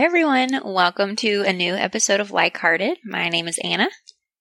Hi, 0.00 0.06
everyone. 0.06 0.62
Welcome 0.64 1.14
to 1.16 1.42
a 1.42 1.52
new 1.52 1.74
episode 1.74 2.20
of 2.20 2.30
Like 2.30 2.56
Hearted. 2.56 2.96
My 3.04 3.28
name 3.28 3.46
is 3.46 3.58
Anna. 3.62 3.90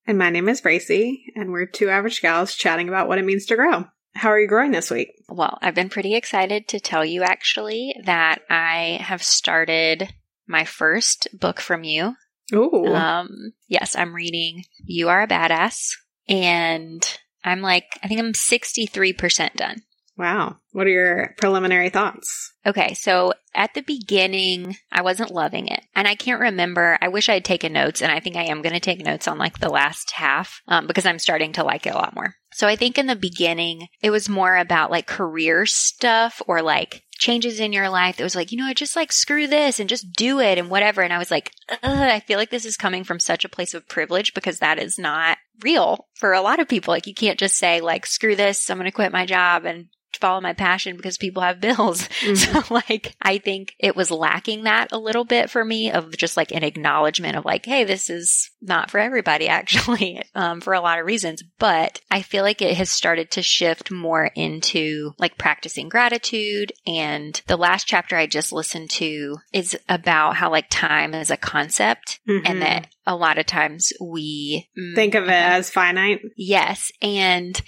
And 0.08 0.18
my 0.18 0.30
name 0.30 0.48
is 0.48 0.62
Bracey, 0.62 1.24
and 1.36 1.52
we're 1.52 1.66
two 1.66 1.89
average 1.89 2.21
gals 2.21 2.55
chatting 2.55 2.88
about 2.88 3.10
what 3.10 3.18
it 3.18 3.25
means 3.25 3.46
to 3.48 3.57
grow. 3.57 3.84
How 4.16 4.30
are 4.30 4.39
you 4.39 4.48
growing 4.48 4.71
this 4.71 4.89
week? 4.89 5.10
Well, 5.28 5.60
I've 5.61 5.75
been 5.75 5.89
pretty 5.89 6.16
excited 6.16 6.70
to 6.70 6.80
tell 6.80 7.04
you 7.04 7.24
actually 7.24 7.93
that 8.06 8.39
I 8.50 9.00
have 9.02 9.21
started 9.21 10.14
my 10.48 10.64
first 10.64 11.28
book 11.38 11.60
from 11.60 11.84
you. 11.84 12.16
Ooh. 12.54 12.96
Um, 12.96 13.52
yes, 13.68 13.98
I'm 13.98 14.16
reading 14.16 14.64
You 14.86 15.10
Are 15.10 15.23
a 15.23 15.28
Badass, 15.28 15.89
and 16.30 17.05
I'm 17.44 17.60
like, 17.60 17.84
I 18.02 18.07
think 18.07 18.21
I'm 18.21 18.32
63% 18.32 19.55
done. 19.55 19.82
Wow. 20.19 20.57
What 20.73 20.86
are 20.86 20.91
your 20.91 21.33
preliminary 21.37 21.89
thoughts? 21.89 22.54
Okay, 22.65 22.93
so 22.93 23.33
at 23.55 23.73
the 23.73 23.82
beginning, 23.82 24.75
I 24.91 25.01
wasn't 25.01 25.32
loving 25.32 25.69
it. 25.69 25.82
And 25.96 26.07
I 26.07 26.14
can't 26.14 26.41
remember. 26.41 26.97
I 27.01 27.07
wish 27.07 27.29
I 27.29 27.36
had 27.36 27.46
taken 27.46 27.73
notes, 27.73 28.01
and 28.01 28.11
I 28.11 28.19
think 28.19 28.36
I 28.36 28.43
am 28.43 28.61
going 28.61 28.74
to 28.74 28.82
take 28.82 29.04
notes 29.04 29.27
on 29.27 29.39
like 29.39 29.60
the 29.60 29.69
last 29.69 30.11
half 30.11 30.61
um, 30.68 30.86
because 30.86 31.05
I'm 31.05 31.18
starting 31.18 31.54
to 31.54 31.63
like 31.63 31.87
it 31.87 31.96
a 31.96 31.97
lot 31.97 32.13
more. 32.13 32.36
So 32.52 32.67
I 32.67 32.75
think 32.75 32.97
in 32.97 33.08
the 33.08 33.16
beginning, 33.16 33.88
it 34.02 34.11
was 34.11 34.27
more 34.27 34.58
about 34.58 34.91
like 34.91 35.08
career 35.08 35.66
stuff 35.66 36.41
or 36.45 36.61
like 36.61 37.03
changes 37.11 37.59
in 37.59 37.73
your 37.73 37.89
life. 37.89 38.19
It 38.19 38.23
was 38.23 38.36
like, 38.36 38.52
you 38.52 38.58
know, 38.58 38.73
just 38.73 38.95
like 38.95 39.11
screw 39.11 39.47
this 39.47 39.80
and 39.80 39.89
just 39.89 40.11
do 40.13 40.39
it 40.39 40.58
and 40.58 40.69
whatever. 40.69 41.02
And 41.02 41.13
I 41.13 41.17
was 41.17 41.31
like, 41.31 41.52
I 41.83 42.19
feel 42.22 42.38
like 42.38 42.49
this 42.49 42.66
is 42.66 42.77
coming 42.77 43.03
from 43.03 43.19
such 43.19 43.45
a 43.45 43.49
place 43.49 43.73
of 43.73 43.88
privilege 43.88 44.33
because 44.33 44.59
that 44.59 44.80
is 44.80 44.97
not 44.99 45.38
real 45.61 46.08
for 46.16 46.33
a 46.33 46.41
lot 46.41 46.59
of 46.59 46.67
people. 46.67 46.91
Like, 46.94 47.08
you 47.08 47.13
can't 47.13 47.39
just 47.39 47.58
say, 47.58 47.81
like, 47.81 48.05
screw 48.05 48.36
this, 48.36 48.69
I'm 48.69 48.77
going 48.77 48.86
to 48.86 48.91
quit 48.91 49.11
my 49.11 49.25
job 49.25 49.66
and 49.66 49.88
follow 50.19 50.41
my 50.41 50.52
passion 50.53 50.97
because 50.97 51.17
people 51.17 51.41
have 51.43 51.61
bills. 51.61 52.07
Mhm. 52.19 52.35
So 52.67 52.73
like 52.73 53.16
I 53.21 53.38
think 53.38 53.73
it 53.79 53.95
was 53.95 54.11
lacking 54.11 54.63
that 54.66 54.91
a 54.91 54.97
little 54.97 55.23
bit 55.23 55.49
for 55.49 55.63
me 55.63 55.91
of 55.91 56.17
just 56.17 56.35
like 56.35 56.51
an 56.51 56.63
acknowledgement 56.63 57.38
of 57.38 57.45
like, 57.45 57.66
hey, 57.66 57.85
this 57.85 58.09
is 58.09 58.49
not 58.61 58.91
for 58.91 58.99
everybody 58.99 59.47
actually, 59.59 60.21
um, 60.35 60.59
for 60.59 60.73
a 60.73 60.81
lot 60.81 60.99
of 60.99 61.05
reasons. 61.05 61.41
But 61.59 62.01
I 62.11 62.21
feel 62.23 62.44
like 62.44 62.61
it 62.61 62.75
has 62.75 62.89
started 62.89 63.31
to 63.31 63.41
shift 63.41 63.91
more 63.91 64.25
into 64.35 65.13
like 65.19 65.38
practicing 65.38 65.88
gratitude. 65.88 66.73
And 66.85 67.41
the 67.47 67.55
last 67.55 67.88
chapter 67.88 68.17
I 68.17 68.25
just 68.25 68.51
listened 68.51 68.89
to 68.91 69.38
is 69.53 69.77
about 69.88 70.35
how 70.35 70.49
like 70.51 70.67
time 70.69 71.13
is 71.13 71.29
a 71.31 71.38
concept 71.38 72.19
Mhm. 72.27 72.41
and 72.45 72.61
that 72.61 72.88
a 73.05 73.16
lot 73.16 73.38
of 73.38 73.45
times 73.45 73.94
we 74.01 74.69
think 74.95 75.16
of 75.16 75.23
it 75.23 75.29
as 75.50 75.69
finite. 75.69 76.22
Yes. 76.38 76.92
And 77.02 77.59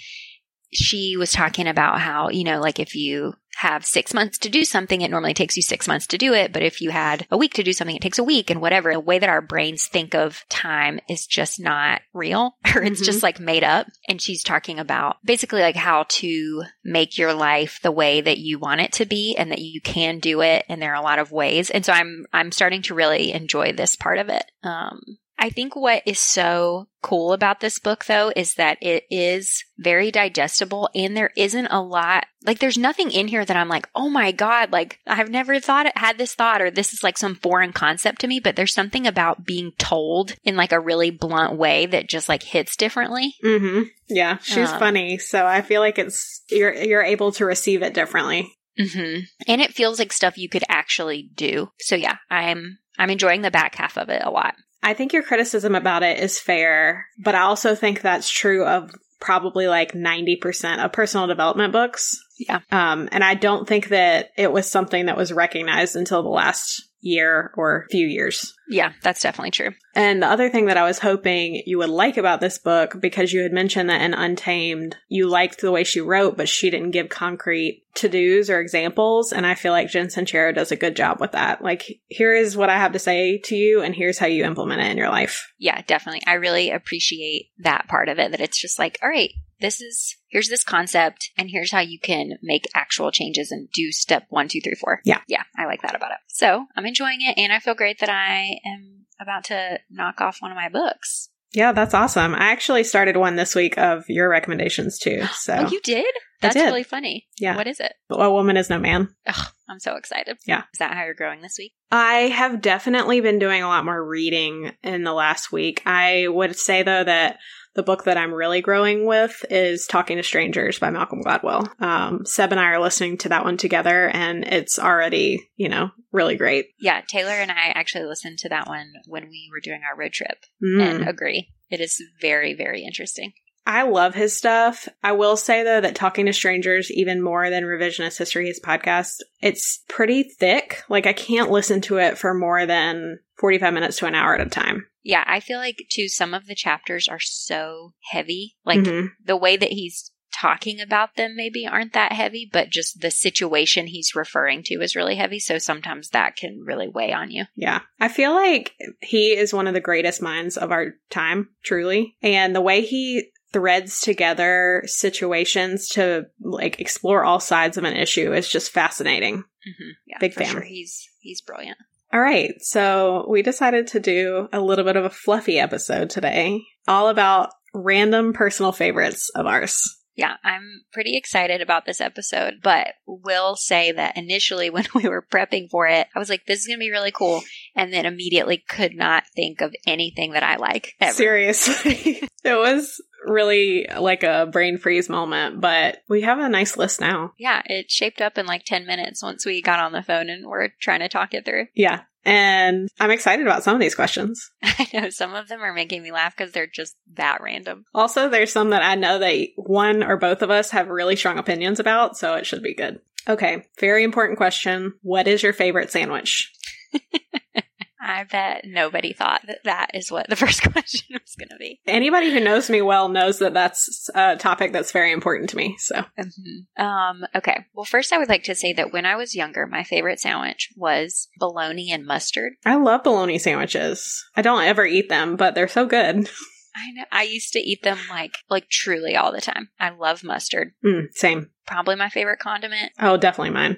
she 0.72 1.16
was 1.18 1.32
talking 1.32 1.66
about 1.68 2.00
how, 2.00 2.30
you 2.30 2.44
know, 2.44 2.58
like 2.60 2.80
if 2.80 2.94
you 2.94 3.34
have 3.58 3.84
six 3.84 4.14
months 4.14 4.38
to 4.38 4.48
do 4.48 4.64
something, 4.64 5.02
it 5.02 5.10
normally 5.10 5.34
takes 5.34 5.54
you 5.54 5.62
six 5.62 5.86
months 5.86 6.06
to 6.06 6.16
do 6.16 6.32
it. 6.32 6.54
But 6.54 6.62
if 6.62 6.80
you 6.80 6.88
had 6.88 7.26
a 7.30 7.36
week 7.36 7.52
to 7.54 7.62
do 7.62 7.74
something, 7.74 7.94
it 7.94 8.00
takes 8.00 8.18
a 8.18 8.24
week 8.24 8.48
and 8.48 8.62
whatever. 8.62 8.90
The 8.94 8.98
way 9.00 9.18
that 9.18 9.28
our 9.28 9.42
brains 9.42 9.84
think 9.86 10.14
of 10.14 10.46
time 10.48 10.98
is 11.10 11.26
just 11.26 11.60
not 11.60 12.00
real 12.14 12.56
or 12.74 12.82
it's 12.82 13.02
Mhm. 13.02 13.04
just 13.04 13.22
like 13.22 13.38
made 13.38 13.62
up. 13.62 13.86
And 14.08 14.22
she's 14.22 14.42
talking 14.42 14.78
about 14.78 15.16
basically 15.22 15.60
like 15.60 15.76
how 15.76 16.04
to 16.08 16.62
make 16.82 17.18
your 17.18 17.34
life 17.34 17.78
the 17.82 17.92
way 17.92 18.22
that 18.22 18.38
you 18.38 18.58
want 18.58 18.80
it 18.80 18.92
to 18.92 19.04
be 19.04 19.36
and 19.36 19.52
that 19.52 19.60
you 19.60 19.82
can 19.82 20.18
do 20.18 20.40
it. 20.40 20.64
And 20.70 20.80
there 20.80 20.92
are 20.92 21.00
a 21.00 21.04
lot 21.04 21.18
of 21.18 21.30
ways. 21.30 21.68
And 21.68 21.84
so 21.84 21.92
I'm, 21.92 22.24
I'm 22.32 22.50
starting 22.50 22.80
to 22.82 22.94
really 22.94 23.32
enjoy 23.32 23.74
this 23.74 23.94
part 23.94 24.18
of 24.18 24.30
it. 24.30 24.50
Um, 24.62 25.02
I 25.42 25.50
think 25.50 25.74
what 25.74 26.04
is 26.06 26.20
so 26.20 26.86
cool 27.02 27.32
about 27.32 27.58
this 27.58 27.80
book 27.80 28.04
though 28.04 28.32
is 28.36 28.54
that 28.54 28.78
it 28.80 29.02
is 29.10 29.64
very 29.76 30.12
digestible 30.12 30.88
and 30.94 31.16
there 31.16 31.32
isn't 31.36 31.66
a 31.66 31.82
lot 31.82 32.26
like 32.46 32.60
there's 32.60 32.78
nothing 32.78 33.10
in 33.10 33.26
here 33.26 33.44
that 33.44 33.56
I'm 33.56 33.68
like, 33.68 33.88
"Oh 33.92 34.08
my 34.08 34.30
god, 34.30 34.70
like 34.70 35.00
I've 35.04 35.30
never 35.30 35.58
thought 35.58 35.86
it 35.86 35.98
had 35.98 36.16
this 36.16 36.34
thought 36.36 36.62
or 36.62 36.70
this 36.70 36.92
is 36.92 37.02
like 37.02 37.18
some 37.18 37.34
foreign 37.34 37.72
concept 37.72 38.20
to 38.20 38.28
me," 38.28 38.38
but 38.38 38.54
there's 38.54 38.72
something 38.72 39.04
about 39.04 39.44
being 39.44 39.72
told 39.78 40.36
in 40.44 40.56
like 40.56 40.70
a 40.70 40.78
really 40.78 41.10
blunt 41.10 41.56
way 41.58 41.86
that 41.86 42.08
just 42.08 42.28
like 42.28 42.44
hits 42.44 42.76
differently. 42.76 43.34
Mm-hmm. 43.44 43.82
Yeah, 44.08 44.38
she's 44.42 44.70
Um, 44.70 44.78
funny, 44.78 45.18
so 45.18 45.44
I 45.44 45.60
feel 45.62 45.80
like 45.80 45.98
it's 45.98 46.42
you're 46.50 46.72
you're 46.72 47.02
able 47.02 47.32
to 47.32 47.44
receive 47.44 47.82
it 47.82 47.94
differently. 47.94 48.48
Mhm. 48.78 49.24
And 49.48 49.60
it 49.60 49.74
feels 49.74 49.98
like 49.98 50.12
stuff 50.12 50.38
you 50.38 50.48
could 50.48 50.64
actually 50.68 51.30
do. 51.34 51.72
So 51.80 51.96
yeah, 51.96 52.18
I'm 52.30 52.78
I'm 52.96 53.10
enjoying 53.10 53.42
the 53.42 53.50
back 53.50 53.74
half 53.74 53.98
of 53.98 54.08
it 54.08 54.22
a 54.24 54.30
lot. 54.30 54.54
I 54.82 54.94
think 54.94 55.12
your 55.12 55.22
criticism 55.22 55.74
about 55.74 56.02
it 56.02 56.18
is 56.18 56.38
fair, 56.38 57.06
but 57.18 57.34
I 57.34 57.42
also 57.42 57.74
think 57.74 58.00
that's 58.00 58.28
true 58.28 58.64
of 58.66 58.90
probably 59.20 59.68
like 59.68 59.92
90% 59.92 60.84
of 60.84 60.92
personal 60.92 61.28
development 61.28 61.72
books. 61.72 62.20
Yeah. 62.38 62.60
Um, 62.72 63.08
and 63.12 63.22
I 63.22 63.34
don't 63.34 63.68
think 63.68 63.88
that 63.88 64.30
it 64.36 64.50
was 64.50 64.68
something 64.68 65.06
that 65.06 65.16
was 65.16 65.32
recognized 65.32 65.94
until 65.94 66.24
the 66.24 66.28
last 66.28 66.82
year 67.02 67.52
or 67.56 67.86
few 67.90 68.06
years. 68.06 68.54
Yeah, 68.68 68.92
that's 69.02 69.20
definitely 69.20 69.50
true. 69.50 69.72
And 69.94 70.22
the 70.22 70.28
other 70.28 70.48
thing 70.48 70.66
that 70.66 70.78
I 70.78 70.84
was 70.84 71.00
hoping 71.00 71.62
you 71.66 71.76
would 71.78 71.90
like 71.90 72.16
about 72.16 72.40
this 72.40 72.58
book, 72.58 72.98
because 72.98 73.32
you 73.32 73.42
had 73.42 73.52
mentioned 73.52 73.90
that 73.90 74.00
in 74.00 74.14
Untamed, 74.14 74.96
you 75.08 75.28
liked 75.28 75.60
the 75.60 75.72
way 75.72 75.84
she 75.84 76.00
wrote, 76.00 76.36
but 76.36 76.48
she 76.48 76.70
didn't 76.70 76.92
give 76.92 77.10
concrete 77.10 77.84
to 77.96 78.08
dos 78.08 78.48
or 78.48 78.60
examples. 78.60 79.32
And 79.32 79.46
I 79.46 79.54
feel 79.54 79.72
like 79.72 79.90
Jen 79.90 80.06
Sincero 80.06 80.54
does 80.54 80.72
a 80.72 80.76
good 80.76 80.96
job 80.96 81.20
with 81.20 81.32
that. 81.32 81.62
Like, 81.62 82.00
here 82.08 82.32
is 82.32 82.56
what 82.56 82.70
I 82.70 82.78
have 82.78 82.92
to 82.92 82.98
say 82.98 83.38
to 83.44 83.56
you, 83.56 83.82
and 83.82 83.94
here's 83.94 84.18
how 84.18 84.26
you 84.26 84.44
implement 84.44 84.80
it 84.80 84.90
in 84.90 84.96
your 84.96 85.10
life. 85.10 85.52
Yeah, 85.58 85.82
definitely. 85.86 86.22
I 86.26 86.34
really 86.34 86.70
appreciate 86.70 87.50
that 87.58 87.88
part 87.88 88.08
of 88.08 88.18
it 88.18 88.30
that 88.30 88.40
it's 88.40 88.60
just 88.60 88.78
like, 88.78 88.98
all 89.02 89.10
right, 89.10 89.32
this 89.62 89.80
is 89.80 90.16
here's 90.28 90.48
this 90.48 90.62
concept 90.64 91.30
and 91.38 91.48
here's 91.50 91.72
how 91.72 91.80
you 91.80 91.98
can 91.98 92.32
make 92.42 92.64
actual 92.74 93.10
changes 93.10 93.50
and 93.50 93.68
do 93.72 93.90
step 93.92 94.26
one, 94.28 94.48
two, 94.48 94.60
three, 94.60 94.74
four. 94.74 95.00
Yeah. 95.04 95.20
Yeah, 95.28 95.44
I 95.56 95.64
like 95.66 95.80
that 95.82 95.94
about 95.94 96.10
it. 96.10 96.18
So 96.28 96.66
I'm 96.76 96.86
enjoying 96.86 97.20
it 97.20 97.38
and 97.38 97.52
I 97.52 97.58
feel 97.60 97.74
great 97.74 98.00
that 98.00 98.10
I 98.10 98.58
am 98.66 99.06
about 99.20 99.44
to 99.44 99.78
knock 99.90 100.20
off 100.20 100.38
one 100.40 100.50
of 100.50 100.56
my 100.56 100.68
books. 100.68 101.30
Yeah, 101.54 101.72
that's 101.72 101.92
awesome. 101.94 102.34
I 102.34 102.50
actually 102.50 102.82
started 102.82 103.16
one 103.16 103.36
this 103.36 103.54
week 103.54 103.76
of 103.78 104.04
your 104.08 104.28
recommendations 104.28 104.98
too. 104.98 105.24
So, 105.34 105.54
Oh, 105.54 105.68
you 105.68 105.80
did? 105.82 106.06
That's 106.40 106.54
did. 106.54 106.64
really 106.64 106.82
funny. 106.82 107.28
Yeah. 107.38 107.56
What 107.56 107.66
is 107.68 107.78
it? 107.78 107.92
A 108.10 108.30
Woman 108.30 108.56
is 108.56 108.70
No 108.70 108.78
Man. 108.78 109.14
Ugh, 109.26 109.46
I'm 109.68 109.78
so 109.78 109.96
excited. 109.96 110.38
Yeah. 110.46 110.62
Is 110.72 110.78
that 110.78 110.94
how 110.94 111.04
you're 111.04 111.14
growing 111.14 111.42
this 111.42 111.56
week? 111.58 111.72
I 111.90 112.14
have 112.34 112.62
definitely 112.62 113.20
been 113.20 113.38
doing 113.38 113.62
a 113.62 113.68
lot 113.68 113.84
more 113.84 114.02
reading 114.02 114.72
in 114.82 115.04
the 115.04 115.12
last 115.12 115.52
week. 115.52 115.82
I 115.84 116.26
would 116.28 116.56
say 116.56 116.82
though 116.82 117.04
that 117.04 117.38
the 117.74 117.82
book 117.82 118.04
that 118.04 118.16
I'm 118.16 118.34
really 118.34 118.60
growing 118.60 119.06
with 119.06 119.44
is 119.50 119.86
Talking 119.86 120.18
to 120.18 120.22
Strangers 120.22 120.78
by 120.78 120.90
Malcolm 120.90 121.22
Gladwell. 121.22 121.68
Um, 121.80 122.26
Seb 122.26 122.52
and 122.52 122.60
I 122.60 122.66
are 122.66 122.80
listening 122.80 123.16
to 123.18 123.28
that 123.30 123.44
one 123.44 123.56
together 123.56 124.08
and 124.08 124.44
it's 124.44 124.78
already, 124.78 125.48
you 125.56 125.68
know, 125.68 125.90
really 126.12 126.36
great. 126.36 126.66
Yeah, 126.80 127.00
Taylor 127.08 127.32
and 127.32 127.50
I 127.50 127.68
actually 127.74 128.04
listened 128.04 128.38
to 128.40 128.48
that 128.50 128.66
one 128.68 128.92
when 129.06 129.28
we 129.28 129.48
were 129.50 129.60
doing 129.60 129.80
our 129.90 129.98
road 129.98 130.12
trip 130.12 130.38
Mm. 130.62 130.82
and 130.82 131.08
agree. 131.08 131.48
It 131.70 131.80
is 131.80 132.02
very, 132.20 132.52
very 132.54 132.82
interesting. 132.84 133.32
I 133.66 133.82
love 133.82 134.14
his 134.14 134.36
stuff. 134.36 134.88
I 135.02 135.12
will 135.12 135.36
say 135.36 135.62
though 135.62 135.80
that 135.80 135.94
talking 135.94 136.26
to 136.26 136.32
strangers, 136.32 136.90
even 136.90 137.22
more 137.22 137.48
than 137.48 137.64
revisionist 137.64 138.18
history, 138.18 138.46
his 138.46 138.60
podcast, 138.60 139.18
it's 139.40 139.82
pretty 139.88 140.24
thick. 140.24 140.82
Like 140.88 141.06
I 141.06 141.12
can't 141.12 141.50
listen 141.50 141.80
to 141.82 141.98
it 141.98 142.18
for 142.18 142.34
more 142.34 142.66
than 142.66 143.20
45 143.38 143.72
minutes 143.74 143.98
to 143.98 144.06
an 144.06 144.14
hour 144.14 144.34
at 144.34 144.46
a 144.46 144.50
time. 144.50 144.86
Yeah, 145.04 145.24
I 145.26 145.40
feel 145.40 145.58
like 145.58 145.86
too 145.90 146.08
some 146.08 146.34
of 146.34 146.46
the 146.46 146.54
chapters 146.54 147.08
are 147.08 147.20
so 147.20 147.94
heavy. 148.10 148.56
Like 148.64 148.80
Mhm. 148.80 149.08
the 149.24 149.36
way 149.36 149.56
that 149.56 149.72
he's 149.72 150.10
talking 150.34 150.80
about 150.80 151.16
them 151.16 151.36
maybe 151.36 151.66
aren't 151.66 151.92
that 151.92 152.12
heavy, 152.12 152.48
but 152.50 152.70
just 152.70 153.00
the 153.00 153.10
situation 153.10 153.86
he's 153.86 154.14
referring 154.14 154.62
to 154.64 154.80
is 154.80 154.96
really 154.96 155.16
heavy. 155.16 155.38
So 155.38 155.58
sometimes 155.58 156.08
that 156.08 156.36
can 156.36 156.62
really 156.64 156.88
weigh 156.88 157.12
on 157.12 157.30
you. 157.30 157.44
Yeah. 157.54 157.80
I 158.00 158.08
feel 158.08 158.32
like 158.32 158.72
he 159.02 159.36
is 159.36 159.52
one 159.52 159.66
of 159.66 159.74
the 159.74 159.80
greatest 159.80 160.22
minds 160.22 160.56
of 160.56 160.72
our 160.72 160.94
time, 161.10 161.50
truly. 161.62 162.16
And 162.22 162.56
the 162.56 162.62
way 162.62 162.80
he 162.80 163.28
threads 163.52 164.00
together 164.00 164.82
situations 164.86 165.88
to 165.90 166.26
like 166.40 166.80
explore 166.80 167.24
all 167.24 167.40
sides 167.40 167.76
of 167.76 167.84
an 167.84 167.96
issue 167.96 168.32
is 168.32 168.48
just 168.48 168.70
fascinating. 168.72 169.38
Mm-hmm. 169.38 169.90
Yeah, 170.06 170.16
Big 170.20 170.34
fan. 170.34 170.46
sure. 170.46 170.60
He's 170.62 171.08
he's 171.20 171.40
brilliant. 171.40 171.78
All 172.12 172.20
right. 172.20 172.54
So 172.60 173.26
we 173.28 173.42
decided 173.42 173.86
to 173.88 174.00
do 174.00 174.48
a 174.52 174.60
little 174.60 174.84
bit 174.84 174.96
of 174.96 175.04
a 175.04 175.10
fluffy 175.10 175.58
episode 175.58 176.10
today, 176.10 176.62
all 176.86 177.08
about 177.08 177.50
random 177.74 178.32
personal 178.32 178.72
favorites 178.72 179.30
of 179.34 179.46
ours. 179.46 179.98
Yeah, 180.14 180.34
I'm 180.44 180.82
pretty 180.92 181.16
excited 181.16 181.62
about 181.62 181.86
this 181.86 181.98
episode, 181.98 182.60
but 182.62 182.88
will 183.06 183.56
say 183.56 183.92
that 183.92 184.18
initially 184.18 184.68
when 184.70 184.84
we 184.94 185.08
were 185.08 185.26
prepping 185.32 185.70
for 185.70 185.86
it, 185.86 186.06
I 186.14 186.18
was 186.18 186.28
like, 186.28 186.44
this 186.46 186.60
is 186.60 186.66
going 186.66 186.78
to 186.78 186.84
be 186.84 186.90
really 186.90 187.12
cool. 187.12 187.42
And 187.74 187.92
then 187.92 188.06
immediately 188.06 188.62
could 188.68 188.94
not 188.94 189.24
think 189.34 189.60
of 189.60 189.74
anything 189.86 190.32
that 190.32 190.42
I 190.42 190.56
like. 190.56 190.94
Ever. 191.00 191.14
Seriously. 191.14 192.28
it 192.44 192.58
was 192.58 193.00
really 193.24 193.86
like 193.98 194.22
a 194.22 194.48
brain 194.50 194.78
freeze 194.78 195.08
moment, 195.08 195.60
but 195.60 195.98
we 196.08 196.22
have 196.22 196.38
a 196.38 196.48
nice 196.48 196.76
list 196.76 197.00
now. 197.00 197.32
Yeah, 197.38 197.62
it 197.66 197.90
shaped 197.90 198.20
up 198.20 198.38
in 198.38 198.46
like 198.46 198.64
10 198.64 198.86
minutes 198.86 199.22
once 199.22 199.46
we 199.46 199.62
got 199.62 199.80
on 199.80 199.92
the 199.92 200.02
phone 200.02 200.28
and 200.28 200.46
we're 200.46 200.70
trying 200.80 201.00
to 201.00 201.08
talk 201.08 201.34
it 201.34 201.44
through. 201.44 201.66
Yeah. 201.74 202.02
And 202.24 202.88
I'm 203.00 203.10
excited 203.10 203.44
about 203.44 203.64
some 203.64 203.74
of 203.74 203.80
these 203.80 203.96
questions. 203.96 204.52
I 204.62 204.86
know 204.94 205.10
some 205.10 205.34
of 205.34 205.48
them 205.48 205.60
are 205.60 205.72
making 205.72 206.04
me 206.04 206.12
laugh 206.12 206.36
because 206.36 206.52
they're 206.52 206.68
just 206.68 206.94
that 207.14 207.40
random. 207.42 207.84
Also, 207.92 208.28
there's 208.28 208.52
some 208.52 208.70
that 208.70 208.84
I 208.84 208.94
know 208.94 209.18
that 209.18 209.48
one 209.56 210.04
or 210.04 210.16
both 210.16 210.42
of 210.42 210.50
us 210.50 210.70
have 210.70 210.86
really 210.86 211.16
strong 211.16 211.38
opinions 211.38 211.80
about, 211.80 212.16
so 212.16 212.34
it 212.34 212.46
should 212.46 212.62
be 212.62 212.76
good. 212.76 213.00
Okay, 213.28 213.64
very 213.80 214.04
important 214.04 214.36
question. 214.36 214.94
What 215.02 215.26
is 215.26 215.42
your 215.42 215.52
favorite 215.52 215.90
sandwich? 215.90 216.52
I 218.02 218.24
bet 218.24 218.64
nobody 218.64 219.12
thought 219.12 219.42
that 219.46 219.60
that 219.64 219.92
is 219.94 220.10
what 220.10 220.28
the 220.28 220.36
first 220.42 220.62
question 220.62 221.06
was 221.12 221.36
going 221.36 221.50
to 221.50 221.56
be. 221.58 221.80
Anybody 221.86 222.32
who 222.32 222.40
knows 222.40 222.68
me 222.68 222.82
well 222.82 223.08
knows 223.08 223.38
that 223.38 223.54
that's 223.54 224.10
a 224.14 224.36
topic 224.36 224.72
that's 224.72 224.92
very 224.92 225.12
important 225.12 225.50
to 225.50 225.56
me. 225.56 225.76
So, 225.78 226.02
mm-hmm. 226.18 226.82
um, 226.82 227.24
okay. 227.34 227.66
Well, 227.74 227.84
first, 227.84 228.12
I 228.12 228.18
would 228.18 228.28
like 228.28 228.44
to 228.44 228.54
say 228.54 228.72
that 228.72 228.92
when 228.92 229.06
I 229.06 229.16
was 229.16 229.36
younger, 229.36 229.66
my 229.66 229.84
favorite 229.84 230.20
sandwich 230.20 230.70
was 230.76 231.28
bologna 231.38 231.92
and 231.92 232.04
mustard. 232.04 232.54
I 232.64 232.74
love 232.74 233.04
bologna 233.04 233.38
sandwiches. 233.38 234.24
I 234.36 234.42
don't 234.42 234.64
ever 234.64 234.84
eat 234.84 235.08
them, 235.08 235.36
but 235.36 235.54
they're 235.54 235.68
so 235.68 235.86
good. 235.86 236.28
I 236.74 236.90
know. 236.92 237.04
I 237.12 237.22
used 237.24 237.52
to 237.52 237.58
eat 237.58 237.82
them 237.82 237.98
like 238.08 238.32
like 238.48 238.68
truly 238.68 239.14
all 239.14 239.30
the 239.30 239.42
time. 239.42 239.68
I 239.78 239.90
love 239.90 240.24
mustard. 240.24 240.72
Mm, 240.84 241.12
same. 241.12 241.50
Probably 241.66 241.96
my 241.96 242.08
favorite 242.08 242.38
condiment. 242.38 242.92
Oh, 242.98 243.16
definitely 243.16 243.50
mine. 243.50 243.76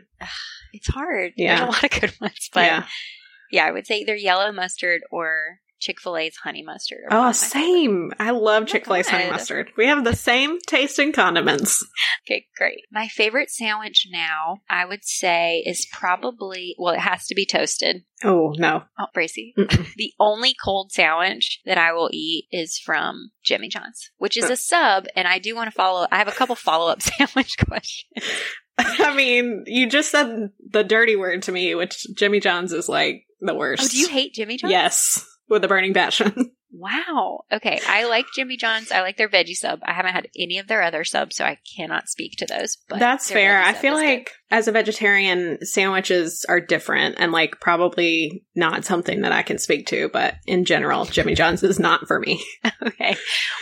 It's 0.73 0.89
hard. 0.89 1.33
Yeah. 1.37 1.57
There's 1.57 1.69
a 1.69 1.73
lot 1.73 1.85
of 1.85 2.01
good 2.01 2.15
ones, 2.21 2.51
but 2.53 2.65
yeah. 2.65 2.87
Yeah, 3.51 3.67
I 3.67 3.71
would 3.71 3.87
say 3.87 3.99
either 3.99 4.17
yellow 4.17 4.53
mustard 4.53 5.03
or 5.11 5.61
Chick 5.85 6.01
fil 6.01 6.17
A's 6.17 6.37
honey 6.37 6.63
mustard. 6.63 7.01
Oh, 7.11 7.31
same. 7.33 8.11
I 8.19 8.31
love 8.31 8.63
oh 8.63 8.67
Chick 8.67 8.87
fil 8.87 8.95
A's 8.95 9.09
honey 9.09 9.29
mustard. 9.29 9.71
We 9.77 9.87
have 9.87 10.03
the 10.03 10.17
same 10.17 10.59
taste 10.61 10.99
in 10.99 11.13
condiments. 11.13 11.87
Okay, 12.27 12.47
great. 12.57 12.85
My 12.91 13.07
favorite 13.07 13.51
sandwich 13.51 14.09
now, 14.11 14.63
I 14.71 14.87
would 14.87 15.05
say, 15.05 15.63
is 15.67 15.87
probably, 15.93 16.75
well, 16.79 16.95
it 16.95 17.01
has 17.01 17.27
to 17.27 17.35
be 17.35 17.45
toasted. 17.45 18.05
Oh, 18.23 18.55
no. 18.57 18.85
Oh, 18.99 19.07
Bracey. 19.15 19.53
the 19.97 20.13
only 20.19 20.55
cold 20.65 20.91
sandwich 20.91 21.61
that 21.67 21.77
I 21.77 21.93
will 21.93 22.09
eat 22.13 22.47
is 22.51 22.79
from 22.79 23.33
Jimmy 23.45 23.69
John's, 23.69 24.11
which 24.17 24.39
is 24.39 24.47
oh. 24.47 24.55
a 24.55 24.57
sub. 24.57 25.05
And 25.15 25.29
I 25.29 25.39
do 25.39 25.55
want 25.55 25.67
to 25.67 25.77
follow, 25.77 26.07
I 26.11 26.17
have 26.17 26.29
a 26.29 26.33
couple 26.33 26.57
follow 26.57 26.91
up 26.91 27.03
sandwich 27.03 27.59
questions. 27.69 28.25
I 28.79 29.15
mean, 29.15 29.65
you 29.67 29.89
just 29.89 30.11
said 30.11 30.51
the 30.71 30.83
dirty 30.83 31.15
word 31.15 31.43
to 31.43 31.53
me, 31.53 31.75
which 31.75 32.07
Jimmy 32.17 32.41
John's 32.41 32.73
is 32.73 32.89
like 32.89 33.27
the 33.47 33.55
worst. 33.55 33.83
Oh, 33.85 33.89
do 33.89 33.99
you 33.99 34.09
hate 34.09 34.35
Jimmy 34.35 34.57
John's? 34.57 34.73
Yes 34.73 35.27
with 35.49 35.65
a 35.65 35.69
burning 35.69 35.95
passion. 35.95 36.53
Wow. 36.77 37.45
Okay. 37.53 37.81
I 37.89 38.09
like 38.09 38.27
Jimmy 38.35 38.57
John's. 38.57 38.91
I 38.91 39.03
like 39.03 39.17
their 39.17 39.29
veggie 39.29 39.55
sub. 39.55 39.79
I 39.85 39.93
haven't 39.93 40.13
had 40.13 40.27
any 40.37 40.59
of 40.59 40.67
their 40.67 40.83
other 40.83 41.05
subs, 41.05 41.37
so 41.37 41.45
I 41.45 41.59
cannot 41.77 42.09
speak 42.09 42.33
to 42.39 42.47
those. 42.47 42.79
But 42.89 42.99
that's 42.99 43.31
fair. 43.31 43.63
I 43.63 43.75
feel 43.75 43.95
like 43.95 44.25
good. 44.25 44.57
as 44.57 44.67
a 44.67 44.73
vegetarian, 44.73 45.65
sandwiches 45.65 46.45
are 46.49 46.59
different 46.59 47.15
and 47.21 47.31
like 47.31 47.61
probably 47.61 48.45
not 48.57 48.85
something 48.85 49.21
that 49.21 49.31
I 49.31 49.45
can 49.45 49.59
speak 49.59 49.87
to. 49.87 50.09
But 50.09 50.35
in 50.47 50.65
general, 50.65 51.05
Jimmy 51.05 51.37
John's 51.37 51.63
is 51.63 51.79
not 51.79 52.09
for 52.09 52.19
me. 52.19 52.45
okay. 52.85 53.15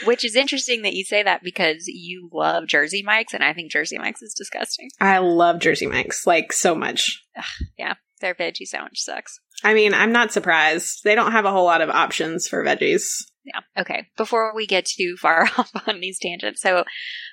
Which 0.07 0.25
is 0.25 0.35
interesting 0.35 0.81
that 0.81 0.95
you 0.95 1.05
say 1.05 1.23
that 1.23 1.43
because 1.43 1.85
you 1.87 2.31
love 2.33 2.67
Jersey 2.67 3.03
Mike's, 3.03 3.35
and 3.35 3.45
I 3.45 3.53
think 3.53 3.71
Jersey 3.71 3.99
Mike's 3.99 4.23
is 4.23 4.33
disgusting. 4.33 4.89
I 5.03 5.19
love 5.19 5.61
Jersey 5.61 5.87
Mike's 5.87 6.27
like 6.27 6.51
so 6.51 6.75
much. 6.75 7.23
Ugh, 7.37 7.45
yeah. 7.79 7.95
Their 8.23 8.35
veggie 8.35 8.67
sandwich 8.67 9.03
sucks. 9.03 9.39
I 9.63 9.75
mean, 9.75 9.93
I'm 9.93 10.13
not 10.13 10.33
surprised. 10.33 11.05
They 11.05 11.15
don't 11.15 11.33
have 11.33 11.45
a 11.45 11.53
whole 11.53 11.65
lot 11.65 11.83
of 11.83 11.91
options 11.91 12.49
for 12.49 12.65
veggies. 12.65 13.05
Yeah. 13.45 13.61
Okay. 13.79 14.09
Before 14.17 14.55
we 14.55 14.67
get 14.67 14.87
too 14.87 15.17
far 15.21 15.43
off 15.59 15.71
on 15.87 16.01
these 16.01 16.19
tangents, 16.19 16.63
so 16.63 16.85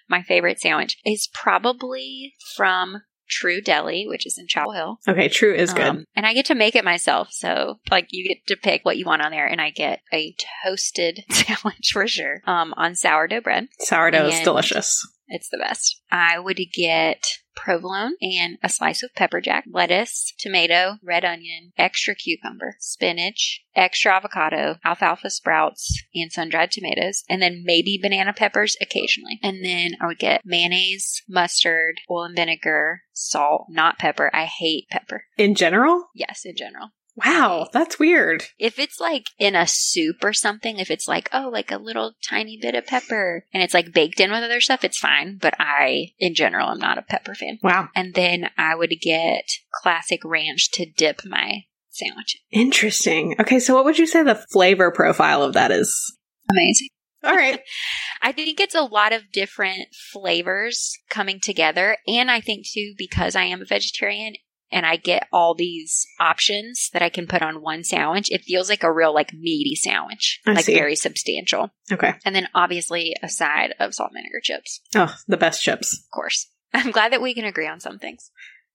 my 0.09 0.21
favorite 0.23 0.59
sandwich 0.59 0.97
is 1.05 1.29
probably 1.33 2.33
from 2.57 2.97
True 3.29 3.61
Deli, 3.61 4.05
which 4.07 4.25
is 4.25 4.37
in 4.39 4.47
Chapel 4.47 4.73
Hill. 4.73 4.99
Okay, 5.07 5.29
True 5.29 5.53
is 5.53 5.71
good. 5.71 5.85
Um, 5.85 6.05
and 6.15 6.25
I 6.25 6.33
get 6.33 6.47
to 6.47 6.55
make 6.55 6.75
it 6.75 6.83
myself. 6.83 7.29
So, 7.31 7.79
like, 7.91 8.07
you 8.09 8.27
get 8.27 8.47
to 8.47 8.57
pick 8.57 8.83
what 8.83 8.97
you 8.97 9.05
want 9.05 9.21
on 9.21 9.31
there, 9.31 9.45
and 9.45 9.61
I 9.61 9.69
get 9.69 10.01
a 10.11 10.35
toasted 10.65 11.23
sandwich 11.29 11.91
for 11.93 12.07
sure 12.07 12.41
um, 12.47 12.73
on 12.75 12.95
sourdough 12.95 13.41
bread. 13.41 13.67
Sourdough 13.79 14.29
is 14.29 14.39
delicious. 14.41 15.07
It's 15.29 15.49
the 15.49 15.57
best. 15.57 16.01
I 16.11 16.39
would 16.39 16.59
get 16.73 17.25
provolone 17.55 18.13
and 18.21 18.57
a 18.63 18.69
slice 18.69 19.03
of 19.03 19.13
pepper 19.15 19.41
jack, 19.41 19.65
lettuce, 19.69 20.33
tomato, 20.39 20.95
red 21.03 21.25
onion, 21.25 21.73
extra 21.77 22.15
cucumber, 22.15 22.75
spinach, 22.79 23.61
extra 23.75 24.15
avocado, 24.15 24.77
alfalfa 24.83 25.29
sprouts, 25.29 26.03
and 26.15 26.31
sun 26.31 26.49
dried 26.49 26.71
tomatoes, 26.71 27.23
and 27.29 27.41
then 27.41 27.63
maybe 27.65 27.99
banana 28.01 28.33
peppers 28.33 28.75
occasionally. 28.81 29.39
And 29.43 29.63
then 29.63 29.91
I 30.01 30.07
would 30.07 30.19
get 30.19 30.41
mayonnaise, 30.45 31.21
mustard, 31.27 31.99
oil 32.09 32.23
and 32.23 32.35
vinegar, 32.35 33.01
salt, 33.13 33.65
not 33.69 33.99
pepper. 33.99 34.31
I 34.33 34.45
hate 34.45 34.85
pepper. 34.89 35.25
In 35.37 35.55
general? 35.55 36.07
Yes, 36.15 36.41
in 36.45 36.55
general. 36.55 36.89
Wow, 37.25 37.67
that's 37.71 37.99
weird. 37.99 38.45
If 38.57 38.79
it's 38.79 38.99
like 38.99 39.25
in 39.37 39.55
a 39.55 39.67
soup 39.67 40.23
or 40.23 40.33
something, 40.33 40.77
if 40.79 40.89
it's 40.91 41.07
like, 41.07 41.29
oh, 41.33 41.49
like 41.51 41.71
a 41.71 41.77
little 41.77 42.13
tiny 42.27 42.57
bit 42.61 42.75
of 42.75 42.85
pepper 42.85 43.45
and 43.53 43.63
it's 43.63 43.73
like 43.73 43.93
baked 43.93 44.19
in 44.19 44.31
with 44.31 44.43
other 44.43 44.61
stuff, 44.61 44.83
it's 44.83 44.97
fine. 44.97 45.37
But 45.41 45.55
I, 45.59 46.13
in 46.19 46.35
general, 46.35 46.69
am 46.69 46.79
not 46.79 46.97
a 46.97 47.03
pepper 47.03 47.35
fan. 47.35 47.59
Wow. 47.63 47.89
And 47.95 48.13
then 48.13 48.49
I 48.57 48.75
would 48.75 48.93
get 49.01 49.43
classic 49.71 50.21
ranch 50.23 50.71
to 50.71 50.85
dip 50.85 51.21
my 51.25 51.63
sandwich. 51.89 52.37
Interesting. 52.51 53.35
Okay, 53.39 53.59
so 53.59 53.75
what 53.75 53.85
would 53.85 53.99
you 53.99 54.07
say 54.07 54.23
the 54.23 54.35
flavor 54.35 54.91
profile 54.91 55.43
of 55.43 55.53
that 55.53 55.71
is? 55.71 56.17
Amazing. 56.49 56.87
All 57.23 57.35
right. 57.35 57.59
I 58.21 58.31
think 58.31 58.59
it's 58.59 58.75
a 58.75 58.81
lot 58.81 59.13
of 59.13 59.31
different 59.31 59.87
flavors 60.11 60.97
coming 61.09 61.39
together. 61.39 61.97
And 62.07 62.29
I 62.31 62.41
think, 62.41 62.65
too, 62.67 62.93
because 62.97 63.35
I 63.35 63.43
am 63.43 63.61
a 63.61 63.65
vegetarian, 63.65 64.33
and 64.71 64.85
I 64.85 64.95
get 64.95 65.27
all 65.31 65.55
these 65.55 66.05
options 66.19 66.89
that 66.93 67.01
I 67.01 67.09
can 67.09 67.27
put 67.27 67.41
on 67.41 67.61
one 67.61 67.83
sandwich, 67.83 68.31
it 68.31 68.43
feels 68.43 68.69
like 68.69 68.83
a 68.83 68.91
real 68.91 69.13
like 69.13 69.33
meaty 69.33 69.75
sandwich, 69.75 70.41
I 70.45 70.53
like 70.53 70.65
see. 70.65 70.75
very 70.75 70.95
substantial. 70.95 71.71
Okay. 71.91 72.13
And 72.25 72.35
then 72.35 72.47
obviously 72.53 73.15
a 73.23 73.29
side 73.29 73.73
of 73.79 73.93
salt 73.93 74.11
vinegar 74.13 74.41
chips. 74.41 74.81
Oh, 74.95 75.13
the 75.27 75.37
best 75.37 75.61
chips. 75.61 75.93
Of 75.93 76.11
course. 76.13 76.47
I'm 76.73 76.91
glad 76.91 77.11
that 77.13 77.21
we 77.21 77.33
can 77.33 77.45
agree 77.45 77.67
on 77.67 77.79
some 77.79 77.97
things. 77.97 78.31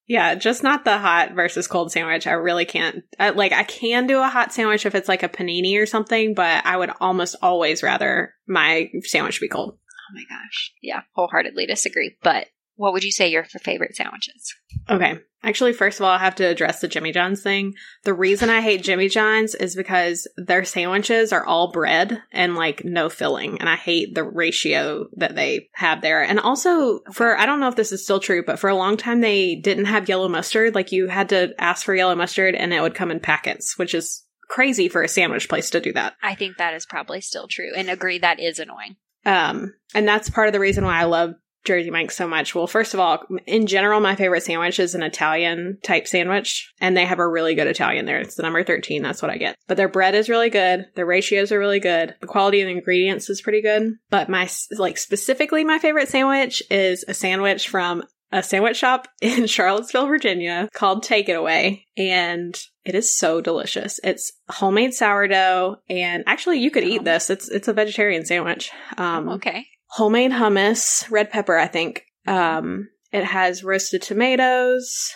Yeah, 0.07 0.35
just 0.35 0.63
not 0.63 0.85
the 0.85 0.99
hot 0.99 1.33
versus 1.33 1.67
cold 1.67 1.91
sandwich. 1.91 2.27
I 2.27 2.33
really 2.33 2.67
can't. 2.67 3.05
I, 3.19 3.31
like, 3.31 3.53
I 3.53 3.63
can 3.63 4.07
do 4.07 4.21
a 4.21 4.29
hot 4.29 4.53
sandwich 4.53 4.85
if 4.85 4.95
it's 4.95 5.09
like 5.09 5.23
a 5.23 5.31
panini 5.31 5.81
or 5.81 5.87
something, 5.87 6.35
but 6.35 6.67
I 6.67 6.77
would 6.77 6.91
almost 7.01 7.37
always 7.41 7.83
rather 7.83 8.35
my 8.47 8.91
sandwich 9.03 9.41
be 9.41 9.49
cold. 9.49 9.79
Oh 9.79 10.15
my 10.15 10.25
gosh. 10.29 10.73
Yeah, 10.83 11.03
wholeheartedly 11.15 11.67
disagree. 11.67 12.17
But 12.23 12.49
what 12.77 12.93
would 12.93 13.05
you 13.05 13.13
say 13.13 13.29
your 13.29 13.45
favorite 13.45 13.97
sandwiches? 13.97 14.55
Okay. 14.89 15.19
Actually, 15.43 15.75
first 15.75 16.01
of 16.01 16.07
all, 16.07 16.11
I 16.11 16.19
have 16.19 16.37
to 16.37 16.47
address 16.47 16.81
the 16.81 16.89
Jimmy 16.89 17.13
John's 17.13 17.43
thing. 17.43 17.75
The 18.05 18.15
reason 18.15 18.49
I 18.49 18.63
hate 18.63 18.83
Jimmy 18.83 19.09
John's 19.09 19.55
is 19.55 19.77
because 19.77 20.27
their 20.37 20.65
sandwiches 20.65 21.33
are 21.33 21.45
all 21.45 21.71
bread 21.71 22.23
and 22.33 22.55
like 22.55 22.85
no 22.85 23.11
filling. 23.11 23.61
And 23.61 23.69
I 23.69 23.77
hate 23.77 24.15
the 24.15 24.25
ratio 24.25 25.07
that 25.17 25.37
they 25.37 25.69
have 25.75 26.01
there. 26.01 26.23
And 26.23 26.41
also 26.41 27.01
for, 27.13 27.39
I 27.39 27.45
don't 27.45 27.61
know 27.61 27.69
if 27.69 27.77
this 27.77 27.93
is 27.93 28.03
still 28.03 28.21
true, 28.21 28.43
but 28.43 28.59
for 28.59 28.71
a 28.71 28.77
long 28.77 28.97
time 28.97 29.21
they 29.21 29.55
didn't 29.55 29.85
have 29.85 30.09
yellow 30.09 30.29
mustard. 30.29 30.75
Like 30.75 30.93
you 30.93 31.09
had 31.09 31.29
to 31.29 31.55
ask 31.59 31.85
for 31.85 31.95
yellow 31.95 32.15
mustard 32.15 32.55
and 32.55 32.73
it 32.73 32.81
would 32.81 32.95
come 32.95 33.11
in 33.11 33.21
packets, 33.21 33.79
which 33.79 33.95
is 33.95 34.25
crazy 34.49 34.89
for 34.89 35.03
a 35.03 35.09
sandwich 35.09 35.49
place 35.49 35.71
to 35.71 35.81
do 35.81 35.93
that. 35.93 36.15
I 36.23 36.35
think 36.35 36.57
that 36.57 36.75
is 36.75 36.87
probably 36.87 37.21
still 37.21 37.49
true 37.49 37.73
and 37.77 37.91
agree 37.91 38.19
that 38.19 38.41
is 38.41 38.59
annoying. 38.59 38.97
Um, 39.27 39.75
and 39.95 40.07
that's 40.07 40.31
part 40.31 40.49
of 40.49 40.53
the 40.53 40.61
reason 40.61 40.85
why 40.85 41.01
I 41.01 41.05
love 41.05 41.35
Jersey 41.65 41.91
Mike's 41.91 42.17
so 42.17 42.29
much? 42.29 42.55
Well, 42.55 42.67
first 42.67 42.95
of 42.95 43.01
all, 43.01 43.25
in 43.47 43.67
general, 43.67 44.01
my 44.01 44.15
favorite 44.15 44.43
sandwich 44.43 44.79
is 44.79 44.95
an 44.95 45.03
Italian 45.03 45.79
type 45.83 46.07
sandwich, 46.07 46.73
and 46.81 46.97
they 46.97 47.05
have 47.05 47.19
a 47.19 47.29
really 47.29 47.55
good 47.55 47.67
Italian 47.67 48.07
there. 48.07 48.21
It's 48.21 48.35
the 48.35 48.43
number 48.43 48.63
13. 48.63 49.03
That's 49.03 49.23
what 49.23 49.31
I 49.31 49.39
get. 49.39 49.57
But 49.67 49.77
their 49.77 49.89
bread 49.89 50.15
is 50.15 50.29
really 50.29 50.51
good. 50.51 50.87
Their 50.95 51.07
ratios 51.07 51.53
are 51.53 51.59
really 51.59 51.81
good. 51.81 52.15
The 52.21 52.27
quality 52.27 52.61
of 52.61 52.67
the 52.67 52.73
ingredients 52.73 53.31
is 53.31 53.41
pretty 53.41 53.63
good. 53.63 53.95
But 54.11 54.29
my, 54.29 54.49
like, 54.73 54.99
specifically, 54.99 55.65
my 55.65 55.79
favorite 55.79 56.09
sandwich 56.09 56.63
is 56.71 57.05
a 57.09 57.15
sandwich 57.15 57.69
from 57.69 58.05
a 58.31 58.43
sandwich 58.43 58.77
shop 58.77 59.09
in 59.23 59.47
Charlottesville, 59.47 60.07
Virginia 60.07 60.69
called 60.75 61.03
Take 61.03 61.29
It 61.29 61.37
Away. 61.37 61.87
And 61.97 62.59
it 62.85 62.95
is 62.95 63.17
so 63.17 63.41
delicious. 63.41 64.01
It's 64.05 64.33
homemade 64.51 64.93
sourdough. 64.93 65.77
And 65.89 66.25
actually, 66.27 66.61
you 66.61 66.71
could 66.71 66.85
eat 66.85 67.05
this. 67.05 67.31
It's, 67.31 67.49
it's 67.49 67.69
a 67.69 67.73
vegetarian 67.73 68.27
sandwich. 68.27 68.71
Um, 68.99 69.29
okay 69.31 69.67
homemade 69.95 70.33
hummus, 70.33 71.09
red 71.11 71.31
pepper, 71.31 71.57
I 71.57 71.69
think. 71.69 72.05
Um, 72.27 72.89
it 73.13 73.25
has 73.25 73.63
roasted 73.63 74.03
tomatoes, 74.03 75.13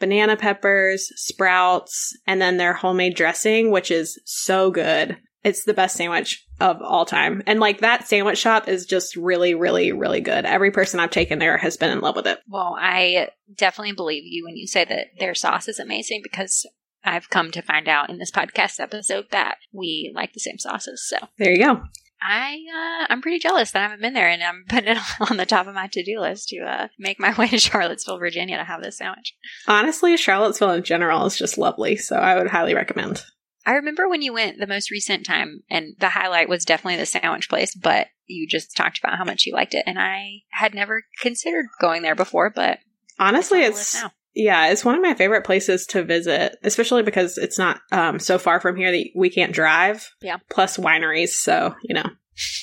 banana 0.00 0.36
peppers, 0.36 1.08
sprouts, 1.14 2.16
and 2.26 2.42
then 2.42 2.56
their 2.56 2.72
homemade 2.72 3.14
dressing, 3.14 3.70
which 3.70 3.92
is 3.92 4.20
so 4.24 4.72
good. 4.72 5.18
It's 5.44 5.62
the 5.62 5.74
best 5.74 5.94
sandwich 5.94 6.44
of 6.58 6.82
all 6.82 7.06
time. 7.06 7.44
And 7.46 7.60
like 7.60 7.80
that 7.80 8.08
sandwich 8.08 8.38
shop 8.38 8.66
is 8.66 8.86
just 8.86 9.14
really, 9.14 9.54
really, 9.54 9.92
really 9.92 10.20
good. 10.20 10.44
Every 10.44 10.72
person 10.72 10.98
I've 10.98 11.10
taken 11.10 11.38
there 11.38 11.56
has 11.56 11.76
been 11.76 11.92
in 11.92 12.00
love 12.00 12.16
with 12.16 12.26
it. 12.26 12.40
Well, 12.48 12.76
I 12.76 13.28
definitely 13.54 13.92
believe 13.92 14.24
you 14.26 14.44
when 14.44 14.56
you 14.56 14.66
say 14.66 14.84
that 14.84 15.06
their 15.20 15.36
sauce 15.36 15.68
is 15.68 15.78
amazing 15.78 16.22
because 16.24 16.68
I've 17.04 17.30
come 17.30 17.52
to 17.52 17.62
find 17.62 17.86
out 17.86 18.10
in 18.10 18.18
this 18.18 18.32
podcast 18.32 18.80
episode 18.80 19.26
that 19.30 19.58
we 19.72 20.10
like 20.12 20.32
the 20.32 20.40
same 20.40 20.58
sauces. 20.58 21.06
So 21.08 21.18
there 21.38 21.52
you 21.52 21.64
go. 21.64 21.82
I 22.20 22.58
uh, 22.74 23.06
I'm 23.10 23.22
pretty 23.22 23.38
jealous 23.38 23.70
that 23.70 23.80
I 23.80 23.82
haven't 23.82 24.00
been 24.00 24.14
there, 24.14 24.28
and 24.28 24.42
I'm 24.42 24.64
putting 24.68 24.96
it 24.96 24.98
on 25.30 25.36
the 25.36 25.46
top 25.46 25.66
of 25.66 25.74
my 25.74 25.86
to 25.88 26.02
do 26.02 26.20
list 26.20 26.48
to 26.48 26.58
uh, 26.60 26.88
make 26.98 27.20
my 27.20 27.34
way 27.38 27.48
to 27.48 27.58
Charlottesville, 27.58 28.18
Virginia, 28.18 28.56
to 28.56 28.64
have 28.64 28.82
this 28.82 28.98
sandwich. 28.98 29.34
Honestly, 29.66 30.16
Charlottesville 30.16 30.72
in 30.72 30.82
general 30.82 31.26
is 31.26 31.36
just 31.36 31.58
lovely, 31.58 31.96
so 31.96 32.16
I 32.16 32.36
would 32.36 32.48
highly 32.48 32.74
recommend. 32.74 33.24
I 33.66 33.72
remember 33.72 34.08
when 34.08 34.22
you 34.22 34.32
went 34.32 34.58
the 34.58 34.66
most 34.66 34.90
recent 34.90 35.26
time, 35.26 35.60
and 35.68 35.94
the 35.98 36.08
highlight 36.08 36.48
was 36.48 36.64
definitely 36.64 36.96
the 36.96 37.06
sandwich 37.06 37.48
place, 37.48 37.74
but 37.74 38.06
you 38.26 38.46
just 38.48 38.76
talked 38.76 38.98
about 38.98 39.18
how 39.18 39.24
much 39.24 39.44
you 39.44 39.52
liked 39.52 39.74
it, 39.74 39.84
and 39.86 39.98
I 39.98 40.42
had 40.50 40.74
never 40.74 41.04
considered 41.20 41.66
going 41.80 42.02
there 42.02 42.14
before, 42.14 42.50
but 42.50 42.78
honestly, 43.18 43.62
it's, 43.62 43.94
it's 43.94 44.04
Yeah, 44.38 44.68
it's 44.68 44.84
one 44.84 44.94
of 44.94 45.02
my 45.02 45.14
favorite 45.14 45.44
places 45.44 45.84
to 45.86 46.04
visit, 46.04 46.56
especially 46.62 47.02
because 47.02 47.38
it's 47.38 47.58
not 47.58 47.80
um, 47.90 48.20
so 48.20 48.38
far 48.38 48.60
from 48.60 48.76
here 48.76 48.92
that 48.92 49.06
we 49.16 49.30
can't 49.30 49.52
drive. 49.52 50.08
Yeah. 50.22 50.36
Plus 50.48 50.76
wineries, 50.76 51.30
so 51.30 51.74
you 51.82 51.94
know. 51.96 52.04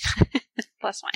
Plus 0.79 1.03
wine. 1.03 1.11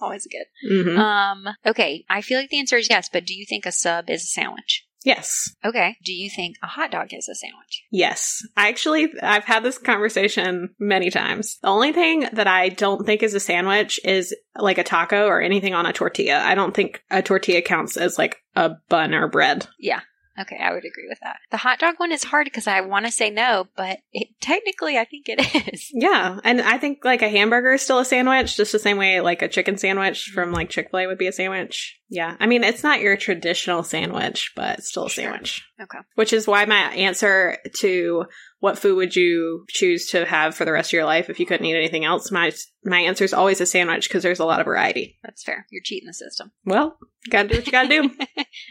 Always 0.00 0.26
good. 0.30 0.44
hmm 0.84 0.98
Um, 0.98 1.48
okay. 1.64 2.04
I 2.10 2.20
feel 2.20 2.38
like 2.38 2.50
the 2.50 2.58
answer 2.58 2.76
is 2.76 2.88
yes, 2.90 3.08
but 3.10 3.24
do 3.24 3.34
you 3.34 3.46
think 3.48 3.64
a 3.64 3.72
sub 3.72 4.10
is 4.10 4.24
a 4.24 4.26
sandwich? 4.26 4.84
Yes, 5.04 5.54
Okay. 5.64 5.96
Do 6.04 6.12
you 6.12 6.30
think 6.30 6.56
a 6.62 6.66
hot 6.66 6.90
dog 6.90 7.08
is 7.12 7.28
a 7.28 7.34
sandwich? 7.34 7.84
yes. 7.90 8.42
I 8.56 8.68
actually, 8.68 9.12
I've 9.22 9.44
had 9.44 9.62
this 9.62 9.78
conversation 9.78 10.74
many 10.78 11.10
times. 11.10 11.58
The 11.62 11.68
only 11.68 11.92
thing 11.92 12.28
that 12.32 12.46
I 12.46 12.68
don't 12.68 13.04
think 13.04 13.22
is 13.22 13.34
a 13.34 13.40
sandwich 13.40 14.00
is 14.04 14.34
like 14.56 14.78
a 14.78 14.84
taco 14.84 15.26
or 15.26 15.40
anything 15.40 15.74
on 15.74 15.86
a 15.86 15.92
tortilla. 15.92 16.40
I 16.40 16.54
don't 16.54 16.74
think 16.74 17.02
a 17.10 17.22
tortilla 17.22 17.62
counts 17.62 17.96
as 17.96 18.18
like 18.18 18.42
a 18.56 18.70
bun 18.88 19.14
or 19.14 19.28
bread. 19.28 19.66
Yeah. 19.78 20.00
Okay, 20.40 20.56
I 20.56 20.72
would 20.72 20.84
agree 20.84 21.06
with 21.08 21.18
that. 21.24 21.38
The 21.50 21.56
hot 21.56 21.80
dog 21.80 21.96
one 21.96 22.12
is 22.12 22.22
hard 22.22 22.44
because 22.44 22.68
I 22.68 22.80
want 22.82 23.06
to 23.06 23.12
say 23.12 23.28
no, 23.28 23.66
but 23.76 23.98
it, 24.12 24.28
technically 24.40 24.96
I 24.96 25.04
think 25.04 25.26
it 25.28 25.72
is. 25.74 25.90
Yeah, 25.92 26.38
and 26.44 26.60
I 26.60 26.78
think 26.78 27.04
like 27.04 27.22
a 27.22 27.28
hamburger 27.28 27.72
is 27.72 27.82
still 27.82 27.98
a 27.98 28.04
sandwich, 28.04 28.56
just 28.56 28.70
the 28.70 28.78
same 28.78 28.98
way 28.98 29.20
like 29.20 29.42
a 29.42 29.48
chicken 29.48 29.76
sandwich 29.76 30.28
mm-hmm. 30.28 30.34
from 30.34 30.52
like 30.52 30.70
Chick 30.70 30.90
Fil 30.90 31.00
A 31.00 31.06
would 31.08 31.18
be 31.18 31.26
a 31.26 31.32
sandwich. 31.32 31.98
Yeah, 32.10 32.36
I 32.40 32.46
mean 32.46 32.64
it's 32.64 32.82
not 32.82 33.00
your 33.00 33.16
traditional 33.16 33.82
sandwich, 33.82 34.52
but 34.56 34.78
it's 34.78 34.88
still 34.88 35.06
a 35.06 35.10
Sure. 35.10 35.24
sandwich. 35.24 35.62
Okay. 35.80 35.98
Which 36.14 36.32
is 36.32 36.46
why 36.46 36.64
my 36.64 36.76
answer 36.94 37.58
to 37.80 38.24
what 38.60 38.78
food 38.78 38.96
would 38.96 39.14
you 39.14 39.64
choose 39.68 40.06
to 40.10 40.24
have 40.24 40.54
for 40.54 40.64
the 40.64 40.72
rest 40.72 40.88
of 40.90 40.94
your 40.94 41.04
life 41.04 41.28
if 41.30 41.38
you 41.38 41.46
couldn't 41.46 41.66
eat 41.66 41.76
anything 41.76 42.04
else, 42.04 42.30
my 42.30 42.50
my 42.84 43.00
answer 43.00 43.24
is 43.24 43.34
always 43.34 43.60
a 43.60 43.66
sandwich 43.66 44.08
because 44.08 44.22
there's 44.22 44.40
a 44.40 44.44
lot 44.46 44.60
of 44.60 44.66
variety. 44.66 45.18
That's 45.22 45.42
fair. 45.44 45.66
You're 45.70 45.82
cheating 45.84 46.06
the 46.06 46.14
system. 46.14 46.50
Well, 46.64 46.96
you 47.26 47.30
gotta 47.30 47.48
do 47.48 47.56
what 47.56 47.66
you 47.66 47.72
gotta 47.72 47.88
do. 47.88 48.10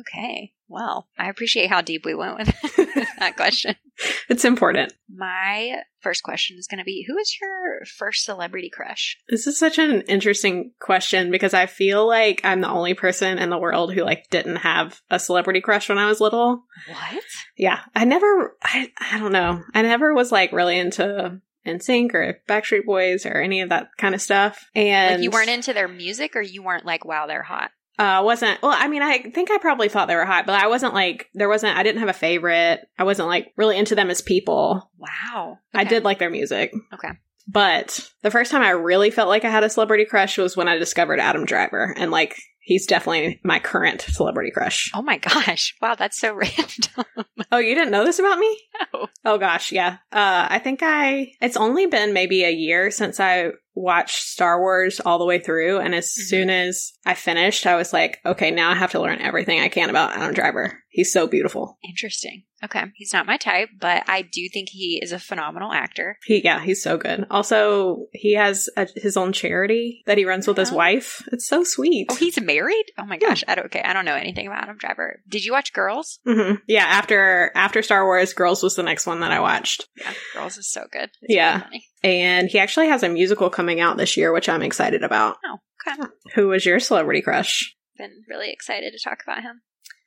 okay. 0.00 0.52
Well, 0.68 1.08
I 1.18 1.28
appreciate 1.28 1.68
how 1.70 1.80
deep 1.80 2.04
we 2.04 2.14
went 2.14 2.38
with 2.38 2.76
that 3.18 3.36
question. 3.36 3.74
it's 4.28 4.44
important. 4.44 4.92
My 5.08 5.82
first 6.00 6.22
question 6.22 6.56
is 6.58 6.66
going 6.66 6.78
to 6.78 6.84
be 6.84 7.04
Who 7.06 7.16
is 7.18 7.36
your 7.40 7.84
first 7.84 8.24
celebrity 8.24 8.70
crush? 8.72 9.16
This 9.28 9.46
is 9.46 9.58
such 9.58 9.78
an 9.78 10.02
interesting 10.02 10.72
question 10.80 11.30
because 11.30 11.54
I 11.54 11.66
feel 11.66 12.06
like 12.06 12.40
I'm 12.44 12.60
the 12.60 12.70
only 12.70 12.94
person 12.94 13.38
in 13.38 13.50
the 13.50 13.58
world 13.58 13.92
who 13.92 14.02
like 14.02 14.28
didn't 14.30 14.56
have 14.56 15.00
a 15.10 15.18
celebrity 15.18 15.60
crush 15.60 15.88
when 15.88 15.98
I 15.98 16.06
was 16.06 16.20
little. 16.20 16.64
What? 16.88 17.24
Yeah, 17.56 17.80
I 17.94 18.04
never, 18.04 18.56
I, 18.62 18.90
I 19.12 19.18
don't 19.18 19.32
know. 19.32 19.62
I 19.74 19.82
never 19.82 20.14
was 20.14 20.32
like 20.32 20.52
really 20.52 20.78
into 20.78 21.40
NSYNC 21.66 22.14
or 22.14 22.40
Backstreet 22.48 22.86
Boys 22.86 23.26
or 23.26 23.40
any 23.40 23.60
of 23.60 23.68
that 23.68 23.88
kind 23.98 24.14
of 24.14 24.22
stuff. 24.22 24.64
And 24.74 25.16
Like 25.16 25.24
you 25.24 25.30
weren't 25.30 25.50
into 25.50 25.72
their 25.72 25.88
music 25.88 26.36
or 26.36 26.42
you 26.42 26.62
weren't 26.62 26.86
like, 26.86 27.04
wow, 27.04 27.26
they're 27.26 27.42
hot? 27.42 27.70
Uh, 28.00 28.22
wasn't, 28.24 28.62
well, 28.62 28.74
I 28.74 28.88
mean, 28.88 29.02
I 29.02 29.18
think 29.18 29.50
I 29.50 29.58
probably 29.58 29.90
thought 29.90 30.08
they 30.08 30.16
were 30.16 30.24
hot, 30.24 30.46
but 30.46 30.54
I 30.54 30.68
wasn't 30.68 30.94
like, 30.94 31.28
there 31.34 31.50
wasn't, 31.50 31.76
I 31.76 31.82
didn't 31.82 32.00
have 32.00 32.08
a 32.08 32.14
favorite. 32.14 32.80
I 32.98 33.04
wasn't 33.04 33.28
like 33.28 33.52
really 33.58 33.76
into 33.76 33.94
them 33.94 34.08
as 34.08 34.22
people. 34.22 34.90
Wow. 34.96 35.58
I 35.74 35.84
did 35.84 36.02
like 36.02 36.18
their 36.18 36.30
music. 36.30 36.72
Okay. 36.94 37.10
But 37.46 38.10
the 38.22 38.30
first 38.30 38.50
time 38.50 38.62
I 38.62 38.70
really 38.70 39.10
felt 39.10 39.28
like 39.28 39.44
I 39.44 39.50
had 39.50 39.64
a 39.64 39.68
celebrity 39.68 40.06
crush 40.06 40.38
was 40.38 40.56
when 40.56 40.66
I 40.66 40.78
discovered 40.78 41.20
Adam 41.20 41.44
Driver. 41.44 41.94
And 41.94 42.10
like, 42.10 42.36
he's 42.60 42.86
definitely 42.86 43.38
my 43.44 43.58
current 43.58 44.00
celebrity 44.00 44.50
crush. 44.50 44.90
Oh 44.94 45.02
my 45.02 45.18
gosh. 45.18 45.74
Wow, 45.82 45.94
that's 45.94 46.18
so 46.18 46.32
random. 46.34 47.04
Oh, 47.52 47.58
you 47.58 47.74
didn't 47.74 47.90
know 47.90 48.06
this 48.06 48.18
about 48.18 48.38
me? 48.38 48.58
No. 48.94 49.08
Oh 49.26 49.36
gosh, 49.36 49.72
yeah. 49.72 49.98
Uh, 50.10 50.46
I 50.48 50.58
think 50.58 50.80
I, 50.82 51.32
it's 51.42 51.58
only 51.58 51.84
been 51.84 52.14
maybe 52.14 52.44
a 52.44 52.50
year 52.50 52.90
since 52.90 53.20
I 53.20 53.50
watched 53.74 54.22
Star 54.24 54.60
Wars 54.60 55.00
all 55.00 55.18
the 55.18 55.24
way 55.24 55.38
through. 55.38 55.78
And 55.78 55.94
as 55.94 56.06
Mhm. 56.06 56.22
soon 56.28 56.50
as 56.50 56.92
I 57.06 57.14
finished, 57.14 57.66
I 57.66 57.76
was 57.76 57.92
like, 57.92 58.18
okay, 58.26 58.50
now 58.50 58.70
I 58.70 58.74
have 58.74 58.90
to 58.92 59.00
learn 59.00 59.20
everything 59.20 59.60
I 59.60 59.68
can 59.68 59.90
about 59.90 60.16
Adam 60.16 60.34
Driver. 60.34 60.82
He's 60.92 61.12
so 61.12 61.28
beautiful. 61.28 61.78
Interesting. 61.88 62.42
Okay. 62.64 62.82
He's 62.96 63.12
not 63.12 63.24
my 63.26 63.36
type, 63.36 63.68
but 63.78 64.02
I 64.08 64.22
do 64.22 64.48
think 64.52 64.68
he 64.70 64.98
is 65.00 65.12
a 65.12 65.18
phenomenal 65.20 65.72
actor. 65.72 66.18
He, 66.24 66.42
yeah, 66.44 66.60
he's 66.60 66.82
so 66.82 66.98
good. 66.98 67.26
Also, 67.30 68.06
he 68.12 68.34
has 68.34 68.68
a, 68.76 68.88
his 68.96 69.16
own 69.16 69.32
charity 69.32 70.02
that 70.06 70.18
he 70.18 70.24
runs 70.24 70.46
with 70.48 70.56
his 70.56 70.72
wife. 70.72 71.22
It's 71.32 71.46
so 71.46 71.62
sweet. 71.64 72.08
Oh, 72.10 72.16
he's 72.16 72.40
married? 72.40 72.86
Oh 72.98 73.06
my 73.06 73.18
gosh. 73.18 73.44
I 73.46 73.54
don't, 73.54 73.66
okay. 73.66 73.80
I 73.82 73.92
don't 73.92 74.04
know 74.04 74.16
anything 74.16 74.46
about 74.48 74.64
Adam 74.64 74.76
Driver. 74.78 75.20
Did 75.28 75.44
you 75.44 75.52
watch 75.52 75.72
Girls? 75.72 76.18
hmm 76.26 76.54
Yeah, 76.66 76.84
after 76.84 77.52
after 77.54 77.82
Star 77.82 78.04
Wars, 78.04 78.34
Girls 78.34 78.62
was 78.62 78.74
the 78.74 78.82
next 78.82 79.06
one 79.06 79.20
that 79.20 79.30
I 79.32 79.38
watched, 79.40 79.86
Yeah. 79.96 80.12
Girls 80.34 80.58
is 80.58 80.70
so 80.70 80.86
good. 80.92 81.10
It's 81.22 81.32
Yeah. 81.34 81.64
really. 81.66 81.84
And 82.02 82.48
he 82.48 82.58
actually 82.58 82.88
has 82.88 83.02
a 83.02 83.08
musical 83.08 83.50
coming 83.50 83.80
out 83.80 83.96
this 83.96 84.16
year, 84.16 84.32
which 84.32 84.48
I'm 84.48 84.62
excited 84.62 85.02
about. 85.02 85.36
Oh, 85.44 85.58
okay. 85.88 86.02
Who 86.34 86.48
was 86.48 86.64
your 86.64 86.80
celebrity 86.80 87.22
crush? 87.22 87.74
Been 87.98 88.24
really 88.28 88.50
excited 88.50 88.92
to 88.92 89.08
talk 89.08 89.18
about 89.22 89.42
him. 89.42 89.60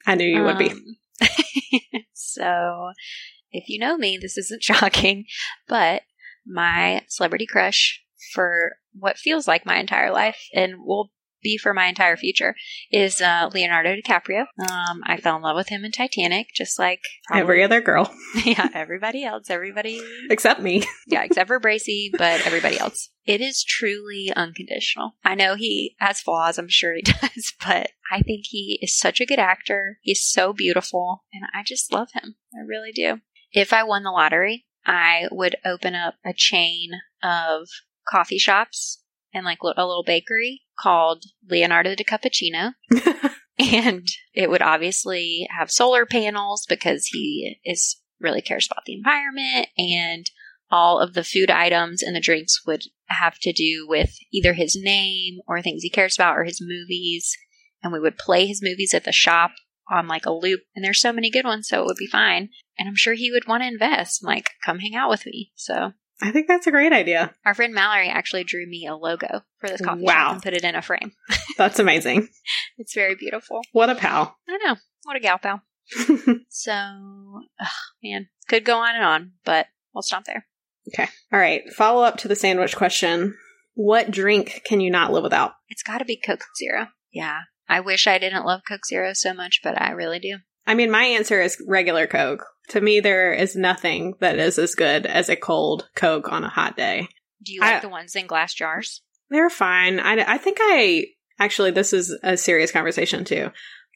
I 0.06 0.16
knew 0.16 0.26
you 0.26 0.44
would 0.44 0.58
be. 0.58 0.72
Um, 0.72 0.98
so, 2.14 2.92
if 3.52 3.70
you 3.70 3.80
know 3.80 3.98
me, 3.98 4.18
this 4.18 4.38
isn't 4.38 4.64
shocking, 4.64 5.26
but 5.68 6.02
my 6.46 7.04
celebrity 7.08 7.46
crush 7.46 8.02
for 8.34 8.74
what 8.94 9.18
feels 9.18 9.48
like 9.48 9.66
my 9.66 9.78
entire 9.78 10.12
life 10.12 10.48
and 10.54 10.76
will 10.80 11.12
be 11.44 11.58
for 11.58 11.74
my 11.74 11.86
entire 11.88 12.18
future 12.18 12.56
is 12.92 13.22
uh, 13.22 13.50
Leonardo 13.54 13.96
DiCaprio. 13.96 14.46
Um, 14.60 15.02
I 15.06 15.18
fell 15.18 15.36
in 15.36 15.42
love 15.42 15.56
with 15.56 15.70
him 15.70 15.86
in 15.86 15.92
Titanic, 15.92 16.48
just 16.56 16.80
like 16.80 17.02
probably- 17.28 17.42
Every 17.42 17.64
other 17.64 17.82
girl, 17.82 18.14
yeah, 18.46 18.70
everybody 18.74 19.24
else, 19.24 19.50
everybody, 19.50 20.02
except 20.30 20.62
me. 20.62 20.84
yeah, 21.08 21.24
except 21.24 21.48
for 21.48 21.60
Bracey, 21.60 22.10
but 22.12 22.46
everybody 22.46 22.80
else. 22.80 23.10
It 23.26 23.40
is 23.42 23.64
truly 23.64 24.32
unconditional. 24.36 25.12
I 25.24 25.36
know 25.36 25.56
he 25.56 25.96
has 26.00 26.20
flaws, 26.20 26.58
I'm 26.58 26.68
sure 26.70 26.94
he 26.96 27.02
does, 27.02 27.54
but 27.66 27.92
I 28.12 28.22
think 28.22 28.46
he 28.50 28.80
is 28.82 28.98
such 28.98 29.22
a 29.22 29.26
good 29.26 29.40
actor. 29.40 29.98
He's 30.02 30.24
so 30.24 30.54
beautiful, 30.54 31.24
and 31.34 31.44
I 31.54 31.64
just 31.66 31.94
love 31.94 32.10
him. 32.14 32.36
I 32.54 32.66
really 32.68 32.92
do. 32.92 33.20
If 33.52 33.72
I 33.72 33.84
won 33.84 34.04
the 34.04 34.12
lottery, 34.12 34.66
I 34.86 35.28
would 35.32 35.56
open 35.66 35.96
up 35.96 36.16
a 36.26 36.34
chain 36.36 36.92
of 37.24 37.68
coffee 38.08 38.38
shops 38.38 39.02
and 39.34 39.46
like 39.46 39.60
a 39.64 39.86
little 39.86 40.04
bakery 40.06 40.62
called 40.84 41.24
Leonardo 41.50 41.96
di 41.96 42.04
Cappuccino. 42.04 42.74
and 43.58 44.08
it 44.34 44.50
would 44.50 44.62
obviously 44.62 45.48
have 45.58 45.72
solar 45.72 46.06
panels 46.06 46.66
because 46.68 47.06
he 47.08 47.60
is 47.64 48.02
really 48.20 48.42
cares 48.42 48.68
about 48.70 48.84
the 48.86 48.96
environment 48.96 49.68
and 49.78 50.30
all 50.70 51.00
of 51.00 51.14
the 51.14 51.24
food 51.24 51.52
items 51.52 52.02
and 52.02 52.16
the 52.16 52.22
drinks 52.22 52.66
would 52.66 52.84
have 53.08 53.38
to 53.40 53.54
do 53.54 53.86
with 53.88 54.18
either 54.34 54.54
his 54.54 54.78
name 54.82 55.38
or 55.48 55.62
things 55.62 55.84
he 55.84 55.90
cares 55.90 56.18
about 56.18 56.36
or 56.36 56.44
his 56.44 56.60
movies. 56.62 57.32
And 57.84 57.94
we 57.94 58.00
would 58.00 58.18
play 58.18 58.48
his 58.48 58.62
movies 58.64 58.94
at 58.94 59.04
the 59.04 59.12
shop 59.12 59.52
on 59.92 60.08
like 60.08 60.26
a 60.26 60.32
loop. 60.34 60.62
And 60.76 60.84
there's 60.84 61.02
so 61.02 61.14
many 61.14 61.30
good 61.30 61.46
ones 61.46 61.68
so 61.68 61.82
it 61.82 61.86
would 61.86 61.98
be 61.98 62.08
fine. 62.08 62.50
And 62.80 62.90
i'm 62.90 62.96
sure 62.96 63.14
he 63.14 63.32
would 63.32 63.48
want 63.48 63.62
to 63.62 63.68
invest 63.68 64.24
and 64.24 64.28
like 64.28 64.50
come 64.66 64.80
hang 64.80 64.96
out 64.96 65.10
with 65.10 65.26
me. 65.26 65.52
So 65.56 65.94
I 66.26 66.32
think 66.32 66.48
that's 66.48 66.66
a 66.68 66.72
great 66.72 66.94
idea. 66.94 67.34
our 67.46 67.54
friend 67.54 67.74
mallory 67.74 68.08
actually 68.10 68.44
drew 68.46 68.66
me 68.66 68.88
a 68.88 68.96
logo 68.96 69.42
for 69.60 69.68
this 69.70 69.82
coffee 69.82 70.02
Wow. 70.04 70.14
shop 70.14 70.34
and 70.34 70.42
put 70.44 70.54
it 70.54 70.64
in 70.64 70.74
a 70.76 70.82
frame 70.82 71.12
That's 71.58 71.80
amazing. 71.80 72.30
it's 72.78 72.94
very 72.96 73.16
beautiful 73.16 73.62
What 73.74 73.90
a 73.90 73.96
pal. 73.96 74.36
i 74.50 74.58
know 74.66 74.76
what 75.04 75.18
a 75.18 75.20
gal 75.20 75.38
pal 75.38 75.62
so 76.50 76.72
ugh, 77.60 77.68
man 78.04 78.28
could 78.48 78.64
go 78.66 78.78
on 78.80 78.96
and 78.96 79.04
on 79.04 79.32
but 79.46 79.68
we'll 79.94 80.02
stop 80.02 80.24
there 80.26 80.46
Okay. 80.94 81.08
All 81.32 81.40
right, 81.40 81.62
follow 81.72 82.04
up 82.04 82.18
to 82.18 82.28
the 82.28 82.36
sandwich 82.36 82.76
question. 82.76 83.38
What 83.74 84.12
drink 84.12 84.64
can 84.66 84.82
you 84.82 84.92
not 84.92 85.14
live 85.14 85.24
without? 85.24 85.54
It's 85.70 85.82
got 85.82 86.00
to 86.00 86.06
be 86.06 86.18
Coke 86.18 86.44
Zero. 86.60 86.88
Yeah. 87.14 87.40
I 87.70 87.80
wish 87.80 88.06
I 88.06 88.18
didn't 88.18 88.44
love 88.46 88.64
Coke 88.68 88.86
Zero 88.86 89.14
so 89.14 89.34
much, 89.34 89.62
but 89.64 89.82
I 89.82 89.92
really 89.92 90.20
do. 90.20 90.40
I 90.68 90.74
mean, 90.74 90.92
my 90.92 91.06
answer 91.06 91.40
is 91.42 91.56
regular 91.70 92.06
Coke. 92.06 92.46
To 92.70 92.82
me, 92.82 93.00
there 93.00 93.34
is 93.34 93.56
nothing 93.56 94.16
that 94.20 94.40
is 94.40 94.58
as 94.58 94.76
good 94.76 95.06
as 95.06 95.30
a 95.30 95.36
cold 95.36 95.90
Coke 95.96 96.32
on 96.32 96.44
a 96.44 96.50
hot 96.50 96.78
day. 96.78 97.08
Do 97.44 97.54
you 97.54 97.62
like 97.62 97.76
I- 97.76 97.80
the 97.80 97.90
ones 97.90 98.16
in 98.16 98.28
glass 98.28 98.54
jars? 98.54 99.02
They're 99.30 99.50
fine. 99.50 100.00
I, 100.00 100.34
I 100.34 100.38
think 100.38 100.58
I 100.62 101.06
actually, 101.40 101.72
this 101.72 101.92
is 101.92 102.16
a 102.24 102.38
serious 102.38 102.72
conversation 102.72 103.26
too. 103.26 103.50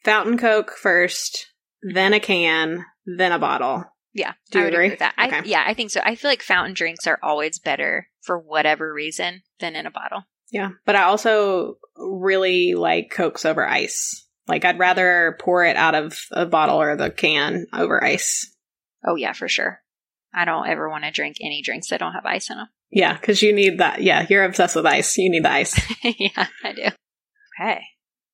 Fountain 0.03 0.37
Coke 0.37 0.71
first, 0.71 1.47
then 1.81 2.13
a 2.13 2.19
can, 2.19 2.83
then 3.05 3.31
a 3.31 3.39
bottle. 3.39 3.83
Yeah. 4.13 4.33
Do 4.51 4.57
you 4.59 4.63
I 4.63 4.67
would 4.67 4.73
agree? 4.73 4.89
with 4.89 4.99
that. 4.99 5.13
I, 5.17 5.43
yeah, 5.45 5.63
I 5.65 5.75
think 5.75 5.91
so. 5.91 6.01
I 6.03 6.15
feel 6.15 6.31
like 6.31 6.41
fountain 6.41 6.73
drinks 6.73 7.05
are 7.05 7.19
always 7.21 7.59
better 7.59 8.07
for 8.21 8.39
whatever 8.39 8.91
reason 8.91 9.43
than 9.59 9.75
in 9.75 9.85
a 9.85 9.91
bottle. 9.91 10.23
Yeah. 10.51 10.69
But 10.85 10.95
I 10.95 11.03
also 11.03 11.75
really 11.95 12.73
like 12.73 13.11
Cokes 13.11 13.45
over 13.45 13.67
ice. 13.67 14.25
Like, 14.47 14.65
I'd 14.65 14.79
rather 14.79 15.37
pour 15.39 15.63
it 15.65 15.75
out 15.75 15.93
of 15.93 16.17
a 16.31 16.45
bottle 16.45 16.81
or 16.81 16.95
the 16.95 17.11
can 17.11 17.67
over 17.73 18.03
ice. 18.03 18.51
Oh, 19.07 19.15
yeah, 19.15 19.33
for 19.33 19.47
sure. 19.47 19.81
I 20.33 20.45
don't 20.45 20.67
ever 20.67 20.89
want 20.89 21.05
to 21.05 21.11
drink 21.11 21.37
any 21.41 21.63
drinks 21.63 21.89
that 21.89 21.99
don't 21.99 22.13
have 22.13 22.25
ice 22.25 22.49
in 22.51 22.57
them. 22.57 22.67
Yeah, 22.91 23.13
because 23.13 23.41
you 23.41 23.53
need 23.53 23.79
that. 23.79 24.03
Yeah, 24.03 24.27
you're 24.29 24.43
obsessed 24.43 24.75
with 24.75 24.85
ice. 24.85 25.17
You 25.17 25.31
need 25.31 25.43
the 25.43 25.51
ice. 25.51 25.79
yeah, 26.03 26.47
I 26.63 26.73
do. 26.73 26.83
Okay. 27.59 27.81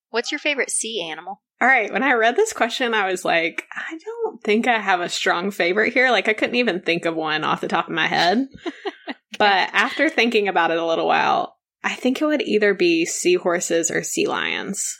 What's 0.09 0.31
your 0.31 0.39
favorite 0.39 0.69
sea 0.69 1.07
animal? 1.09 1.41
All 1.61 1.67
right. 1.67 1.93
When 1.93 2.03
I 2.03 2.13
read 2.13 2.35
this 2.35 2.51
question, 2.51 2.93
I 2.93 3.09
was 3.09 3.23
like, 3.23 3.63
I 3.73 3.97
don't 4.03 4.43
think 4.43 4.67
I 4.67 4.79
have 4.79 4.99
a 4.99 5.07
strong 5.07 5.49
favorite 5.49 5.93
here. 5.93 6.11
Like, 6.11 6.27
I 6.27 6.33
couldn't 6.33 6.55
even 6.55 6.81
think 6.81 7.05
of 7.05 7.15
one 7.15 7.43
off 7.43 7.61
the 7.61 7.67
top 7.67 7.87
of 7.87 7.93
my 7.93 8.07
head. 8.07 8.47
But 9.37 9.69
after 9.73 10.09
thinking 10.09 10.47
about 10.47 10.71
it 10.71 10.77
a 10.77 10.85
little 10.85 11.07
while, 11.07 11.57
I 11.83 11.95
think 11.95 12.21
it 12.21 12.25
would 12.25 12.41
either 12.41 12.73
be 12.73 13.05
seahorses 13.05 13.89
or 13.89 14.03
sea 14.03 14.27
lions. 14.27 14.97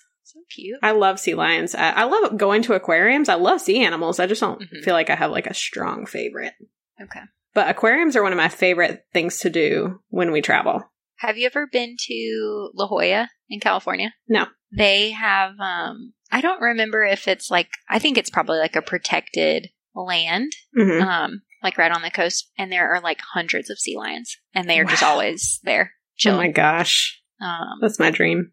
Cute. 0.54 0.80
I 0.84 0.92
love 0.92 1.20
sea 1.20 1.34
lions. 1.36 1.74
I, 1.76 1.90
I 1.92 2.04
love 2.04 2.38
going 2.38 2.62
to 2.64 2.74
aquariums. 2.74 3.30
I 3.30 3.36
love 3.36 3.62
sea 3.62 3.84
animals. 3.84 4.20
I 4.20 4.28
just 4.28 4.42
don't 4.42 4.62
Mhm. 4.62 4.84
feel 4.84 4.94
like 4.94 5.10
I 5.10 5.16
have 5.16 5.32
like 5.32 5.48
a 5.48 5.54
strong 5.54 6.06
favorite. 6.06 6.54
Okay. 7.02 7.22
But 7.54 7.70
aquariums 7.70 8.16
are 8.16 8.24
one 8.24 8.32
of 8.34 8.38
my 8.38 8.50
favorite 8.50 9.06
things 9.14 9.40
to 9.40 9.50
do 9.50 10.00
when 10.10 10.32
we 10.32 10.42
travel. 10.42 10.92
Have 11.18 11.38
you 11.38 11.46
ever 11.46 11.68
been 11.72 11.96
to 12.08 12.70
La 12.74 12.88
Jolla 12.88 13.30
in 13.50 13.60
California? 13.60 14.14
No. 14.28 14.46
They 14.76 15.12
have 15.12 15.52
um 15.60 16.14
I 16.32 16.42
don't 16.42 16.62
remember 16.62 17.04
if 17.04 17.28
it's 17.28 17.50
like 17.52 17.70
I 17.90 18.00
think 18.00 18.18
it's 18.18 18.30
probably 18.32 18.58
like 18.58 18.76
a 18.76 18.82
protected 18.82 19.70
land 19.96 20.52
hmm 20.76 21.02
um 21.02 21.42
like 21.62 21.78
right 21.78 21.92
on 21.92 22.02
the 22.02 22.10
coast 22.12 22.52
and 22.58 22.72
there 22.72 22.92
are 22.94 23.00
like 23.02 23.22
hundreds 23.34 23.70
of 23.70 23.78
sea 23.80 23.96
lions 23.96 24.36
and 24.56 24.68
they 24.70 24.80
are 24.80 24.86
just 24.86 25.04
always 25.04 25.60
there 25.64 25.94
Oh 26.26 26.36
my 26.36 26.50
gosh. 26.50 27.22
um 27.40 27.78
That's 27.82 28.00
my 28.00 28.10
dream. 28.12 28.52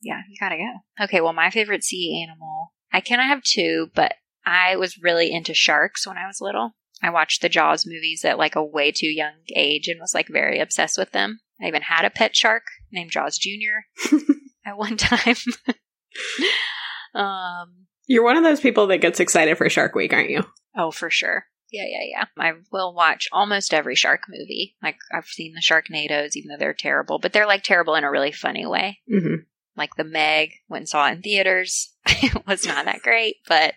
Yeah, 0.00 0.20
you 0.28 0.36
got 0.38 0.50
to 0.50 0.56
go. 0.56 1.04
Okay, 1.04 1.20
well 1.20 1.32
my 1.32 1.50
favorite 1.50 1.84
sea 1.84 2.24
animal. 2.26 2.72
I 2.92 3.00
kind 3.00 3.20
of 3.20 3.26
have 3.26 3.42
two, 3.42 3.90
but 3.94 4.14
I 4.44 4.76
was 4.76 4.98
really 5.02 5.32
into 5.32 5.54
sharks 5.54 6.06
when 6.06 6.16
I 6.18 6.26
was 6.26 6.40
little. 6.40 6.74
I 7.02 7.10
watched 7.10 7.40
the 7.40 7.48
Jaws 7.48 7.86
movies 7.86 8.24
at 8.24 8.38
like 8.38 8.56
a 8.56 8.64
way 8.64 8.92
too 8.92 9.06
young 9.06 9.34
age 9.54 9.88
and 9.88 10.00
was 10.00 10.14
like 10.14 10.28
very 10.28 10.58
obsessed 10.60 10.98
with 10.98 11.12
them. 11.12 11.40
I 11.62 11.66
even 11.66 11.82
had 11.82 12.04
a 12.04 12.10
pet 12.10 12.34
shark 12.36 12.64
named 12.92 13.10
Jaws 13.10 13.38
Jr. 13.38 14.16
at 14.66 14.76
one 14.76 14.96
time. 14.96 15.36
um, 17.14 17.86
You're 18.06 18.24
one 18.24 18.36
of 18.36 18.44
those 18.44 18.60
people 18.60 18.86
that 18.88 18.98
gets 18.98 19.20
excited 19.20 19.56
for 19.56 19.68
Shark 19.68 19.94
Week, 19.94 20.12
aren't 20.12 20.30
you? 20.30 20.44
oh, 20.76 20.90
for 20.90 21.10
sure. 21.10 21.46
Yeah, 21.72 21.84
yeah, 21.86 22.04
yeah. 22.18 22.24
I 22.36 22.52
will 22.72 22.92
watch 22.94 23.28
almost 23.32 23.72
every 23.72 23.94
shark 23.94 24.22
movie. 24.28 24.76
Like 24.82 24.96
I've 25.12 25.26
seen 25.26 25.54
the 25.54 25.62
Sharknadoes, 25.62 26.30
even 26.34 26.48
though 26.48 26.56
they're 26.58 26.74
terrible, 26.74 27.20
but 27.20 27.32
they're 27.32 27.46
like 27.46 27.62
terrible 27.62 27.94
in 27.94 28.02
a 28.02 28.10
really 28.10 28.32
funny 28.32 28.66
way. 28.66 28.98
hmm 29.08 29.36
Like 29.80 29.96
the 29.96 30.04
Meg, 30.04 30.50
when 30.68 30.84
saw 30.84 31.08
it 31.08 31.12
in 31.12 31.22
theaters, 31.22 31.94
it 32.06 32.46
was 32.46 32.66
not 32.66 32.84
that 32.84 33.00
great, 33.00 33.36
but 33.48 33.72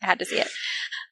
I 0.00 0.06
had 0.06 0.20
to 0.20 0.24
see 0.24 0.38
it. 0.38 0.48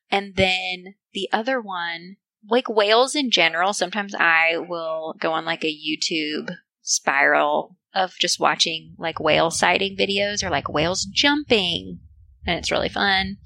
And 0.08 0.36
then 0.36 0.94
the 1.14 1.28
other 1.32 1.60
one, 1.60 2.16
like 2.48 2.68
whales 2.68 3.16
in 3.16 3.32
general, 3.32 3.72
sometimes 3.72 4.14
I 4.14 4.56
will 4.56 5.16
go 5.18 5.32
on 5.32 5.44
like 5.44 5.64
a 5.64 5.76
YouTube 5.76 6.54
spiral 6.82 7.76
of 7.92 8.12
just 8.20 8.38
watching 8.38 8.94
like 8.98 9.18
whale 9.18 9.50
sighting 9.50 9.96
videos 9.96 10.44
or 10.44 10.50
like 10.50 10.68
whales 10.68 11.04
jumping. 11.04 11.98
And 12.46 12.56
it's 12.56 12.70
really 12.70 12.88
fun. 12.88 13.38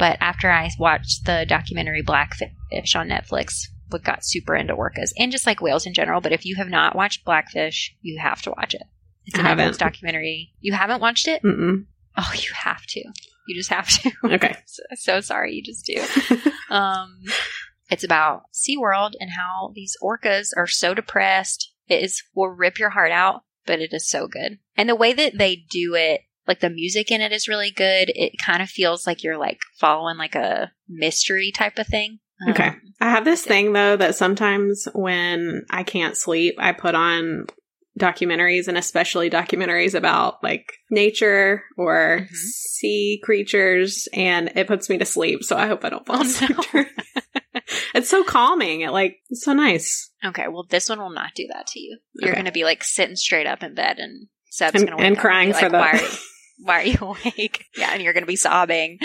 But 0.00 0.18
after 0.20 0.50
I 0.50 0.68
watched 0.80 1.26
the 1.26 1.46
documentary 1.48 2.02
Blackfish 2.02 2.50
on 2.96 3.08
Netflix, 3.08 3.66
what 3.90 4.02
got 4.02 4.24
super 4.24 4.56
into 4.56 4.74
orcas 4.74 5.12
and 5.16 5.30
just 5.30 5.46
like 5.46 5.60
whales 5.60 5.86
in 5.86 5.94
general. 5.94 6.20
But 6.20 6.32
if 6.32 6.44
you 6.44 6.56
have 6.56 6.68
not 6.68 6.96
watched 6.96 7.24
Blackfish, 7.24 7.94
you 8.00 8.18
have 8.20 8.42
to 8.42 8.50
watch 8.50 8.74
it. 8.74 8.82
It's 9.30 9.38
I 9.38 9.40
a 9.40 9.44
Netflix 9.44 9.58
haven't. 9.58 9.78
documentary. 9.78 10.52
You 10.60 10.72
haven't 10.72 11.00
watched 11.00 11.28
it? 11.28 11.42
Mm-mm. 11.42 11.86
Oh, 12.16 12.32
you 12.34 12.50
have 12.54 12.84
to. 12.86 13.00
You 13.48 13.54
just 13.56 13.70
have 13.70 13.88
to. 13.88 14.10
Okay. 14.24 14.56
so, 14.66 14.82
so 14.94 15.20
sorry, 15.20 15.54
you 15.54 15.62
just 15.62 15.84
do. 15.86 16.02
Um, 16.70 17.24
it's 17.90 18.04
about 18.04 18.42
SeaWorld 18.54 19.14
and 19.18 19.28
how 19.30 19.72
these 19.74 19.96
orcas 20.00 20.50
are 20.56 20.68
so 20.68 20.94
depressed. 20.94 21.72
It 21.88 22.00
is 22.04 22.22
will 22.32 22.46
rip 22.48 22.78
your 22.78 22.90
heart 22.90 23.10
out, 23.10 23.42
but 23.66 23.80
it 23.80 23.92
is 23.92 24.08
so 24.08 24.28
good. 24.28 24.58
And 24.76 24.88
the 24.88 24.94
way 24.94 25.12
that 25.12 25.36
they 25.36 25.56
do 25.68 25.96
it, 25.96 26.20
like 26.46 26.60
the 26.60 26.70
music 26.70 27.10
in 27.10 27.20
it 27.22 27.32
is 27.32 27.48
really 27.48 27.72
good. 27.72 28.12
It 28.14 28.34
kind 28.40 28.62
of 28.62 28.68
feels 28.68 29.04
like 29.04 29.24
you're 29.24 29.36
like 29.36 29.58
following 29.80 30.16
like 30.16 30.36
a 30.36 30.70
mystery 30.88 31.50
type 31.50 31.76
of 31.80 31.88
thing. 31.88 32.20
Um, 32.46 32.52
Okay. 32.52 32.70
I 33.00 33.10
have 33.10 33.24
this 33.24 33.42
thing 33.42 33.72
though 33.72 33.96
that 33.96 34.14
sometimes 34.14 34.86
when 34.94 35.64
I 35.70 35.82
can't 35.82 36.16
sleep, 36.16 36.54
I 36.58 36.70
put 36.72 36.94
on 36.94 37.46
documentaries 38.00 38.66
and 38.68 38.76
especially 38.76 39.30
documentaries 39.30 39.94
about 39.94 40.42
like 40.42 40.72
nature 40.90 41.62
or 41.76 42.20
Mhm. 42.22 42.34
sea 42.34 43.20
creatures 43.22 44.08
and 44.12 44.52
it 44.56 44.66
puts 44.66 44.88
me 44.88 44.98
to 44.98 45.04
sleep. 45.04 45.44
So 45.44 45.56
I 45.56 45.66
hope 45.66 45.84
I 45.84 45.90
don't 45.90 46.04
fall 46.06 46.18
Oh, 46.18 46.22
asleep. 46.22 46.56
no. 46.74 46.84
it's 47.94 48.08
so 48.10 48.24
calming. 48.24 48.80
It 48.80 48.90
like 48.90 49.18
it's 49.28 49.44
so 49.44 49.52
nice. 49.52 50.10
Okay, 50.24 50.46
well, 50.48 50.66
this 50.68 50.88
one 50.88 50.98
will 50.98 51.10
not 51.12 51.34
do 51.34 51.46
that 51.52 51.66
to 51.68 51.80
you. 51.80 51.98
You're 52.14 52.30
Okay. 52.30 52.36
going 52.36 52.46
to 52.46 52.52
be 52.52 52.64
like 52.64 52.82
sitting 52.84 53.16
straight 53.16 53.46
up 53.46 53.62
in 53.62 53.74
bed, 53.74 53.98
and 53.98 54.26
Seb's 54.50 54.80
And- 54.82 54.90
to 54.90 54.96
wake 54.96 55.04
and 55.06 55.16
up 55.16 55.20
crying 55.20 55.48
be 55.50 55.52
for 55.54 55.68
like, 55.70 55.72
the- 55.72 55.78
Why 55.78 56.80
are, 56.80 56.84
you, 56.84 56.98
why 56.98 57.06
are 57.06 57.14
you 57.16 57.16
awake? 57.36 57.64
Yeah, 57.76 57.90
and 57.92 58.02
you're 58.02 58.12
going 58.12 58.22
to 58.24 58.26
be 58.28 58.36
sobbing. 58.36 58.98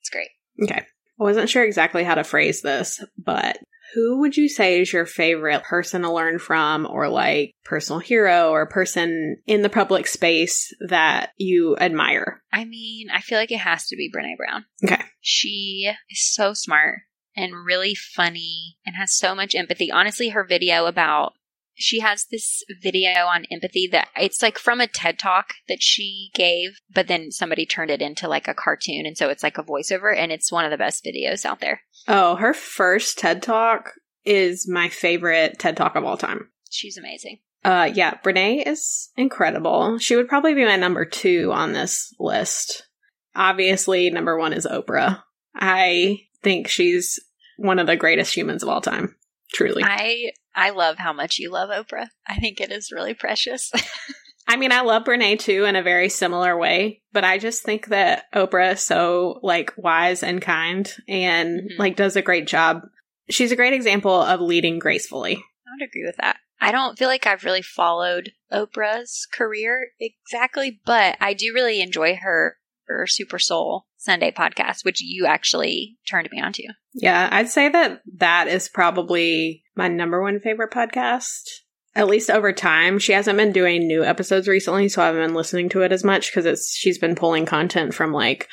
It's 0.00 0.10
great. 0.10 0.28
Okay. 0.62 0.80
I 0.80 1.22
wasn't 1.24 1.50
sure 1.50 1.64
exactly 1.64 2.04
how 2.04 2.14
to 2.14 2.24
phrase 2.24 2.62
this, 2.62 3.02
but 3.18 3.58
who 3.94 4.20
would 4.20 4.36
you 4.36 4.48
say 4.48 4.80
is 4.80 4.92
your 4.92 5.06
favorite 5.06 5.62
person 5.62 6.02
to 6.02 6.12
learn 6.12 6.38
from 6.38 6.86
or 6.86 7.08
like 7.08 7.54
personal 7.64 8.00
hero 8.00 8.50
or 8.50 8.66
person 8.66 9.38
in 9.46 9.62
the 9.62 9.68
public 9.68 10.06
space 10.06 10.74
that 10.88 11.30
you 11.36 11.76
admire? 11.78 12.42
I 12.52 12.64
mean, 12.64 13.08
I 13.12 13.20
feel 13.20 13.38
like 13.38 13.52
it 13.52 13.60
has 13.60 13.86
to 13.88 13.96
be 13.96 14.10
Brene 14.14 14.36
Brown. 14.36 14.64
Okay. 14.84 15.02
She 15.20 15.90
is 16.10 16.32
so 16.32 16.52
smart 16.54 17.00
and 17.36 17.64
really 17.64 17.94
funny 17.94 18.78
and 18.84 18.96
has 18.96 19.16
so 19.16 19.34
much 19.34 19.54
empathy. 19.54 19.90
Honestly, 19.90 20.30
her 20.30 20.44
video 20.44 20.86
about 20.86 21.34
she 21.78 22.00
has 22.00 22.26
this 22.30 22.62
video 22.82 23.10
on 23.26 23.46
empathy 23.50 23.88
that 23.92 24.08
it's 24.16 24.42
like 24.42 24.58
from 24.58 24.80
a 24.80 24.86
TED 24.86 25.18
talk 25.18 25.54
that 25.68 25.80
she 25.80 26.30
gave, 26.34 26.80
but 26.92 27.06
then 27.06 27.30
somebody 27.30 27.64
turned 27.64 27.90
it 27.90 28.02
into 28.02 28.28
like 28.28 28.48
a 28.48 28.54
cartoon. 28.54 29.06
And 29.06 29.16
so 29.16 29.28
it's 29.28 29.42
like 29.42 29.58
a 29.58 29.62
voiceover 29.62 30.14
and 30.14 30.32
it's 30.32 30.52
one 30.52 30.64
of 30.64 30.70
the 30.70 30.76
best 30.76 31.04
videos 31.04 31.44
out 31.44 31.60
there. 31.60 31.82
Oh, 32.06 32.36
her 32.36 32.52
first 32.52 33.18
TED 33.18 33.42
Talk 33.42 33.92
is 34.24 34.68
my 34.68 34.88
favorite 34.88 35.58
TED 35.58 35.76
Talk 35.76 35.94
of 35.94 36.04
all 36.04 36.16
time. 36.16 36.50
She's 36.70 36.98
amazing. 36.98 37.38
Uh, 37.64 37.90
yeah, 37.92 38.14
Brene 38.24 38.66
is 38.66 39.10
incredible. 39.16 39.98
She 39.98 40.16
would 40.16 40.28
probably 40.28 40.54
be 40.54 40.64
my 40.64 40.76
number 40.76 41.04
two 41.04 41.50
on 41.52 41.72
this 41.72 42.14
list. 42.18 42.86
Obviously, 43.34 44.10
number 44.10 44.38
one 44.38 44.52
is 44.52 44.66
Oprah. 44.66 45.22
I 45.54 46.20
think 46.42 46.68
she's 46.68 47.18
one 47.56 47.78
of 47.78 47.86
the 47.86 47.96
greatest 47.96 48.34
humans 48.34 48.62
of 48.62 48.68
all 48.68 48.80
time. 48.80 49.16
Truly. 49.52 49.82
I 49.84 50.32
I 50.54 50.70
love 50.70 50.98
how 50.98 51.12
much 51.12 51.38
you 51.38 51.50
love 51.50 51.70
Oprah. 51.70 52.08
I 52.26 52.36
think 52.36 52.60
it 52.60 52.72
is 52.72 52.90
really 52.92 53.14
precious. 53.14 53.70
I 54.48 54.56
mean, 54.56 54.72
I 54.72 54.80
love 54.80 55.04
Brene 55.04 55.38
too 55.38 55.64
in 55.64 55.76
a 55.76 55.82
very 55.82 56.08
similar 56.08 56.56
way, 56.56 57.02
but 57.12 57.22
I 57.22 57.36
just 57.38 57.62
think 57.64 57.88
that 57.88 58.24
Oprah 58.34 58.72
is 58.72 58.80
so 58.80 59.40
like 59.42 59.72
wise 59.76 60.22
and 60.22 60.40
kind 60.40 60.90
and 61.06 61.60
Mhm. 61.72 61.78
like 61.78 61.96
does 61.96 62.16
a 62.16 62.22
great 62.22 62.46
job. 62.46 62.80
She's 63.28 63.52
a 63.52 63.56
great 63.56 63.74
example 63.74 64.14
of 64.22 64.40
leading 64.40 64.78
gracefully. 64.78 65.34
I 65.36 65.70
would 65.78 65.86
agree 65.88 66.04
with 66.06 66.16
that. 66.16 66.38
I 66.60 66.72
don't 66.72 66.98
feel 66.98 67.08
like 67.08 67.26
I've 67.26 67.44
really 67.44 67.62
followed 67.62 68.32
Oprah's 68.50 69.28
career 69.32 69.90
exactly, 70.00 70.80
but 70.86 71.16
I 71.20 71.34
do 71.34 71.52
really 71.54 71.80
enjoy 71.82 72.16
her 72.16 72.56
her 72.86 73.06
Super 73.06 73.38
Soul 73.38 73.84
Sunday 73.98 74.30
podcast, 74.30 74.84
which 74.84 75.02
you 75.02 75.26
actually 75.26 75.98
turned 76.08 76.28
me 76.32 76.40
on 76.40 76.52
to. 76.54 76.68
Yeah, 76.94 77.28
I'd 77.30 77.48
say 77.48 77.68
that 77.68 78.00
that 78.16 78.48
is 78.48 78.68
probably 78.68 79.64
my 79.76 79.88
number 79.88 80.22
one 80.22 80.40
favorite 80.40 80.72
podcast. 80.72 81.42
At 81.94 82.06
least 82.06 82.30
over 82.30 82.52
time, 82.52 82.98
she 83.00 83.12
hasn't 83.12 83.36
been 83.38 83.52
doing 83.52 83.86
new 83.86 84.04
episodes 84.04 84.46
recently, 84.46 84.88
so 84.88 85.02
I 85.02 85.06
haven't 85.06 85.22
been 85.26 85.34
listening 85.34 85.68
to 85.70 85.82
it 85.82 85.90
as 85.92 86.04
much 86.04 86.30
because 86.30 86.46
it's 86.46 86.74
she's 86.76 86.98
been 86.98 87.16
pulling 87.16 87.44
content 87.44 87.92
from 87.92 88.12
like 88.12 88.48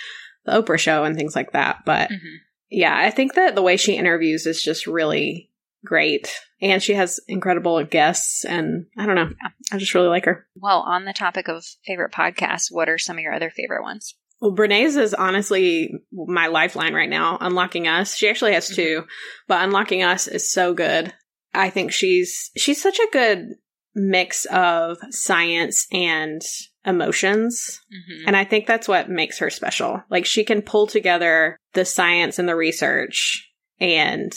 the 0.45 0.51
Oprah 0.61 0.79
show 0.79 1.03
and 1.03 1.15
things 1.15 1.35
like 1.35 1.51
that. 1.51 1.79
But 1.85 2.09
Mm-hmm. 2.09 2.35
yeah, 2.71 2.97
I 2.97 3.11
think 3.11 3.35
that 3.35 3.53
the 3.55 3.61
way 3.61 3.77
she 3.77 3.95
interviews 3.97 4.45
is 4.47 4.63
just 4.63 4.87
really 4.87 5.51
great, 5.85 6.33
and 6.59 6.81
she 6.81 6.95
has 6.95 7.19
incredible 7.27 7.83
guests, 7.83 8.43
and 8.45 8.87
I 8.97 9.05
don't 9.05 9.13
know, 9.15 9.29
Yeah. 9.43 9.49
I 9.71 9.77
just 9.77 9.93
really 9.93 10.07
like 10.07 10.25
her. 10.25 10.47
Well, 10.55 10.79
on 10.79 11.05
the 11.05 11.13
topic 11.13 11.47
of 11.47 11.63
favorite 11.85 12.11
podcasts, 12.11 12.71
what 12.71 12.89
are 12.89 12.97
some 12.97 13.17
of 13.17 13.21
your 13.21 13.33
other 13.33 13.51
favorite 13.51 13.83
ones? 13.83 14.15
Well, 14.41 14.51
Brene's 14.51 14.95
is 14.95 15.13
honestly 15.13 15.93
my 16.11 16.47
lifeline 16.47 16.93
right 16.93 17.09
now. 17.09 17.37
Unlocking 17.39 17.87
Us. 17.87 18.15
She 18.15 18.29
actually 18.29 18.53
has 18.53 18.67
two, 18.67 19.05
but 19.47 19.63
Unlocking 19.63 20.03
Us 20.03 20.27
is 20.27 20.51
so 20.51 20.73
good. 20.73 21.13
I 21.53 21.69
think 21.69 21.91
she's 21.91 22.51
she's 22.57 22.81
such 22.81 22.99
a 22.99 23.07
good 23.11 23.55
mix 23.95 24.45
of 24.45 24.97
science 25.09 25.87
and 25.91 26.41
emotions. 26.85 27.81
Mm-hmm. 27.91 28.27
And 28.27 28.35
I 28.35 28.43
think 28.43 28.67
that's 28.67 28.87
what 28.87 29.09
makes 29.09 29.39
her 29.39 29.49
special. 29.49 30.03
Like 30.09 30.25
she 30.25 30.43
can 30.43 30.61
pull 30.61 30.87
together 30.87 31.57
the 31.73 31.85
science 31.85 32.37
and 32.37 32.47
the 32.47 32.55
research 32.55 33.49
and 33.79 34.33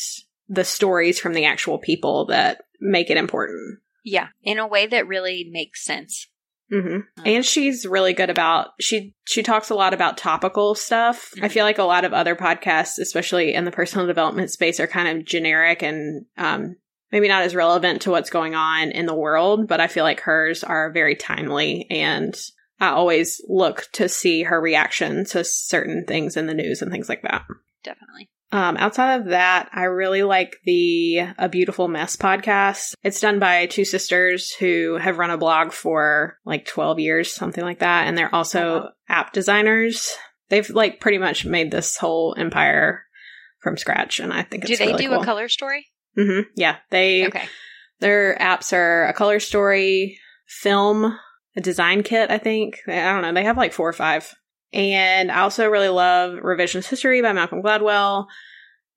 the 0.48 0.64
stories 0.64 1.18
from 1.18 1.34
the 1.34 1.44
actual 1.44 1.78
people 1.78 2.26
that 2.26 2.62
make 2.80 3.10
it 3.10 3.16
important. 3.16 3.80
Yeah, 4.04 4.28
in 4.42 4.58
a 4.58 4.66
way 4.66 4.86
that 4.86 5.08
really 5.08 5.48
makes 5.50 5.84
sense. 5.84 6.28
Hmm 6.70 6.98
And 7.24 7.44
she's 7.44 7.86
really 7.86 8.12
good 8.12 8.30
about 8.30 8.68
she 8.80 9.14
she 9.24 9.42
talks 9.42 9.70
a 9.70 9.74
lot 9.74 9.94
about 9.94 10.18
topical 10.18 10.74
stuff. 10.74 11.32
I 11.40 11.48
feel 11.48 11.64
like 11.64 11.78
a 11.78 11.84
lot 11.84 12.04
of 12.04 12.12
other 12.12 12.36
podcasts, 12.36 12.98
especially 12.98 13.54
in 13.54 13.64
the 13.64 13.70
personal 13.70 14.06
development 14.06 14.50
space, 14.50 14.80
are 14.80 14.86
kind 14.86 15.16
of 15.18 15.24
generic 15.24 15.82
and 15.82 16.26
um, 16.36 16.76
maybe 17.10 17.28
not 17.28 17.42
as 17.42 17.54
relevant 17.54 18.02
to 18.02 18.10
what's 18.10 18.30
going 18.30 18.54
on 18.54 18.90
in 18.90 19.06
the 19.06 19.14
world. 19.14 19.66
But 19.66 19.80
I 19.80 19.86
feel 19.86 20.04
like 20.04 20.20
hers 20.20 20.62
are 20.62 20.92
very 20.92 21.16
timely, 21.16 21.86
and 21.90 22.38
I 22.80 22.88
always 22.88 23.40
look 23.48 23.86
to 23.92 24.08
see 24.08 24.42
her 24.42 24.60
reaction 24.60 25.24
to 25.26 25.44
certain 25.44 26.04
things 26.06 26.36
in 26.36 26.46
the 26.46 26.54
news 26.54 26.82
and 26.82 26.92
things 26.92 27.08
like 27.08 27.22
that. 27.22 27.44
Definitely. 27.82 28.28
Um, 28.50 28.76
outside 28.78 29.20
of 29.20 29.26
that, 29.26 29.68
I 29.72 29.84
really 29.84 30.22
like 30.22 30.56
the 30.64 31.18
A 31.38 31.48
Beautiful 31.50 31.86
Mess 31.88 32.16
podcast. 32.16 32.94
It's 33.02 33.20
done 33.20 33.38
by 33.38 33.66
two 33.66 33.84
sisters 33.84 34.52
who 34.54 34.96
have 34.96 35.18
run 35.18 35.30
a 35.30 35.36
blog 35.36 35.72
for 35.72 36.38
like 36.46 36.64
12 36.64 36.98
years, 36.98 37.32
something 37.34 37.62
like 37.62 37.80
that. 37.80 38.06
And 38.06 38.16
they're 38.16 38.34
also 38.34 38.60
Oh, 38.60 38.74
wow. 38.84 38.90
app 39.08 39.32
designers. 39.32 40.14
They've 40.48 40.68
like 40.70 40.98
pretty 40.98 41.18
much 41.18 41.44
made 41.44 41.70
this 41.70 41.98
whole 41.98 42.34
empire 42.38 43.02
from 43.60 43.76
scratch. 43.76 44.18
And 44.18 44.32
I 44.32 44.42
think 44.44 44.64
Do 44.64 44.76
they 44.76 44.86
really 44.86 45.04
do 45.04 45.10
cool. 45.10 45.20
a 45.20 45.24
color 45.26 45.48
story? 45.48 45.86
Mm-hmm. 46.18 46.48
Yeah. 46.56 46.76
They, 46.90 47.26
Okay. 47.26 47.44
their 48.00 48.34
apps 48.40 48.72
are 48.72 49.04
a 49.08 49.12
color 49.12 49.40
story, 49.40 50.18
film, 50.46 51.18
a 51.54 51.60
design 51.60 52.02
kit, 52.02 52.30
I 52.30 52.38
think. 52.38 52.78
I 52.88 53.12
don't 53.12 53.20
know. 53.22 53.32
They 53.34 53.44
have 53.44 53.58
like 53.58 53.74
four 53.74 53.88
or 53.88 53.92
five. 53.92 54.34
And 54.72 55.30
I 55.30 55.40
also 55.40 55.68
really 55.68 55.88
love 55.88 56.34
Revisionist 56.34 56.88
History 56.88 57.22
by 57.22 57.32
Malcolm 57.32 57.62
Gladwell. 57.62 58.26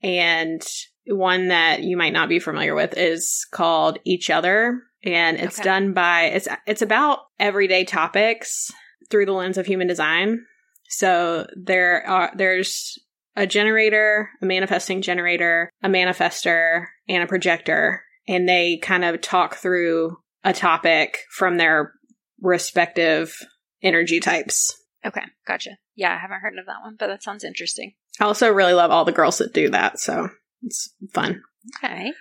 And 0.03 0.61
one 1.05 1.47
that 1.49 1.83
you 1.83 1.97
might 1.97 2.13
not 2.13 2.29
be 2.29 2.39
familiar 2.39 2.75
with 2.75 2.97
is 2.97 3.45
called 3.51 3.99
Each 4.03 4.29
Other. 4.29 4.81
And 5.03 5.37
it's 5.37 5.59
Okay. 5.59 5.63
done 5.63 5.93
by 5.93 6.23
it's 6.25 6.47
it's 6.67 6.81
about 6.81 7.19
everyday 7.39 7.85
topics 7.85 8.71
through 9.09 9.25
the 9.25 9.33
lens 9.33 9.57
of 9.57 9.65
human 9.65 9.87
design. 9.87 10.45
So 10.89 11.47
there 11.55 12.05
are 12.07 12.31
there's 12.35 12.99
a 13.35 13.47
generator, 13.47 14.29
a 14.41 14.45
manifesting 14.45 15.01
generator, 15.01 15.71
a 15.81 15.87
manifester, 15.87 16.85
and 17.07 17.23
a 17.23 17.27
projector. 17.27 18.03
And 18.27 18.47
they 18.47 18.77
kind 18.77 19.03
of 19.03 19.21
talk 19.21 19.55
through 19.55 20.17
a 20.43 20.53
topic 20.53 21.19
from 21.31 21.57
their 21.57 21.93
respective 22.41 23.35
energy 23.81 24.19
types. 24.19 24.75
Okay. 25.05 25.21
Gotcha. 25.47 25.71
Yeah, 25.95 26.13
I 26.15 26.19
haven't 26.19 26.41
heard 26.41 26.57
of 26.59 26.65
that 26.67 26.81
one, 26.83 26.95
but 26.99 27.07
that 27.07 27.23
sounds 27.23 27.43
interesting. 27.43 27.93
I 28.19 28.25
also 28.25 28.49
really 28.51 28.73
love 28.73 28.91
all 28.91 29.05
the 29.05 29.11
girls 29.11 29.37
that 29.39 29.53
do 29.53 29.69
that, 29.69 29.99
so 29.99 30.29
it's 30.61 30.93
fun. 31.13 31.41
Okay. 31.77 32.13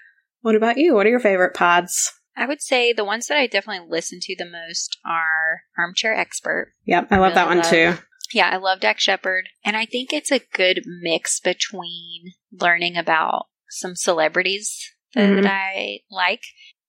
What 0.43 0.55
about 0.55 0.79
you? 0.79 0.95
What 0.95 1.07
are 1.07 1.11
your 1.11 1.21
favorite 1.21 1.55
pods? 1.55 2.13
I 2.37 2.47
would 2.47 2.63
say 2.63 2.93
the 2.93 3.05
ones 3.05 3.27
that 3.27 3.37
I 3.37 3.47
definitely 3.47 3.87
listen 3.91 4.19
to 4.23 4.37
the 4.39 4.49
most 4.49 4.97
are 5.05 5.63
Armchair 5.77 6.15
Expert. 6.15 6.73
Yep, 6.87 7.09
I 7.11 7.19
love 7.19 7.35
that 7.35 7.49
Really 7.49 7.59
one 7.61 7.71
too. 7.71 8.03
Yeah, 8.33 8.49
I 8.49 8.57
love 8.57 8.81
Dax 8.81 9.03
Shepard. 9.03 9.49
And 9.65 9.77
I 9.77 9.85
think 9.85 10.13
it's 10.13 10.31
a 10.31 10.39
good 10.39 10.83
mix 10.87 11.41
between 11.41 12.33
learning 12.53 12.97
about 12.97 13.47
some 13.69 13.97
celebrities 13.97 14.95
that, 15.15 15.45
Mhm. 15.45 15.47
I 15.47 16.01
like 16.11 16.43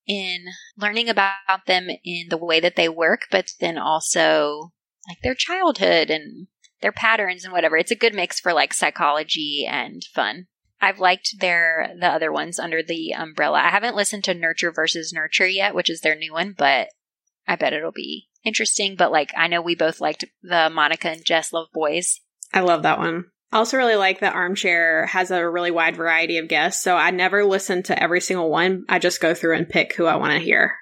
in 0.08 0.46
learning 0.78 1.10
about 1.10 1.66
them 1.66 1.90
in 2.04 2.30
the 2.30 2.38
way 2.38 2.60
that 2.60 2.76
they 2.76 2.88
work, 2.90 3.22
but 3.32 3.52
then 3.60 3.78
also 3.78 4.72
like 5.12 5.22
their 5.22 5.36
childhood 5.36 6.10
and 6.10 6.48
their 6.82 6.92
patterns 6.92 7.44
and 7.44 7.54
whatever. 7.54 7.78
It's 7.78 7.92
a 7.92 7.96
good 7.96 8.16
mix 8.16 8.40
for 8.40 8.54
like 8.54 8.74
psychology 8.74 9.68
and 9.70 10.04
fun. 10.16 10.48
I've 10.82 11.00
liked 11.00 11.40
their 11.40 11.94
the 12.00 12.08
other 12.08 12.32
ones 12.32 12.58
under 12.58 12.82
the 12.82 13.12
umbrella. 13.12 13.60
I 13.60 13.70
haven't 13.70 13.96
listened 13.96 14.24
to 14.26 14.34
Nurture 14.34 14.72
versus 14.72 15.14
Nurture 15.14 15.48
yet, 15.48 15.76
which 15.76 15.90
is 15.90 16.02
their 16.02 16.16
new 16.16 16.34
one, 16.34 16.56
but 16.58 16.88
I 17.48 17.56
bet 17.56 17.74
it'll 17.74 17.92
be 17.92 18.30
interesting. 18.44 18.96
But 18.96 19.12
like 19.12 19.32
I 19.38 19.48
know 19.48 19.62
we 19.62 19.76
both 19.76 20.02
liked 20.02 20.26
the 20.42 20.70
Monica 20.74 21.10
and 21.10 21.26
Jess 21.26 21.54
Love 21.54 21.68
Boys. 21.74 22.20
I 22.52 22.62
love 22.62 22.84
that 22.84 22.98
one. 22.98 23.26
I 23.52 23.58
also 23.58 23.78
really 23.78 23.96
like 23.96 24.22
that 24.22 24.34
Armchair 24.34 25.06
has 25.08 25.30
a 25.30 25.48
really 25.48 25.72
wide 25.72 25.98
variety 25.98 26.38
of 26.38 26.48
guests, 26.48 26.82
so 26.82 26.96
I 26.96 27.12
never 27.12 27.44
listen 27.44 27.84
to 27.84 28.02
every 28.02 28.22
single 28.22 28.50
one. 28.50 28.86
I 28.88 28.98
just 28.98 29.22
go 29.22 29.34
through 29.34 29.58
and 29.58 29.70
pick 29.70 29.94
who 29.94 30.06
I 30.06 30.16
want 30.16 30.34
to 30.34 30.40
hear. 30.40 30.76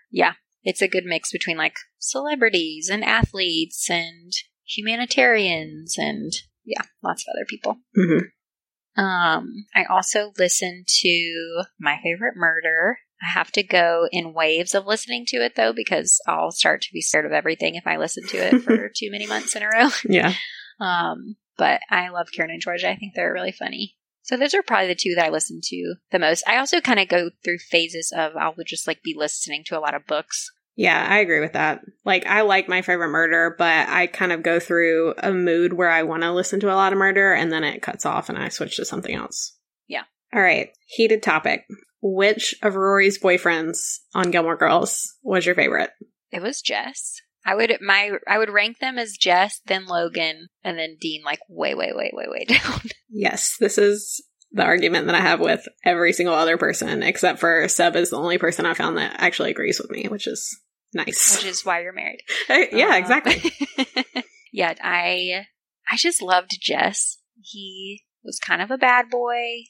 It's 0.64 0.82
a 0.82 0.88
good 0.88 1.06
mix 1.06 1.32
between 1.32 1.58
like 1.58 1.76
celebrities 1.98 2.90
and 2.90 3.04
athletes 3.04 3.90
and 3.90 4.32
humanitarians 4.66 5.98
and 5.98 6.32
yeah, 6.66 6.84
lots 7.04 7.24
of 7.24 7.34
other 7.36 7.46
people. 7.48 7.78
hmm 7.96 9.00
Um, 9.02 9.66
I 9.74 9.86
also 9.90 10.32
listen 10.38 10.84
to 11.02 11.64
my 11.80 11.98
favorite 12.04 12.36
murder. 12.36 13.00
I 13.22 13.32
have 13.34 13.52
to 13.54 13.64
go 13.64 14.08
in 14.12 14.34
waves 14.34 14.74
of 14.76 14.86
listening 14.86 15.26
to 15.28 15.38
it 15.38 15.56
though, 15.56 15.74
because 15.74 16.22
I'll 16.28 16.52
start 16.52 16.82
to 16.84 16.94
be 16.94 17.02
scared 17.02 17.26
of 17.26 17.32
everything 17.32 17.76
if 17.76 17.88
I 17.88 17.98
listen 17.98 18.26
to 18.28 18.38
it 18.38 18.62
for 18.62 18.90
too 18.96 19.10
many 19.12 19.26
months 19.28 19.56
in 19.56 19.64
a 19.64 19.68
row. 19.68 19.90
Yeah. 20.08 20.34
Um, 20.80 21.36
but 21.58 21.82
I 21.90 22.10
love 22.10 22.30
Karen 22.34 22.52
and 22.52 22.62
Georgia. 22.62 22.90
I 22.90 22.96
think 22.96 23.14
they're 23.16 23.34
really 23.34 23.52
funny. 23.52 23.98
So 24.30 24.38
those 24.38 24.54
are 24.54 24.62
probably 24.62 24.90
the 24.90 24.94
two 24.94 25.16
that 25.16 25.26
I 25.26 25.30
listen 25.30 25.60
to 25.60 25.96
the 26.12 26.20
most. 26.20 26.44
I 26.48 26.58
also 26.58 26.82
kind 26.82 27.00
of 27.00 27.08
go 27.08 27.32
through 27.44 27.58
phases 27.58 28.14
of 28.16 28.34
I'll 28.38 28.54
just 28.64 28.86
like 28.86 29.02
be 29.02 29.16
listening 29.18 29.64
to 29.66 29.78
a 29.78 29.82
lot 29.82 29.96
of 29.96 30.06
books. 30.06 30.52
Yeah, 30.76 31.04
I 31.10 31.18
agree 31.18 31.40
with 31.40 31.54
that. 31.54 31.82
Like, 32.06 32.28
I 32.28 32.42
like 32.42 32.70
my 32.70 32.84
favorite 32.84 33.10
murder, 33.10 33.56
but 33.58 33.90
I 33.90 34.06
kind 34.06 34.32
of 34.32 34.44
go 34.44 34.60
through 34.60 35.16
a 35.18 35.32
mood 35.32 35.74
where 35.74 35.90
I 35.90 36.04
want 36.04 36.22
to 36.22 36.32
listen 36.32 36.60
to 36.60 36.72
a 36.72 36.78
lot 36.78 36.94
of 36.94 37.00
murder 37.00 37.34
and 37.34 37.52
then 37.52 37.64
it 37.64 37.82
cuts 37.82 38.06
off 38.06 38.30
and 38.30 38.38
I 38.38 38.50
switch 38.50 38.76
to 38.76 38.86
something 38.86 39.16
else. 39.16 39.58
Yeah. 39.88 40.04
All 40.32 40.44
right. 40.44 40.70
Heated 40.86 41.24
topic. 41.24 41.66
Which 42.04 42.54
of 42.62 42.76
Rory's 42.76 43.18
boyfriends 43.18 43.98
on 44.14 44.30
Gilmore 44.30 44.58
Girls 44.58 45.16
was 45.24 45.44
your 45.48 45.56
favorite? 45.56 45.90
It 46.32 46.44
was 46.44 46.62
Jess. 46.62 47.20
I 47.46 47.56
would 47.56 47.78
my 47.82 48.12
I 48.28 48.38
would 48.38 48.50
rank 48.50 48.80
them 48.80 48.98
as 48.98 49.18
Jess, 49.20 49.62
then 49.66 49.86
Logan, 49.88 50.50
and 50.64 50.78
then 50.78 50.98
Dean 51.00 51.24
like 51.24 51.40
way, 51.48 51.74
way, 51.74 51.92
way, 51.94 52.12
way, 52.14 52.26
way 52.28 52.46
down. 52.48 52.82
Yes, 53.10 53.56
this 53.60 53.78
is 53.78 54.24
the 54.52 54.64
argument 54.64 55.06
that 55.06 55.16
I 55.16 55.22
have 55.22 55.40
with 55.40 55.68
every 55.86 56.12
single 56.14 56.34
other 56.36 56.58
person, 56.58 57.04
except 57.04 57.40
for 57.40 57.68
Seb 57.68 57.96
is 57.96 58.10
the 58.10 58.18
only 58.18 58.38
person 58.38 58.66
I 58.66 58.74
found 58.74 58.98
that 58.98 59.16
actually 59.20 59.52
agrees 59.52 59.80
with 59.80 59.92
me, 59.92 60.08
which 60.10 60.28
is 60.28 60.60
nice. 60.94 61.38
which 61.38 61.46
is 61.46 61.64
why 61.66 61.82
you're 61.82 61.94
married. 61.94 62.22
yeah, 62.72 62.88
Um, 62.88 62.94
exactly. 62.94 63.42
yeah, 64.52 64.74
I 64.82 65.46
I 65.90 65.96
just 65.98 66.22
loved 66.22 66.58
Jess. 66.62 67.18
He 67.42 68.04
was 68.24 68.40
kind 68.40 68.62
of 68.62 68.72
a 68.72 68.78
bad 68.78 69.10
boy. 69.10 69.64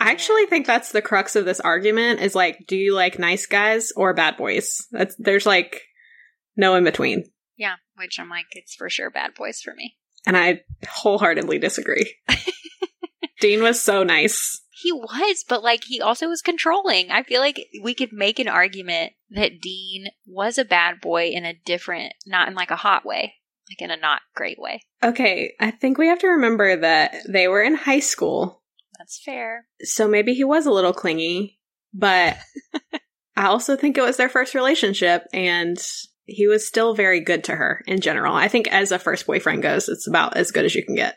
I 0.00 0.10
actually 0.10 0.46
think 0.46 0.66
that's 0.66 0.92
the 0.92 1.02
crux 1.02 1.34
of 1.36 1.44
this 1.44 1.60
argument 1.60 2.20
is 2.20 2.34
like, 2.34 2.66
do 2.68 2.76
you 2.76 2.94
like 2.94 3.18
nice 3.18 3.46
guys 3.46 3.92
or 3.96 4.14
bad 4.14 4.36
boys? 4.36 4.86
That's 4.92 5.14
there's 5.18 5.44
like 5.46 5.82
no 6.58 6.74
in 6.74 6.84
between. 6.84 7.24
Yeah, 7.56 7.76
which 7.96 8.20
I'm 8.20 8.28
like, 8.28 8.46
it's 8.52 8.74
for 8.74 8.90
sure 8.90 9.10
bad 9.10 9.34
boys 9.34 9.60
for 9.62 9.72
me. 9.74 9.96
And 10.26 10.36
I 10.36 10.60
wholeheartedly 10.86 11.58
disagree. 11.58 12.14
Dean 13.40 13.62
was 13.62 13.80
so 13.80 14.02
nice. 14.02 14.60
He 14.70 14.92
was, 14.92 15.44
but 15.48 15.62
like 15.62 15.84
he 15.84 16.00
also 16.00 16.28
was 16.28 16.42
controlling. 16.42 17.10
I 17.10 17.22
feel 17.22 17.40
like 17.40 17.60
we 17.82 17.94
could 17.94 18.12
make 18.12 18.38
an 18.38 18.48
argument 18.48 19.12
that 19.30 19.60
Dean 19.60 20.08
was 20.26 20.58
a 20.58 20.64
bad 20.64 21.00
boy 21.00 21.28
in 21.28 21.44
a 21.44 21.54
different, 21.64 22.12
not 22.26 22.48
in 22.48 22.54
like 22.54 22.70
a 22.70 22.76
hot 22.76 23.04
way, 23.04 23.34
like 23.70 23.80
in 23.80 23.90
a 23.90 23.96
not 24.00 24.20
great 24.34 24.58
way. 24.58 24.80
Okay, 25.02 25.54
I 25.60 25.70
think 25.72 25.98
we 25.98 26.08
have 26.08 26.20
to 26.20 26.28
remember 26.28 26.76
that 26.76 27.14
they 27.28 27.48
were 27.48 27.62
in 27.62 27.74
high 27.74 28.00
school, 28.00 28.62
That's 28.98 29.20
fair. 29.24 29.66
so 29.82 30.06
maybe 30.08 30.34
he 30.34 30.44
was 30.44 30.66
a 30.66 30.72
little 30.72 30.92
clingy, 30.92 31.58
but 31.92 32.36
I 33.36 33.46
also 33.46 33.76
think 33.76 33.96
it 33.98 34.02
was 34.02 34.16
their 34.16 34.28
first 34.28 34.54
relationship 34.54 35.24
and 35.32 35.76
he 36.28 36.46
was 36.46 36.66
still 36.68 36.94
very 36.94 37.20
good 37.20 37.42
to 37.44 37.56
her 37.56 37.82
in 37.86 38.00
general. 38.00 38.34
I 38.34 38.48
think 38.48 38.68
as 38.68 38.92
a 38.92 38.98
first 38.98 39.26
boyfriend 39.26 39.62
goes, 39.62 39.88
it's 39.88 40.06
about 40.06 40.36
as 40.36 40.50
good 40.52 40.64
as 40.64 40.74
you 40.74 40.84
can 40.84 40.94
get. 40.94 41.16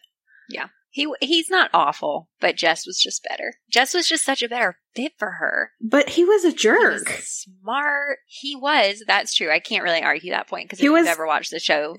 Yeah. 0.50 0.68
He 0.94 1.08
he's 1.22 1.50
not 1.50 1.70
awful, 1.74 2.30
but 2.42 2.58
Jess 2.58 2.86
was 2.86 3.00
just 3.00 3.24
better. 3.30 3.54
Jess 3.72 3.94
was 3.94 4.08
just 4.10 4.26
such 4.26 4.42
a 4.44 4.50
better 4.50 4.78
fit 4.96 5.14
for 5.18 5.32
her. 5.40 5.72
But 5.82 6.10
he 6.10 6.26
was 6.26 6.44
a 6.44 6.48
He 6.50 6.54
was 6.54 6.62
jerk. 6.62 7.20
smart. 7.22 8.18
He 8.28 8.56
was. 8.56 9.04
That's 9.08 9.34
true. 9.34 9.50
I 9.52 9.60
can't 9.60 9.84
really 9.84 10.02
argue 10.02 10.32
that 10.32 10.48
point 10.48 10.66
because 10.68 10.80
if 10.80 10.84
He 10.84 10.90
was- 10.90 11.02
you've 11.06 11.14
ever 11.14 11.28
watched 11.28 11.52
the 11.52 11.60
show, 11.60 11.96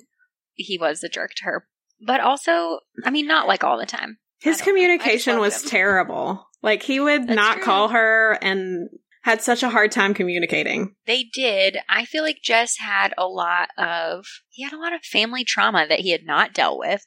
he 0.55 0.77
was 0.79 1.03
a 1.03 1.09
jerk 1.09 1.33
to 1.37 1.45
her. 1.45 1.67
But 2.05 2.21
also, 2.21 2.81
I 3.05 3.11
mean, 3.11 3.27
not 3.27 3.47
like 3.49 3.65
all 3.65 3.79
the 3.79 3.87
time. 3.87 4.19
His 4.41 4.61
I 4.61 4.65
don't 4.65 4.75
know. 4.75 4.83
I 4.83 4.97
just 4.97 4.99
communication 4.99 5.39
was 5.39 5.63
him. 5.63 5.71
terrible. 5.71 6.47
Like 6.63 6.83
he 6.83 7.01
would 7.01 7.29
That's 7.29 7.37
not 7.37 7.55
true. 7.57 7.65
call 7.65 7.89
her 7.89 8.39
and 8.43 8.89
had 9.23 9.41
such 9.41 9.63
a 9.63 9.71
hard 9.71 9.93
time 9.93 10.15
communicating. 10.15 10.95
They 11.07 11.25
did. 11.33 11.79
I 11.89 12.05
feel 12.05 12.23
like 12.23 12.39
Jess 12.43 12.77
had 12.79 13.15
a 13.17 13.27
lot 13.27 13.69
of 13.79 14.27
he 14.51 14.63
had 14.63 14.73
a 14.73 14.79
lot 14.79 14.93
of 14.93 15.03
family 15.05 15.45
trauma 15.45 15.87
that 15.89 16.01
he 16.01 16.11
had 16.11 16.25
not 16.25 16.55
dealt 16.55 16.79
with, 16.79 17.05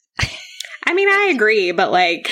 I 0.86 0.93
mean, 0.93 1.10
I 1.10 1.32
agree, 1.34 1.71
but 1.71 1.91
like, 1.91 2.30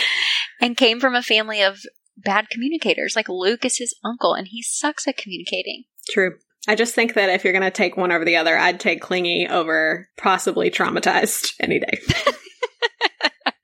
and 0.62 0.78
came 0.78 1.00
from 1.00 1.16
a 1.16 1.24
family 1.24 1.62
of 1.62 1.80
bad 2.18 2.50
communicators. 2.50 3.16
Like 3.16 3.30
Luke 3.30 3.66
is 3.66 3.78
his 3.78 3.96
uncle, 4.04 4.34
and 4.34 4.48
he 4.48 4.62
sucks 4.62 5.08
at 5.08 5.18
communicating. 5.18 5.84
true. 6.10 6.36
I 6.66 6.76
just 6.76 6.96
think 6.96 7.16
that 7.16 7.30
if 7.30 7.44
you're 7.44 7.52
going 7.52 7.64
to 7.64 7.72
take 7.72 7.98
one 7.98 8.14
over 8.14 8.24
the 8.24 8.38
other, 8.38 8.58
I'd 8.58 8.80
take 8.80 9.02
clingy 9.02 9.50
over 9.50 10.08
possibly 10.16 10.72
traumatized 10.72 11.56
any 11.60 11.80
day. 11.80 12.00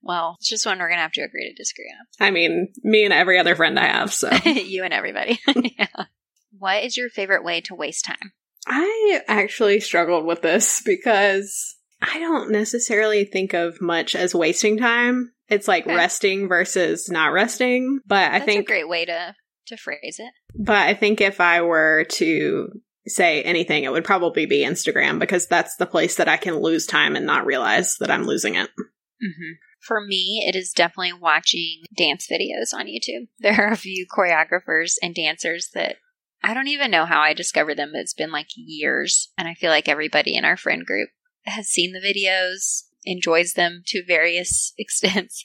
Well, 0.09 0.37
it's 0.39 0.49
just 0.49 0.65
one 0.65 0.79
we're 0.79 0.89
gonna 0.89 1.01
have 1.01 1.11
to 1.11 1.21
agree 1.21 1.47
to 1.47 1.53
disagree 1.53 1.93
on. 1.93 2.27
I 2.27 2.31
mean, 2.31 2.73
me 2.81 3.03
and 3.05 3.13
every 3.13 3.37
other 3.37 3.55
friend 3.55 3.77
I 3.77 3.85
have, 3.85 4.11
so. 4.11 4.31
you 4.43 4.83
and 4.83 4.91
everybody. 4.91 5.39
yeah. 5.77 5.85
What 6.57 6.83
is 6.83 6.97
your 6.97 7.09
favorite 7.09 7.43
way 7.43 7.61
to 7.61 7.75
waste 7.75 8.05
time? 8.05 8.33
I 8.65 9.21
actually 9.27 9.81
struggled 9.81 10.25
with 10.25 10.41
this 10.41 10.81
because 10.83 11.75
I 12.01 12.17
don't 12.17 12.49
necessarily 12.51 13.23
think 13.23 13.53
of 13.53 13.81
much 13.81 14.15
as 14.15 14.33
wasting 14.33 14.79
time. 14.79 15.31
It's 15.47 15.67
like 15.67 15.85
Okay. 15.85 15.95
resting 15.95 16.47
versus 16.47 17.07
not 17.07 17.27
resting. 17.31 17.99
But 18.07 18.31
I 18.31 18.39
That's 18.39 18.45
think 18.45 18.61
a 18.61 18.71
great 18.71 18.89
way 18.89 19.05
to 19.05 19.35
to 19.67 19.77
phrase 19.77 20.17
it. 20.17 20.33
But 20.55 20.87
I 20.87 20.95
think 20.95 21.21
if 21.21 21.39
I 21.39 21.61
were 21.61 22.05
to 22.13 22.69
say 23.05 23.43
anything, 23.43 23.83
it 23.83 23.91
would 23.91 24.05
probably 24.05 24.47
be 24.47 24.65
Instagram 24.65 25.19
because 25.19 25.45
that's 25.45 25.75
the 25.75 25.85
place 25.85 26.15
that 26.15 26.27
I 26.27 26.37
can 26.37 26.55
lose 26.55 26.87
time 26.87 27.15
and 27.15 27.27
not 27.27 27.45
realize 27.45 27.97
that 27.99 28.09
I'm 28.09 28.23
losing 28.23 28.55
it. 28.55 28.69
Mm-hmm. 29.23 29.51
For 29.79 30.01
me, 30.01 30.45
it 30.47 30.55
is 30.55 30.73
definitely 30.73 31.13
watching 31.13 31.83
dance 31.95 32.27
videos 32.27 32.73
on 32.73 32.87
YouTube. 32.87 33.27
There 33.39 33.67
are 33.67 33.71
a 33.71 33.77
few 33.77 34.05
choreographers 34.05 34.93
and 35.01 35.15
dancers 35.15 35.69
that 35.73 35.97
I 36.43 36.53
don't 36.53 36.67
even 36.67 36.91
know 36.91 37.05
how 37.05 37.21
I 37.21 37.33
discovered 37.33 37.75
them. 37.75 37.91
It's 37.93 38.13
been 38.13 38.31
like 38.31 38.47
years. 38.55 39.31
And 39.37 39.47
I 39.47 39.53
feel 39.53 39.71
like 39.71 39.89
everybody 39.89 40.35
in 40.35 40.45
our 40.45 40.57
friend 40.57 40.85
group 40.85 41.09
has 41.45 41.67
seen 41.67 41.93
the 41.93 41.99
videos, 41.99 42.83
enjoys 43.03 43.53
them 43.53 43.81
to 43.87 44.03
various 44.05 44.73
extents. 44.79 45.43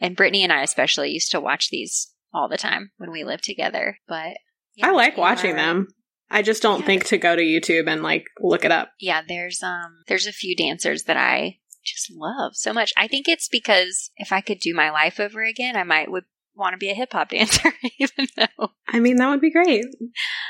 And 0.00 0.16
Brittany 0.16 0.42
and 0.42 0.52
I 0.52 0.62
especially 0.62 1.10
used 1.10 1.30
to 1.32 1.40
watch 1.40 1.68
these 1.70 2.12
all 2.32 2.48
the 2.48 2.56
time 2.56 2.92
when 2.96 3.10
we 3.10 3.24
lived 3.24 3.44
together. 3.44 3.98
But 4.08 4.36
yeah, 4.76 4.88
I 4.88 4.90
like 4.92 5.16
watching 5.16 5.56
them. 5.56 5.88
I 6.30 6.42
just 6.42 6.62
don't 6.62 6.80
yeah. 6.80 6.86
think 6.86 7.04
to 7.06 7.18
go 7.18 7.34
to 7.34 7.42
YouTube 7.42 7.88
and 7.88 8.02
like 8.02 8.24
look 8.40 8.64
it 8.64 8.70
up. 8.70 8.90
Yeah, 9.00 9.22
there's 9.26 9.62
um 9.62 10.02
there's 10.06 10.26
a 10.26 10.32
few 10.32 10.56
dancers 10.56 11.04
that 11.04 11.16
I 11.16 11.58
just 11.84 12.10
love 12.14 12.52
so 12.54 12.72
much. 12.72 12.92
I 12.96 13.08
think 13.08 13.28
it's 13.28 13.48
because 13.48 14.10
if 14.16 14.32
I 14.32 14.40
could 14.40 14.58
do 14.58 14.74
my 14.74 14.90
life 14.90 15.18
over 15.20 15.42
again, 15.42 15.76
I 15.76 15.84
might 15.84 16.10
would 16.10 16.24
want 16.54 16.74
to 16.74 16.78
be 16.78 16.90
a 16.90 16.94
hip 16.94 17.12
hop 17.12 17.28
dancer, 17.30 17.72
even 17.98 18.26
though 18.36 18.70
I 18.88 19.00
mean 19.00 19.16
that 19.16 19.30
would 19.30 19.40
be 19.40 19.52
great. 19.52 19.86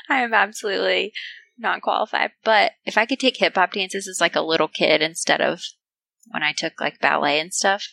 I 0.08 0.22
am 0.22 0.34
absolutely 0.34 1.12
not 1.58 1.82
qualified. 1.82 2.32
But 2.44 2.72
if 2.84 2.96
I 2.98 3.06
could 3.06 3.20
take 3.20 3.36
hip 3.36 3.54
hop 3.54 3.72
dances 3.72 4.08
as 4.08 4.20
like 4.20 4.36
a 4.36 4.40
little 4.40 4.68
kid 4.68 5.02
instead 5.02 5.40
of 5.40 5.62
when 6.28 6.42
I 6.42 6.52
took 6.52 6.80
like 6.80 7.00
ballet 7.00 7.38
and 7.38 7.52
stuff, 7.52 7.86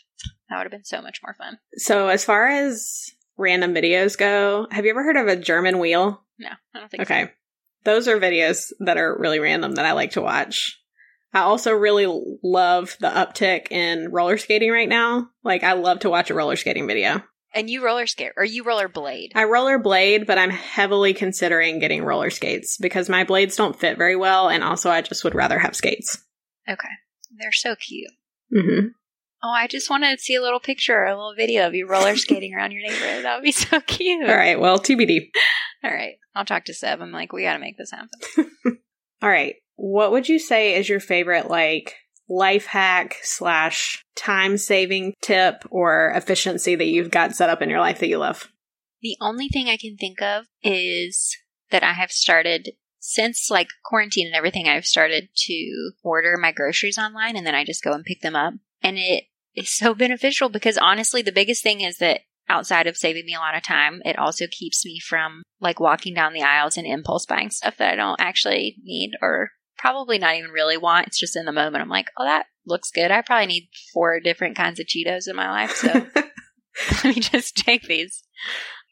that 0.50 0.58
would 0.58 0.64
have 0.64 0.72
been 0.72 0.86
so 0.86 1.02
much 1.02 1.20
more 1.22 1.36
fun. 1.38 1.60
So 1.76 2.08
as 2.08 2.24
far 2.24 2.48
as 2.48 3.12
random 3.38 3.74
videos 3.74 4.18
go, 4.18 4.68
have 4.72 4.86
you 4.86 4.92
ever 4.92 5.04
heard 5.04 5.18
of 5.18 5.28
a 5.28 5.36
German 5.36 5.80
wheel? 5.80 6.24
No, 6.40 6.50
I 6.74 6.80
don't 6.80 6.90
think 6.90 7.04
okay. 7.04 7.26
So. 7.26 7.30
Those 7.84 8.08
are 8.08 8.20
videos 8.20 8.72
that 8.80 8.98
are 8.98 9.18
really 9.18 9.40
random 9.40 9.74
that 9.76 9.86
I 9.86 9.94
like 9.94 10.12
to 10.12 10.22
watch. 10.22 10.82
I 11.34 11.40
also 11.40 11.72
really 11.72 12.08
love 12.44 12.96
the 13.00 13.10
uptick 13.10 13.72
in 13.72 14.12
roller 14.12 14.38
skating 14.38 14.72
right 14.72 14.90
now. 14.90 15.30
Like 15.44 15.64
I 15.64 15.74
love 15.74 16.00
to 16.00 16.10
watch 16.10 16.30
a 16.30 16.34
roller 16.34 16.56
skating 16.56 16.88
video. 16.88 17.22
And 17.54 17.70
you 17.70 17.84
roller 17.84 18.08
skate 18.08 18.34
or 18.38 18.44
you 18.44 18.64
roller 18.64 18.88
blade? 18.88 19.32
I 19.36 19.46
roller 19.46 19.80
blade, 19.80 20.28
but 20.28 20.38
I'm 20.38 20.50
heavily 20.50 21.14
considering 21.14 21.80
getting 21.80 22.04
roller 22.04 22.30
skates 22.30 22.78
because 22.78 23.10
my 23.10 23.24
blades 23.24 23.56
don't 23.56 23.80
fit 23.80 23.98
very 23.98 24.16
well, 24.16 24.50
and 24.50 24.64
also 24.64 24.90
I 24.92 25.02
just 25.02 25.24
would 25.24 25.34
rather 25.34 25.58
have 25.58 25.76
skates. 25.76 26.24
Okay, 26.70 26.90
they're 27.40 27.52
so 27.52 27.76
cute. 27.76 28.12
Mm-hmm. 28.56 28.88
Oh, 29.44 29.50
I 29.50 29.68
just 29.68 29.90
want 29.90 30.04
to 30.04 30.18
see 30.18 30.36
a 30.36 30.42
little 30.42 30.60
picture, 30.60 30.98
or 30.98 31.06
a 31.06 31.16
little 31.16 31.36
video 31.36 31.68
of 31.68 31.74
you 31.74 31.88
roller 31.88 32.16
skating 32.16 32.54
around 32.54 32.72
your 32.72 32.82
neighborhood. 32.82 33.24
That 33.24 33.38
would 33.38 33.44
be 33.44 33.52
so 33.52 33.80
cute. 33.82 34.30
All 34.30 34.36
right, 34.36 34.60
well, 34.60 34.78
TBD. 34.78 35.30
All 35.84 35.92
right, 35.92 36.16
I'll 36.36 36.46
talk 36.46 36.66
to 36.66 36.74
Seb. 36.74 37.02
I'm 37.02 37.12
like, 37.12 37.32
we 37.32 37.44
got 37.44 37.54
to 37.54 37.60
make 37.60 37.78
this 37.78 37.92
happen. 37.92 38.52
All 39.22 39.30
right, 39.30 39.56
what 39.78 40.12
would 40.12 40.28
you 40.28 40.40
say 40.40 40.76
is 40.76 40.90
your 40.90 41.00
favorite 41.00 41.50
like 41.50 41.96
life 42.28 42.66
hack 42.66 43.18
slash 43.22 44.04
time 44.16 44.58
saving 44.58 45.14
tip 45.22 45.64
or 45.70 46.12
efficiency 46.16 46.76
that 46.76 46.88
you've 46.88 47.12
got 47.12 47.36
set 47.36 47.50
up 47.50 47.62
in 47.62 47.70
your 47.70 47.80
life 47.80 48.00
that 48.00 48.10
you 48.10 48.18
love? 48.18 48.52
The 49.02 49.16
only 49.22 49.48
thing 49.48 49.70
I 49.70 49.78
can 49.78 49.96
think 49.96 50.22
of 50.22 50.46
is 50.64 51.38
that 51.70 51.84
I 51.84 51.94
have 51.94 52.12
started 52.12 52.72
since 53.00 53.50
like 53.50 53.68
quarantine 53.86 54.28
and 54.28 54.36
everything, 54.36 54.68
I've 54.68 54.86
started 54.86 55.30
to 55.34 55.92
order 56.04 56.36
my 56.38 56.52
groceries 56.52 56.98
online 56.98 57.38
and 57.38 57.46
then 57.46 57.56
I 57.56 57.64
just 57.64 57.84
go 57.84 57.94
and 57.94 58.04
pick 58.04 58.22
them 58.22 58.36
up. 58.36 58.56
And 58.82 58.98
it 58.98 59.26
is 59.56 59.70
so 59.70 59.94
beneficial 59.96 60.50
because 60.50 60.78
honestly, 60.78 61.22
the 61.22 61.32
biggest 61.32 61.64
thing 61.64 61.82
is 61.82 62.00
that 62.00 62.22
outside 62.50 62.88
of 62.88 62.98
saving 62.98 63.26
me 63.26 63.36
a 63.36 63.40
lot 63.40 63.56
of 63.56 63.64
time, 63.64 64.02
it 64.04 64.18
also 64.18 64.46
keeps 64.50 64.84
me 64.86 65.00
from 65.00 65.44
like 65.62 65.80
walking 65.80 66.14
down 66.14 66.34
the 66.34 66.42
aisles 66.42 66.78
and 66.78 66.88
impulse 66.88 67.26
buying 67.26 67.52
stuff 67.52 67.78
that 67.78 67.94
I 67.94 67.96
don't 67.96 68.20
actually 68.20 68.78
need 68.84 69.12
or 69.22 69.52
probably 69.78 70.18
not 70.18 70.36
even 70.36 70.52
really 70.52 70.78
want. 70.78 71.08
It's 71.08 71.20
just 71.20 71.36
in 71.36 71.46
the 71.46 71.52
moment. 71.52 71.82
I'm 71.82 71.90
like, 71.90 72.12
oh, 72.18 72.26
that 72.26 72.46
looks 72.66 72.92
good. 72.92 73.12
I 73.12 73.22
probably 73.22 73.48
need 73.48 73.70
four 73.94 74.20
different 74.20 74.56
kinds 74.56 74.80
of 74.80 74.86
Cheetos 74.86 75.28
in 75.28 75.36
my 75.36 75.50
life. 75.50 75.76
So 75.76 75.88
let 77.04 77.16
me 77.16 77.22
just 77.22 77.56
take 77.56 77.84
these. 77.84 78.24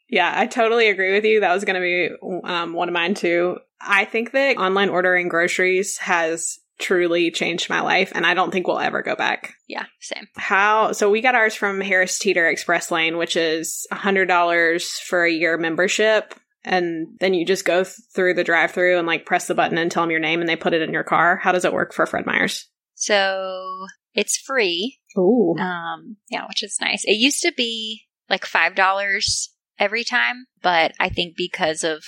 Yeah, 0.08 0.32
I 0.34 0.46
totally 0.46 0.88
agree 0.88 1.12
with 1.12 1.24
you. 1.24 1.40
That 1.40 1.52
was 1.52 1.64
going 1.64 1.74
to 1.74 1.80
be 1.80 2.48
um, 2.48 2.72
one 2.72 2.88
of 2.88 2.94
mine 2.94 3.14
too. 3.14 3.58
I 3.80 4.04
think 4.04 4.32
that 4.32 4.56
online 4.56 4.88
ordering 4.88 5.28
groceries 5.28 5.98
has 5.98 6.58
truly 6.78 7.30
changed 7.30 7.70
my 7.70 7.80
life 7.80 8.12
and 8.14 8.26
I 8.26 8.34
don't 8.34 8.50
think 8.50 8.66
we'll 8.66 8.78
ever 8.78 9.02
go 9.02 9.16
back. 9.16 9.54
Yeah, 9.66 9.84
same. 10.00 10.28
How 10.36 10.92
so 10.92 11.10
we 11.10 11.22
got 11.22 11.34
ours 11.34 11.54
from 11.54 11.80
Harris 11.80 12.18
Teeter 12.18 12.46
Express 12.46 12.90
Lane, 12.90 13.16
which 13.16 13.36
is 13.36 13.86
$100 13.92 15.00
for 15.00 15.24
a 15.24 15.32
year 15.32 15.56
membership 15.56 16.34
and 16.66 17.16
then 17.20 17.32
you 17.32 17.46
just 17.46 17.64
go 17.64 17.84
th- 17.84 17.96
through 18.14 18.34
the 18.34 18.44
drive-through 18.44 18.98
and 18.98 19.06
like 19.06 19.24
press 19.24 19.46
the 19.46 19.54
button 19.54 19.78
and 19.78 19.90
tell 19.90 20.02
them 20.02 20.10
your 20.10 20.20
name 20.20 20.40
and 20.40 20.48
they 20.48 20.56
put 20.56 20.74
it 20.74 20.82
in 20.82 20.92
your 20.92 21.04
car. 21.04 21.36
How 21.36 21.52
does 21.52 21.64
it 21.64 21.72
work 21.72 21.94
for 21.94 22.04
Fred 22.04 22.26
Meyers? 22.26 22.68
So, 22.94 23.86
it's 24.14 24.36
free. 24.36 24.98
Ooh. 25.16 25.54
Um 25.58 26.16
yeah, 26.28 26.46
which 26.48 26.62
is 26.62 26.78
nice. 26.80 27.04
It 27.04 27.18
used 27.18 27.42
to 27.42 27.52
be 27.56 28.02
like 28.28 28.44
$5 28.44 29.48
every 29.78 30.04
time, 30.04 30.46
but 30.62 30.92
I 30.98 31.08
think 31.08 31.36
because 31.36 31.84
of 31.84 32.02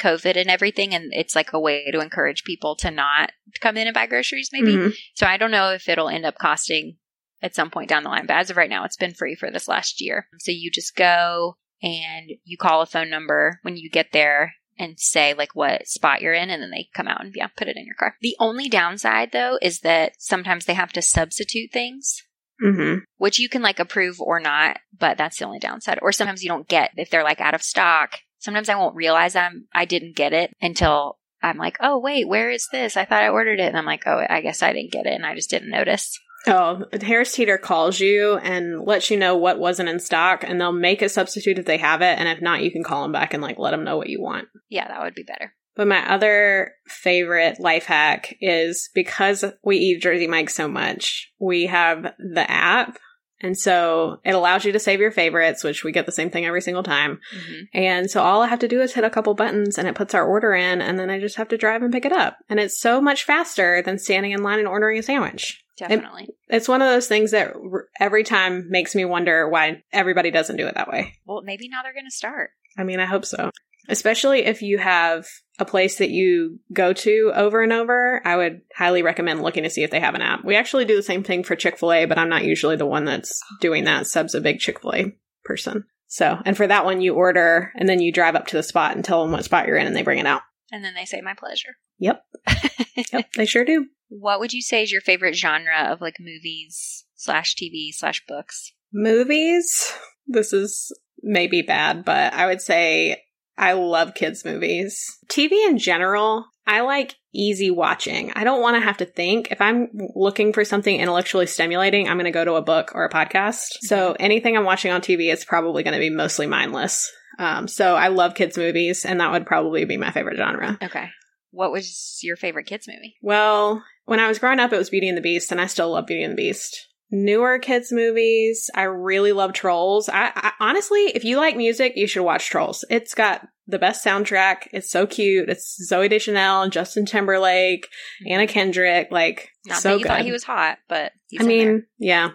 COVID 0.00 0.36
and 0.36 0.48
everything, 0.48 0.94
and 0.94 1.12
it's 1.12 1.36
like 1.36 1.52
a 1.52 1.60
way 1.60 1.90
to 1.92 2.00
encourage 2.00 2.44
people 2.44 2.74
to 2.76 2.90
not 2.90 3.32
come 3.60 3.76
in 3.76 3.86
and 3.86 3.94
buy 3.94 4.06
groceries, 4.06 4.48
maybe. 4.52 4.74
Mm-hmm. 4.74 4.90
So 5.14 5.26
I 5.26 5.36
don't 5.36 5.50
know 5.50 5.70
if 5.70 5.88
it'll 5.88 6.08
end 6.08 6.24
up 6.24 6.38
costing 6.38 6.96
at 7.42 7.54
some 7.54 7.70
point 7.70 7.88
down 7.88 8.02
the 8.02 8.08
line, 8.08 8.26
but 8.26 8.36
as 8.36 8.50
of 8.50 8.56
right 8.56 8.70
now, 8.70 8.84
it's 8.84 8.96
been 8.96 9.14
free 9.14 9.34
for 9.34 9.50
this 9.50 9.68
last 9.68 10.00
year. 10.00 10.26
So 10.38 10.52
you 10.52 10.70
just 10.70 10.96
go 10.96 11.56
and 11.82 12.30
you 12.44 12.56
call 12.56 12.82
a 12.82 12.86
phone 12.86 13.10
number 13.10 13.58
when 13.62 13.76
you 13.76 13.90
get 13.90 14.08
there 14.12 14.54
and 14.78 14.98
say 14.98 15.34
like 15.34 15.54
what 15.54 15.86
spot 15.86 16.22
you're 16.22 16.34
in 16.34 16.50
and 16.50 16.62
then 16.62 16.70
they 16.70 16.88
come 16.94 17.08
out 17.08 17.22
and 17.22 17.34
yeah 17.34 17.48
put 17.56 17.68
it 17.68 17.76
in 17.76 17.86
your 17.86 17.94
car 17.94 18.16
the 18.20 18.36
only 18.38 18.68
downside 18.68 19.32
though 19.32 19.58
is 19.60 19.80
that 19.80 20.12
sometimes 20.18 20.64
they 20.64 20.74
have 20.74 20.92
to 20.92 21.02
substitute 21.02 21.70
things 21.72 22.22
mm-hmm. 22.62 23.00
which 23.18 23.38
you 23.38 23.48
can 23.48 23.62
like 23.62 23.78
approve 23.78 24.20
or 24.20 24.40
not 24.40 24.78
but 24.98 25.18
that's 25.18 25.38
the 25.38 25.44
only 25.44 25.58
downside 25.58 25.98
or 26.02 26.12
sometimes 26.12 26.42
you 26.42 26.48
don't 26.48 26.68
get 26.68 26.90
if 26.96 27.10
they're 27.10 27.24
like 27.24 27.40
out 27.40 27.54
of 27.54 27.62
stock 27.62 28.20
sometimes 28.40 28.68
I 28.68 28.74
won't 28.74 28.96
realize 28.96 29.36
I'm 29.36 29.66
I 29.72 29.84
didn't 29.84 30.16
get 30.16 30.32
it 30.32 30.52
until 30.60 31.18
I'm 31.42 31.56
like, 31.56 31.78
oh 31.80 31.98
wait, 31.98 32.28
where 32.28 32.50
is 32.50 32.68
this? 32.70 32.96
I 32.96 33.04
thought 33.04 33.22
I 33.22 33.28
ordered 33.28 33.60
it, 33.60 33.68
and 33.68 33.76
I'm 33.78 33.86
like, 33.86 34.06
oh, 34.06 34.24
I 34.28 34.40
guess 34.40 34.62
I 34.62 34.72
didn't 34.72 34.92
get 34.92 35.06
it, 35.06 35.14
and 35.14 35.24
I 35.24 35.34
just 35.34 35.50
didn't 35.50 35.70
notice. 35.70 36.18
Oh, 36.46 36.84
Harris 37.02 37.34
Teeter 37.34 37.58
calls 37.58 38.00
you 38.00 38.36
and 38.36 38.80
lets 38.82 39.10
you 39.10 39.18
know 39.18 39.36
what 39.36 39.58
wasn't 39.58 39.90
in 39.90 40.00
stock, 40.00 40.42
and 40.42 40.60
they'll 40.60 40.72
make 40.72 41.02
a 41.02 41.08
substitute 41.08 41.58
if 41.58 41.66
they 41.66 41.76
have 41.76 42.00
it, 42.00 42.18
and 42.18 42.28
if 42.28 42.40
not, 42.40 42.62
you 42.62 42.70
can 42.70 42.82
call 42.82 43.02
them 43.02 43.12
back 43.12 43.34
and 43.34 43.42
like 43.42 43.58
let 43.58 43.72
them 43.72 43.84
know 43.84 43.96
what 43.96 44.08
you 44.08 44.22
want. 44.22 44.48
Yeah, 44.68 44.88
that 44.88 45.02
would 45.02 45.14
be 45.14 45.22
better. 45.22 45.52
But 45.76 45.86
my 45.86 46.10
other 46.10 46.72
favorite 46.86 47.60
life 47.60 47.84
hack 47.84 48.36
is 48.40 48.90
because 48.94 49.44
we 49.62 49.76
eat 49.76 50.02
Jersey 50.02 50.26
Mike 50.26 50.50
so 50.50 50.66
much, 50.66 51.30
we 51.38 51.66
have 51.66 52.14
the 52.18 52.50
app 52.50 52.98
and 53.40 53.56
so 53.56 54.20
it 54.24 54.34
allows 54.34 54.64
you 54.64 54.72
to 54.72 54.78
save 54.78 55.00
your 55.00 55.10
favorites, 55.10 55.64
which 55.64 55.82
we 55.82 55.92
get 55.92 56.06
the 56.06 56.12
same 56.12 56.30
thing 56.30 56.44
every 56.44 56.60
single 56.60 56.82
time. 56.82 57.20
Mm-hmm. 57.34 57.62
And 57.72 58.10
so 58.10 58.22
all 58.22 58.42
I 58.42 58.48
have 58.48 58.58
to 58.60 58.68
do 58.68 58.82
is 58.82 58.92
hit 58.92 59.04
a 59.04 59.10
couple 59.10 59.34
buttons 59.34 59.78
and 59.78 59.88
it 59.88 59.94
puts 59.94 60.14
our 60.14 60.26
order 60.26 60.52
in 60.54 60.82
and 60.82 60.98
then 60.98 61.10
I 61.10 61.18
just 61.18 61.36
have 61.36 61.48
to 61.48 61.58
drive 61.58 61.82
and 61.82 61.92
pick 61.92 62.04
it 62.04 62.12
up. 62.12 62.36
And 62.48 62.60
it's 62.60 62.78
so 62.78 63.00
much 63.00 63.24
faster 63.24 63.82
than 63.82 63.98
standing 63.98 64.32
in 64.32 64.42
line 64.42 64.58
and 64.58 64.68
ordering 64.68 64.98
a 64.98 65.02
sandwich. 65.02 65.64
Definitely. 65.88 66.24
It, 66.24 66.34
it's 66.48 66.68
one 66.68 66.82
of 66.82 66.88
those 66.88 67.08
things 67.08 67.30
that 67.30 67.54
every 67.98 68.22
time 68.22 68.70
makes 68.70 68.94
me 68.94 69.04
wonder 69.04 69.48
why 69.48 69.82
everybody 69.92 70.30
doesn't 70.30 70.56
do 70.56 70.66
it 70.66 70.74
that 70.74 70.88
way. 70.88 71.14
Well, 71.24 71.42
maybe 71.42 71.68
now 71.68 71.82
they're 71.82 71.94
going 71.94 72.04
to 72.04 72.10
start. 72.10 72.50
I 72.76 72.84
mean, 72.84 73.00
I 73.00 73.06
hope 73.06 73.24
so. 73.24 73.50
Especially 73.88 74.44
if 74.44 74.60
you 74.60 74.78
have 74.78 75.26
a 75.58 75.64
place 75.64 75.98
that 75.98 76.10
you 76.10 76.60
go 76.72 76.92
to 76.92 77.32
over 77.34 77.62
and 77.62 77.72
over, 77.72 78.20
I 78.24 78.36
would 78.36 78.60
highly 78.76 79.02
recommend 79.02 79.42
looking 79.42 79.64
to 79.64 79.70
see 79.70 79.82
if 79.82 79.90
they 79.90 80.00
have 80.00 80.14
an 80.14 80.22
app. 80.22 80.44
We 80.44 80.54
actually 80.54 80.84
do 80.84 80.96
the 80.96 81.02
same 81.02 81.24
thing 81.24 81.42
for 81.42 81.56
Chick 81.56 81.78
fil 81.78 81.92
A, 81.92 82.04
but 82.04 82.18
I'm 82.18 82.28
not 82.28 82.44
usually 82.44 82.76
the 82.76 82.86
one 82.86 83.06
that's 83.06 83.40
doing 83.60 83.84
that. 83.84 84.06
Seb's 84.06 84.34
a 84.34 84.40
big 84.40 84.58
Chick 84.60 84.80
fil 84.80 84.94
A 84.94 85.12
person. 85.44 85.84
So, 86.06 86.38
and 86.44 86.56
for 86.56 86.66
that 86.66 86.84
one, 86.84 87.00
you 87.00 87.14
order 87.14 87.72
and 87.74 87.88
then 87.88 88.00
you 88.00 88.12
drive 88.12 88.34
up 88.34 88.48
to 88.48 88.56
the 88.56 88.62
spot 88.62 88.94
and 88.94 89.04
tell 89.04 89.22
them 89.22 89.32
what 89.32 89.44
spot 89.44 89.66
you're 89.66 89.76
in 89.76 89.86
and 89.86 89.96
they 89.96 90.02
bring 90.02 90.18
it 90.18 90.26
out. 90.26 90.42
And 90.70 90.84
then 90.84 90.94
they 90.94 91.04
say, 91.04 91.20
my 91.20 91.34
pleasure. 91.34 91.76
Yep. 91.98 92.22
yep, 93.12 93.32
they 93.36 93.46
sure 93.46 93.64
do. 93.64 93.86
What 94.10 94.40
would 94.40 94.52
you 94.52 94.60
say 94.60 94.82
is 94.82 94.92
your 94.92 95.00
favorite 95.00 95.36
genre 95.36 95.90
of 95.90 96.00
like 96.00 96.16
movies 96.20 97.04
slash 97.14 97.54
TV 97.54 97.90
slash 97.92 98.22
books? 98.26 98.72
Movies? 98.92 99.92
This 100.26 100.52
is 100.52 100.92
maybe 101.22 101.62
bad, 101.62 102.04
but 102.04 102.32
I 102.34 102.46
would 102.46 102.60
say 102.60 103.22
I 103.56 103.72
love 103.72 104.14
kids' 104.14 104.44
movies. 104.44 105.18
TV 105.28 105.66
in 105.68 105.78
general, 105.78 106.46
I 106.66 106.80
like 106.80 107.16
easy 107.32 107.70
watching. 107.70 108.32
I 108.34 108.44
don't 108.44 108.62
want 108.62 108.76
to 108.76 108.80
have 108.80 108.96
to 108.98 109.04
think. 109.04 109.50
If 109.50 109.60
I'm 109.60 109.88
looking 110.14 110.52
for 110.52 110.64
something 110.64 110.98
intellectually 110.98 111.46
stimulating, 111.46 112.08
I'm 112.08 112.16
going 112.16 112.24
to 112.26 112.30
go 112.30 112.44
to 112.44 112.54
a 112.54 112.62
book 112.62 112.92
or 112.94 113.04
a 113.04 113.10
podcast. 113.10 113.78
So 113.80 114.16
anything 114.18 114.56
I'm 114.56 114.64
watching 114.64 114.92
on 114.92 115.00
TV 115.00 115.32
is 115.32 115.44
probably 115.44 115.82
going 115.82 115.94
to 115.94 116.00
be 116.00 116.10
mostly 116.10 116.46
mindless. 116.46 117.10
Um, 117.38 117.68
so 117.68 117.96
I 117.96 118.08
love 118.08 118.34
kids' 118.34 118.56
movies, 118.58 119.04
and 119.04 119.20
that 119.20 119.32
would 119.32 119.46
probably 119.46 119.84
be 119.84 119.96
my 119.96 120.10
favorite 120.10 120.36
genre. 120.36 120.78
Okay. 120.82 121.08
What 121.52 121.72
was 121.72 122.20
your 122.22 122.36
favorite 122.36 122.66
kids' 122.66 122.86
movie? 122.86 123.16
Well, 123.22 123.82
when 124.10 124.18
I 124.18 124.26
was 124.26 124.40
growing 124.40 124.58
up, 124.58 124.72
it 124.72 124.76
was 124.76 124.90
Beauty 124.90 125.08
and 125.08 125.16
the 125.16 125.22
Beast, 125.22 125.52
and 125.52 125.60
I 125.60 125.66
still 125.66 125.92
love 125.92 126.08
Beauty 126.08 126.24
and 126.24 126.32
the 126.32 126.42
Beast 126.42 126.88
newer 127.12 127.60
kids 127.60 127.92
movies. 127.92 128.68
I 128.74 128.82
really 128.82 129.30
love 129.30 129.52
Trolls. 129.52 130.08
I, 130.08 130.32
I, 130.34 130.52
honestly, 130.58 130.98
if 131.14 131.24
you 131.24 131.36
like 131.36 131.56
music, 131.56 131.92
you 131.94 132.08
should 132.08 132.24
watch 132.24 132.48
Trolls. 132.50 132.84
It's 132.90 133.14
got 133.14 133.46
the 133.68 133.78
best 133.78 134.04
soundtrack. 134.04 134.66
It's 134.72 134.90
so 134.90 135.06
cute. 135.06 135.48
It's 135.48 135.88
Zooey 135.88 136.10
Deschanel, 136.10 136.68
Justin 136.70 137.06
Timberlake, 137.06 137.86
mm-hmm. 137.86 138.32
Anna 138.32 138.48
Kendrick. 138.48 139.12
Like 139.12 139.50
Not 139.64 139.80
so 139.80 139.90
that 139.90 139.98
you 139.98 140.02
good. 140.02 140.08
thought 140.08 140.22
he 140.22 140.32
was 140.32 140.42
hot, 140.42 140.78
but 140.88 141.12
I 141.38 141.44
mean, 141.44 141.86
yeah. 141.98 142.30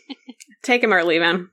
take 0.62 0.82
him 0.82 0.94
or 0.94 1.04
leave 1.04 1.20
him. 1.20 1.50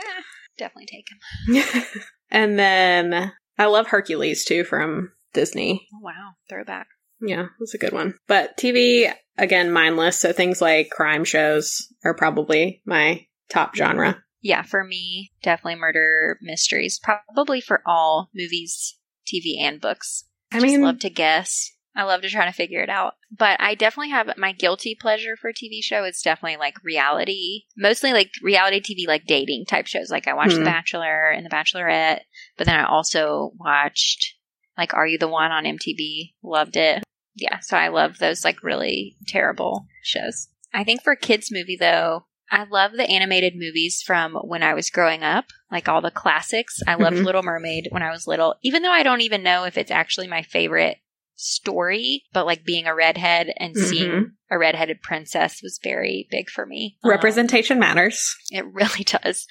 Definitely 0.58 0.86
take 0.86 1.06
him. 1.08 1.84
and 2.32 2.58
then 2.58 3.32
I 3.56 3.66
love 3.66 3.86
Hercules 3.86 4.44
too 4.44 4.64
from 4.64 5.12
Disney. 5.32 5.86
Oh, 5.94 6.00
wow. 6.02 6.32
Throwback. 6.48 6.88
Yeah, 7.20 7.46
that's 7.58 7.74
a 7.74 7.78
good 7.78 7.92
one. 7.92 8.14
But 8.26 8.56
TV, 8.56 9.12
again, 9.38 9.70
mindless. 9.72 10.18
So 10.20 10.32
things 10.32 10.60
like 10.60 10.90
crime 10.90 11.24
shows 11.24 11.86
are 12.04 12.14
probably 12.14 12.82
my 12.84 13.26
top 13.48 13.74
genre. 13.76 14.22
Yeah, 14.42 14.62
for 14.62 14.84
me, 14.84 15.32
definitely 15.42 15.80
murder 15.80 16.38
mysteries. 16.40 17.00
Probably 17.02 17.60
for 17.60 17.82
all 17.86 18.30
movies, 18.34 18.96
TV, 19.26 19.60
and 19.60 19.80
books. 19.80 20.24
I 20.52 20.58
I 20.58 20.60
just 20.60 20.72
mean, 20.72 20.82
love 20.82 20.98
to 21.00 21.10
guess. 21.10 21.72
I 21.96 22.02
love 22.02 22.20
to 22.22 22.28
try 22.28 22.44
to 22.44 22.52
figure 22.52 22.82
it 22.82 22.90
out. 22.90 23.14
But 23.36 23.60
I 23.60 23.74
definitely 23.74 24.10
have 24.10 24.36
my 24.36 24.52
guilty 24.52 24.94
pleasure 24.94 25.34
for 25.36 25.50
TV 25.50 25.82
show 25.82 26.04
is 26.04 26.20
definitely 26.22 26.58
like 26.58 26.84
reality, 26.84 27.62
mostly 27.76 28.12
like 28.12 28.30
reality 28.42 28.80
TV, 28.80 29.08
like 29.08 29.24
dating 29.26 29.64
type 29.66 29.86
shows. 29.86 30.10
Like 30.10 30.28
I 30.28 30.34
watched 30.34 30.52
Hmm. 30.52 30.58
The 30.60 30.64
Bachelor 30.66 31.30
and 31.30 31.44
The 31.44 31.50
Bachelorette, 31.50 32.20
but 32.58 32.66
then 32.66 32.76
I 32.78 32.84
also 32.84 33.52
watched 33.58 34.34
like 34.76 34.92
Are 34.92 35.06
You 35.06 35.18
the 35.18 35.26
One 35.26 35.50
on 35.50 35.64
MTV. 35.64 36.34
Loved 36.42 36.76
it. 36.76 37.02
Yeah, 37.36 37.60
so 37.60 37.76
I 37.76 37.88
love 37.88 38.18
those 38.18 38.44
like 38.44 38.62
really 38.62 39.16
terrible 39.28 39.86
shows. 40.02 40.48
I 40.74 40.84
think 40.84 41.02
for 41.02 41.14
kids 41.14 41.50
movie 41.52 41.76
though, 41.78 42.26
I 42.50 42.64
love 42.64 42.92
the 42.92 43.08
animated 43.08 43.54
movies 43.56 44.02
from 44.04 44.34
when 44.34 44.62
I 44.62 44.74
was 44.74 44.90
growing 44.90 45.22
up, 45.22 45.46
like 45.70 45.88
all 45.88 46.00
the 46.00 46.10
classics. 46.10 46.80
I 46.86 46.94
loved 46.94 47.16
Mhm. 47.18 47.24
Little 47.24 47.42
Mermaid 47.42 47.88
when 47.90 48.02
I 48.02 48.10
was 48.10 48.26
little, 48.26 48.54
even 48.62 48.82
though 48.82 48.90
I 48.92 49.02
don't 49.02 49.20
even 49.20 49.42
know 49.42 49.64
if 49.64 49.76
it's 49.76 49.90
actually 49.90 50.28
my 50.28 50.42
favorite 50.42 50.98
story, 51.34 52.24
but 52.32 52.46
like 52.46 52.64
being 52.64 52.86
a 52.86 52.94
redhead 52.94 53.52
and 53.58 53.76
seeing 53.76 54.10
Mhm. 54.10 54.24
a 54.50 54.58
redheaded 54.58 55.02
princess 55.02 55.60
was 55.62 55.78
very 55.82 56.26
big 56.30 56.48
for 56.48 56.64
me. 56.66 56.96
Um, 57.04 57.10
representation 57.10 57.78
matters. 57.78 58.34
it 58.50 58.64
really 58.72 59.04
does. 59.24 59.46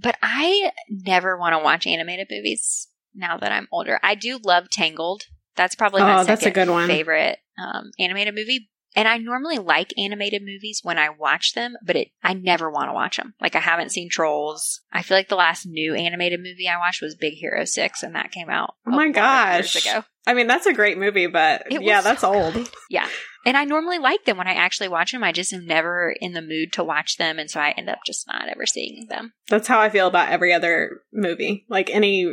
But 0.00 0.16
I 0.22 0.70
never 0.88 1.36
want 1.36 1.54
to 1.54 1.64
watch 1.64 1.86
animated 1.86 2.28
movies 2.30 2.88
now 3.14 3.36
that 3.38 3.52
I'm 3.52 3.68
older. 3.72 3.98
I 4.02 4.14
do 4.14 4.38
love 4.44 4.70
Tangled. 4.70 5.24
That's 5.56 5.74
probably 5.74 6.02
my 6.02 6.20
Oh, 6.20 6.24
that's 6.24 6.42
a 6.42 6.44
second 6.44 6.66
good 6.66 6.72
one. 6.72 6.88
favorite 6.88 7.38
um, 7.58 7.90
animated 7.98 8.34
movie. 8.34 8.70
And 8.96 9.08
I 9.08 9.18
normally 9.18 9.58
like 9.58 9.92
animated 9.98 10.42
movies 10.44 10.78
when 10.84 10.98
I 10.98 11.08
watch 11.08 11.54
them, 11.54 11.74
but 11.84 11.96
it 11.96 12.08
I 12.22 12.32
never 12.32 12.70
want 12.70 12.90
to 12.90 12.92
watch 12.94 13.16
them. 13.16 13.34
Like 13.40 13.56
I 13.56 13.60
haven't 13.60 13.90
seen 13.90 14.08
Trolls. 14.08 14.82
I 14.92 15.02
feel 15.02 15.16
like 15.16 15.28
the 15.28 15.34
last 15.34 15.66
new 15.66 15.94
animated 15.94 16.38
movie 16.38 16.68
I 16.68 16.78
watched 16.78 17.02
was 17.02 17.16
Big 17.16 17.34
Hero 17.34 17.64
Six, 17.64 18.04
and 18.04 18.14
that 18.14 18.30
came 18.30 18.48
out. 18.48 18.74
Oh 18.86 18.92
my 18.92 19.06
a 19.06 19.10
lot 19.10 19.54
years 19.54 19.72
gosh. 19.74 19.84
ago. 19.86 20.04
I 20.28 20.34
mean, 20.34 20.46
that's 20.46 20.66
a 20.66 20.72
great 20.72 20.96
movie, 20.96 21.26
but 21.26 21.64
It 21.70 21.82
yeah, 21.82 22.02
that's 22.02 22.20
so 22.20 22.32
old. 22.32 22.70
Yeah. 22.88 23.08
And 23.44 23.56
I 23.58 23.64
normally 23.64 23.98
like 23.98 24.24
them 24.24 24.38
when 24.38 24.46
I 24.48 24.54
actually 24.54 24.88
watch 24.88 25.12
them. 25.12 25.22
I 25.24 25.32
just 25.32 25.52
am 25.52 25.66
never 25.66 26.14
in 26.18 26.32
the 26.32 26.40
mood 26.40 26.72
to 26.74 26.84
watch 26.84 27.18
them. 27.18 27.38
And 27.38 27.50
so 27.50 27.60
I 27.60 27.70
end 27.76 27.90
up 27.90 27.98
just 28.06 28.26
not 28.26 28.48
ever 28.48 28.64
seeing 28.64 29.06
them. 29.10 29.34
That's 29.50 29.68
how 29.68 29.80
I 29.80 29.90
feel 29.90 30.06
about 30.06 30.30
every 30.30 30.52
other 30.54 31.02
movie. 31.12 31.66
Like 31.68 31.90
any 31.90 32.32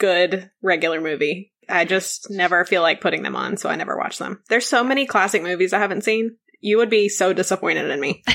good 0.00 0.50
regular 0.62 1.00
movie. 1.00 1.49
I 1.70 1.84
just 1.84 2.30
never 2.30 2.64
feel 2.64 2.82
like 2.82 3.00
putting 3.00 3.22
them 3.22 3.36
on, 3.36 3.56
so 3.56 3.68
I 3.68 3.76
never 3.76 3.96
watch 3.96 4.18
them. 4.18 4.42
There's 4.48 4.66
so 4.66 4.84
many 4.84 5.06
classic 5.06 5.42
movies 5.42 5.72
I 5.72 5.78
haven't 5.78 6.04
seen. 6.04 6.36
You 6.60 6.78
would 6.78 6.90
be 6.90 7.08
so 7.08 7.32
disappointed 7.32 7.90
in 7.90 8.00
me. 8.00 8.22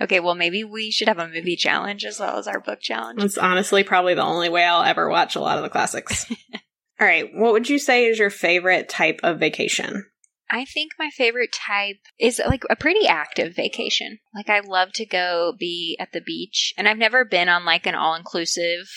Okay, 0.00 0.20
well, 0.20 0.34
maybe 0.34 0.64
we 0.64 0.90
should 0.90 1.08
have 1.08 1.18
a 1.18 1.28
movie 1.28 1.56
challenge 1.56 2.04
as 2.04 2.18
well 2.18 2.38
as 2.38 2.48
our 2.48 2.60
book 2.60 2.80
challenge. 2.80 3.22
It's 3.22 3.36
honestly 3.36 3.84
probably 3.84 4.14
the 4.14 4.22
only 4.22 4.48
way 4.48 4.64
I'll 4.64 4.82
ever 4.82 5.10
watch 5.10 5.36
a 5.36 5.40
lot 5.40 5.58
of 5.58 5.62
the 5.62 5.68
classics. 5.68 6.24
All 7.00 7.06
right, 7.06 7.28
what 7.34 7.52
would 7.52 7.68
you 7.68 7.78
say 7.78 8.06
is 8.06 8.18
your 8.18 8.30
favorite 8.30 8.88
type 8.88 9.20
of 9.22 9.38
vacation? 9.38 10.06
I 10.50 10.64
think 10.64 10.92
my 10.98 11.10
favorite 11.10 11.52
type 11.52 11.98
is 12.18 12.40
like 12.44 12.64
a 12.68 12.76
pretty 12.76 13.06
active 13.06 13.54
vacation. 13.54 14.18
Like, 14.34 14.48
I 14.48 14.60
love 14.60 14.92
to 14.94 15.06
go 15.06 15.54
be 15.58 15.96
at 16.00 16.12
the 16.12 16.20
beach. 16.20 16.74
And 16.76 16.88
I've 16.88 16.98
never 16.98 17.24
been 17.24 17.48
on 17.48 17.64
like 17.64 17.86
an 17.86 17.94
all 17.94 18.14
inclusive 18.14 18.88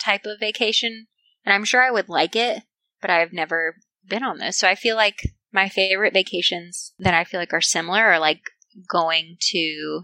type 0.00 0.24
of 0.24 0.40
vacation. 0.40 1.06
And 1.44 1.54
I'm 1.54 1.64
sure 1.64 1.82
I 1.82 1.90
would 1.90 2.08
like 2.08 2.34
it, 2.34 2.62
but 3.00 3.10
I've 3.10 3.32
never 3.32 3.76
been 4.06 4.22
on 4.22 4.38
this. 4.38 4.58
So 4.58 4.68
I 4.68 4.74
feel 4.74 4.96
like 4.96 5.20
my 5.52 5.68
favorite 5.68 6.12
vacations 6.12 6.92
that 6.98 7.14
I 7.14 7.24
feel 7.24 7.40
like 7.40 7.52
are 7.52 7.60
similar 7.60 8.04
are 8.04 8.18
like 8.18 8.42
going 8.88 9.36
to 9.50 10.02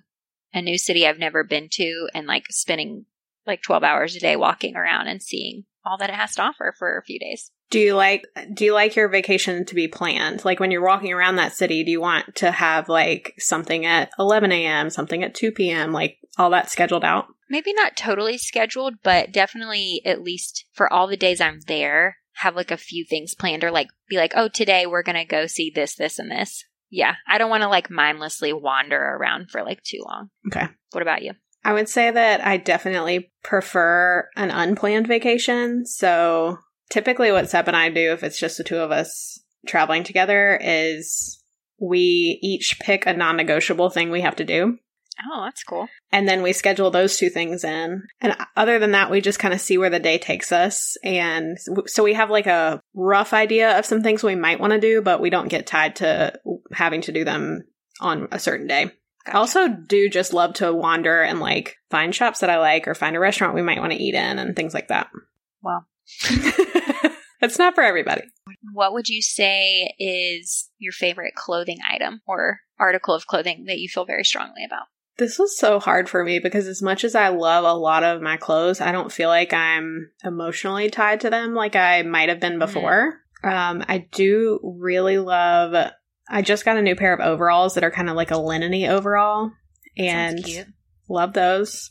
a 0.52 0.62
new 0.62 0.78
city 0.78 1.06
I've 1.06 1.18
never 1.18 1.44
been 1.44 1.68
to 1.72 2.08
and 2.14 2.26
like 2.26 2.46
spending 2.50 3.06
like 3.46 3.62
12 3.62 3.82
hours 3.82 4.16
a 4.16 4.20
day 4.20 4.36
walking 4.36 4.76
around 4.76 5.08
and 5.08 5.22
seeing 5.22 5.64
all 5.84 5.98
that 5.98 6.08
it 6.08 6.16
has 6.16 6.34
to 6.36 6.42
offer 6.42 6.74
for 6.78 6.96
a 6.96 7.02
few 7.02 7.18
days. 7.18 7.50
Do 7.70 7.78
you 7.78 7.94
like 7.94 8.24
do 8.52 8.64
you 8.64 8.72
like 8.72 8.94
your 8.94 9.08
vacation 9.08 9.64
to 9.66 9.74
be 9.74 9.88
planned? 9.88 10.44
Like 10.44 10.60
when 10.60 10.70
you're 10.70 10.84
walking 10.84 11.12
around 11.12 11.36
that 11.36 11.54
city, 11.54 11.82
do 11.84 11.90
you 11.90 12.00
want 12.00 12.36
to 12.36 12.50
have 12.50 12.88
like 12.88 13.34
something 13.38 13.84
at 13.84 14.10
11 14.18 14.52
a.m., 14.52 14.90
something 14.90 15.22
at 15.22 15.34
2 15.34 15.52
p.m., 15.52 15.92
like 15.92 16.18
all 16.38 16.50
that 16.50 16.70
scheduled 16.70 17.04
out? 17.04 17.26
maybe 17.48 17.72
not 17.72 17.96
totally 17.96 18.38
scheduled, 18.38 18.94
but 19.02 19.32
definitely 19.32 20.02
at 20.04 20.22
least 20.22 20.64
for 20.72 20.92
all 20.92 21.06
the 21.06 21.16
days 21.16 21.40
I'm 21.40 21.60
there, 21.66 22.16
have 22.34 22.56
like 22.56 22.70
a 22.70 22.76
few 22.76 23.04
things 23.04 23.34
planned 23.34 23.64
or 23.64 23.70
like 23.70 23.88
be 24.08 24.16
like, 24.16 24.32
oh, 24.36 24.48
today 24.48 24.86
we're 24.86 25.02
going 25.02 25.16
to 25.16 25.24
go 25.24 25.46
see 25.46 25.70
this, 25.74 25.94
this, 25.94 26.18
and 26.18 26.30
this. 26.30 26.64
Yeah. 26.90 27.14
I 27.28 27.38
don't 27.38 27.50
want 27.50 27.62
to 27.62 27.68
like 27.68 27.90
mindlessly 27.90 28.52
wander 28.52 29.00
around 29.00 29.50
for 29.50 29.62
like 29.62 29.82
too 29.82 30.02
long. 30.04 30.30
Okay. 30.48 30.66
What 30.92 31.02
about 31.02 31.22
you? 31.22 31.32
I 31.64 31.72
would 31.72 31.88
say 31.88 32.10
that 32.10 32.44
I 32.46 32.58
definitely 32.58 33.32
prefer 33.42 34.28
an 34.36 34.50
unplanned 34.50 35.06
vacation. 35.06 35.86
So 35.86 36.58
typically, 36.90 37.32
what 37.32 37.48
Seb 37.48 37.68
and 37.68 37.76
I 37.76 37.88
do, 37.88 38.12
if 38.12 38.22
it's 38.22 38.38
just 38.38 38.58
the 38.58 38.64
two 38.64 38.78
of 38.78 38.90
us 38.90 39.40
traveling 39.66 40.04
together, 40.04 40.58
is 40.62 41.42
we 41.80 42.38
each 42.42 42.78
pick 42.80 43.06
a 43.06 43.14
non 43.14 43.36
negotiable 43.36 43.88
thing 43.88 44.10
we 44.10 44.20
have 44.20 44.36
to 44.36 44.44
do. 44.44 44.78
Oh, 45.32 45.44
that's 45.44 45.62
cool. 45.62 45.88
And 46.12 46.28
then 46.28 46.42
we 46.42 46.52
schedule 46.52 46.90
those 46.90 47.16
two 47.16 47.30
things 47.30 47.64
in. 47.64 48.02
And 48.20 48.36
other 48.56 48.78
than 48.78 48.92
that, 48.92 49.10
we 49.10 49.20
just 49.20 49.38
kind 49.38 49.54
of 49.54 49.60
see 49.60 49.78
where 49.78 49.90
the 49.90 50.00
day 50.00 50.18
takes 50.18 50.52
us. 50.52 50.96
And 51.04 51.56
so 51.86 52.02
we 52.02 52.14
have 52.14 52.30
like 52.30 52.46
a 52.46 52.80
rough 52.94 53.32
idea 53.32 53.78
of 53.78 53.86
some 53.86 54.02
things 54.02 54.22
we 54.22 54.34
might 54.34 54.60
want 54.60 54.72
to 54.72 54.80
do, 54.80 55.02
but 55.02 55.20
we 55.20 55.30
don't 55.30 55.48
get 55.48 55.66
tied 55.66 55.96
to 55.96 56.38
having 56.72 57.02
to 57.02 57.12
do 57.12 57.24
them 57.24 57.62
on 58.00 58.28
a 58.32 58.38
certain 58.38 58.66
day. 58.66 58.90
I 59.26 59.32
also 59.32 59.68
do 59.68 60.08
just 60.08 60.34
love 60.34 60.54
to 60.54 60.72
wander 60.72 61.22
and 61.22 61.40
like 61.40 61.76
find 61.90 62.14
shops 62.14 62.40
that 62.40 62.50
I 62.50 62.58
like 62.58 62.86
or 62.86 62.94
find 62.94 63.16
a 63.16 63.20
restaurant 63.20 63.54
we 63.54 63.62
might 63.62 63.80
want 63.80 63.92
to 63.92 63.98
eat 63.98 64.14
in 64.14 64.38
and 64.38 64.54
things 64.54 64.74
like 64.74 64.88
that. 64.88 65.08
Well. 65.62 65.86
it's 67.40 67.58
not 67.58 67.74
for 67.74 67.82
everybody. 67.82 68.22
What 68.72 68.92
would 68.92 69.08
you 69.08 69.22
say 69.22 69.94
is 69.98 70.68
your 70.78 70.92
favorite 70.92 71.34
clothing 71.34 71.78
item 71.88 72.20
or 72.26 72.60
article 72.78 73.14
of 73.14 73.26
clothing 73.26 73.64
that 73.66 73.78
you 73.78 73.88
feel 73.88 74.04
very 74.04 74.24
strongly 74.24 74.64
about? 74.64 74.86
This 75.16 75.38
was 75.38 75.56
so 75.56 75.78
hard 75.78 76.08
for 76.08 76.24
me 76.24 76.40
because 76.40 76.66
as 76.66 76.82
much 76.82 77.04
as 77.04 77.14
I 77.14 77.28
love 77.28 77.64
a 77.64 77.72
lot 77.72 78.02
of 78.02 78.20
my 78.20 78.36
clothes, 78.36 78.80
I 78.80 78.90
don't 78.90 79.12
feel 79.12 79.28
like 79.28 79.52
I'm 79.52 80.10
emotionally 80.24 80.90
tied 80.90 81.20
to 81.20 81.30
them 81.30 81.54
like 81.54 81.76
I 81.76 82.02
might 82.02 82.28
have 82.28 82.40
been 82.40 82.58
before. 82.58 83.20
Um, 83.44 83.84
I 83.88 84.08
do 84.10 84.58
really 84.62 85.18
love. 85.18 85.92
I 86.28 86.42
just 86.42 86.64
got 86.64 86.78
a 86.78 86.82
new 86.82 86.96
pair 86.96 87.12
of 87.12 87.20
overalls 87.20 87.74
that 87.74 87.84
are 87.84 87.90
kind 87.90 88.08
of 88.08 88.16
like 88.16 88.30
a 88.30 88.38
linen-y 88.38 88.88
overall, 88.88 89.52
and 89.96 90.44
love 91.08 91.32
those. 91.32 91.90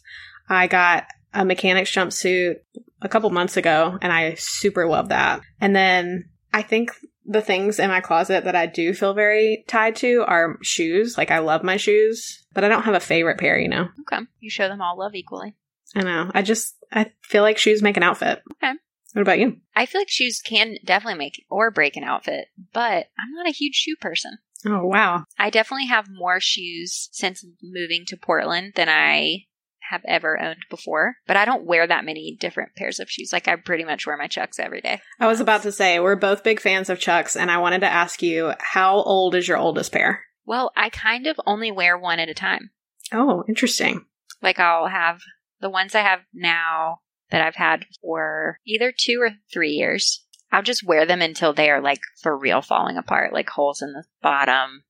I 0.50 0.68
got 0.68 1.06
a 1.34 1.46
mechanic's 1.46 1.92
jumpsuit 1.92 2.56
a 3.02 3.10
couple 3.10 3.30
months 3.30 3.56
ago, 3.56 3.98
and 4.02 4.12
I 4.12 4.34
super 4.34 4.88
love 4.88 5.10
that. 5.10 5.42
And 5.62 5.76
then 5.76 6.30
I 6.52 6.62
think 6.62 6.92
the 7.26 7.42
things 7.42 7.80
in 7.80 7.90
my 7.90 8.02
closet 8.02 8.44
that 8.44 8.56
I 8.56 8.66
do 8.66 8.94
feel 8.94 9.14
very 9.14 9.64
tied 9.68 9.96
to 9.98 10.26
are 10.28 10.58
shoes. 10.62 11.18
Like 11.18 11.32
I 11.32 11.40
love 11.40 11.64
my 11.64 11.78
shoes, 11.78 12.43
but 12.54 12.64
I 12.64 12.70
don't 12.70 12.84
have 12.84 12.96
a 12.96 13.00
favorite 13.00 13.38
pair, 13.38 13.60
you 13.60 13.70
know. 13.70 13.90
Okay. 14.02 14.24
You 14.40 14.50
show 14.50 14.68
them 14.68 14.82
all 14.82 14.98
love 14.98 15.16
equally. 15.16 15.56
I 15.96 16.02
know. 16.04 16.32
I 16.34 16.42
just 16.42 16.76
I 16.92 17.12
feel 17.22 17.44
like 17.44 17.58
shoes 17.58 17.82
make 17.82 17.98
an 17.98 18.04
outfit. 18.04 18.42
Okay. 18.54 18.74
What 19.14 19.22
about 19.22 19.40
you? 19.40 19.58
I 19.76 19.86
feel 19.86 20.02
like 20.02 20.10
shoes 20.10 20.42
can 20.44 20.76
definitely 20.84 21.20
make 21.20 21.46
or 21.50 21.70
break 21.70 21.96
an 21.96 22.04
outfit, 22.04 22.48
but 22.74 23.08
I'm 23.20 23.34
not 23.36 23.48
a 23.48 23.52
huge 23.52 23.76
shoe 23.76 23.96
person. 24.00 24.38
Oh 24.66 24.86
wow. 24.86 25.26
I 25.38 25.50
definitely 25.50 25.88
have 25.88 26.08
more 26.10 26.40
shoes 26.40 27.10
since 27.12 27.46
moving 27.62 28.06
to 28.08 28.18
Portland 28.18 28.74
than 28.76 28.90
I 28.90 29.46
have 29.90 30.02
ever 30.08 30.42
owned 30.42 30.66
before, 30.70 31.18
but 31.28 31.38
I 31.38 31.46
don't 31.46 31.66
wear 31.66 31.86
that 31.86 32.06
many 32.06 32.36
different 32.40 32.76
pairs 32.76 33.00
of 33.00 33.10
shoes. 33.10 33.32
Like 33.32 33.48
I 33.48 33.56
pretty 33.58 33.84
much 33.84 34.08
wear 34.08 34.18
my 34.18 34.28
Chucks 34.28 34.58
every 34.58 34.82
day. 34.82 35.00
I 35.20 35.28
was 35.28 35.40
about 35.40 35.64
to 35.64 35.72
say 35.72 36.00
we're 36.00 36.16
both 36.16 36.44
big 36.44 36.60
fans 36.60 36.90
of 36.90 37.00
Chucks, 37.00 37.36
and 37.36 37.52
I 37.52 37.58
wanted 37.58 37.82
to 37.82 37.92
ask 37.92 38.24
you 38.24 38.54
how 38.60 38.96
old 38.96 39.36
is 39.36 39.48
your 39.48 39.58
oldest 39.58 39.92
pair? 39.92 40.24
Well, 40.46 40.72
I 40.76 40.90
kind 40.90 41.28
of 41.28 41.40
only 41.46 41.72
wear 41.72 41.98
one 41.98 42.20
at 42.20 42.30
a 42.30 42.34
time. 42.34 42.72
Oh, 43.12 43.44
interesting. 43.48 44.06
Like 44.42 44.60
I'll 44.60 44.88
have 44.88 45.22
the 45.62 45.70
ones 45.70 45.96
I 45.96 46.02
have 46.02 46.20
now 46.34 47.00
that 47.32 47.42
I've 47.42 47.56
had 47.56 47.86
for 48.02 48.60
either 48.66 48.94
two 48.96 49.20
or 49.22 49.32
three 49.52 49.72
years. 49.72 50.24
I'll 50.52 50.62
just 50.62 50.86
wear 50.86 51.06
them 51.06 51.22
until 51.22 51.54
they 51.54 51.70
are 51.70 51.82
like 51.82 52.02
for 52.22 52.38
real 52.38 52.62
falling 52.62 52.98
apart, 52.98 53.34
like 53.34 53.50
holes 53.50 53.82
in 53.82 53.94
the 53.94 54.04
bottom, 54.22 54.84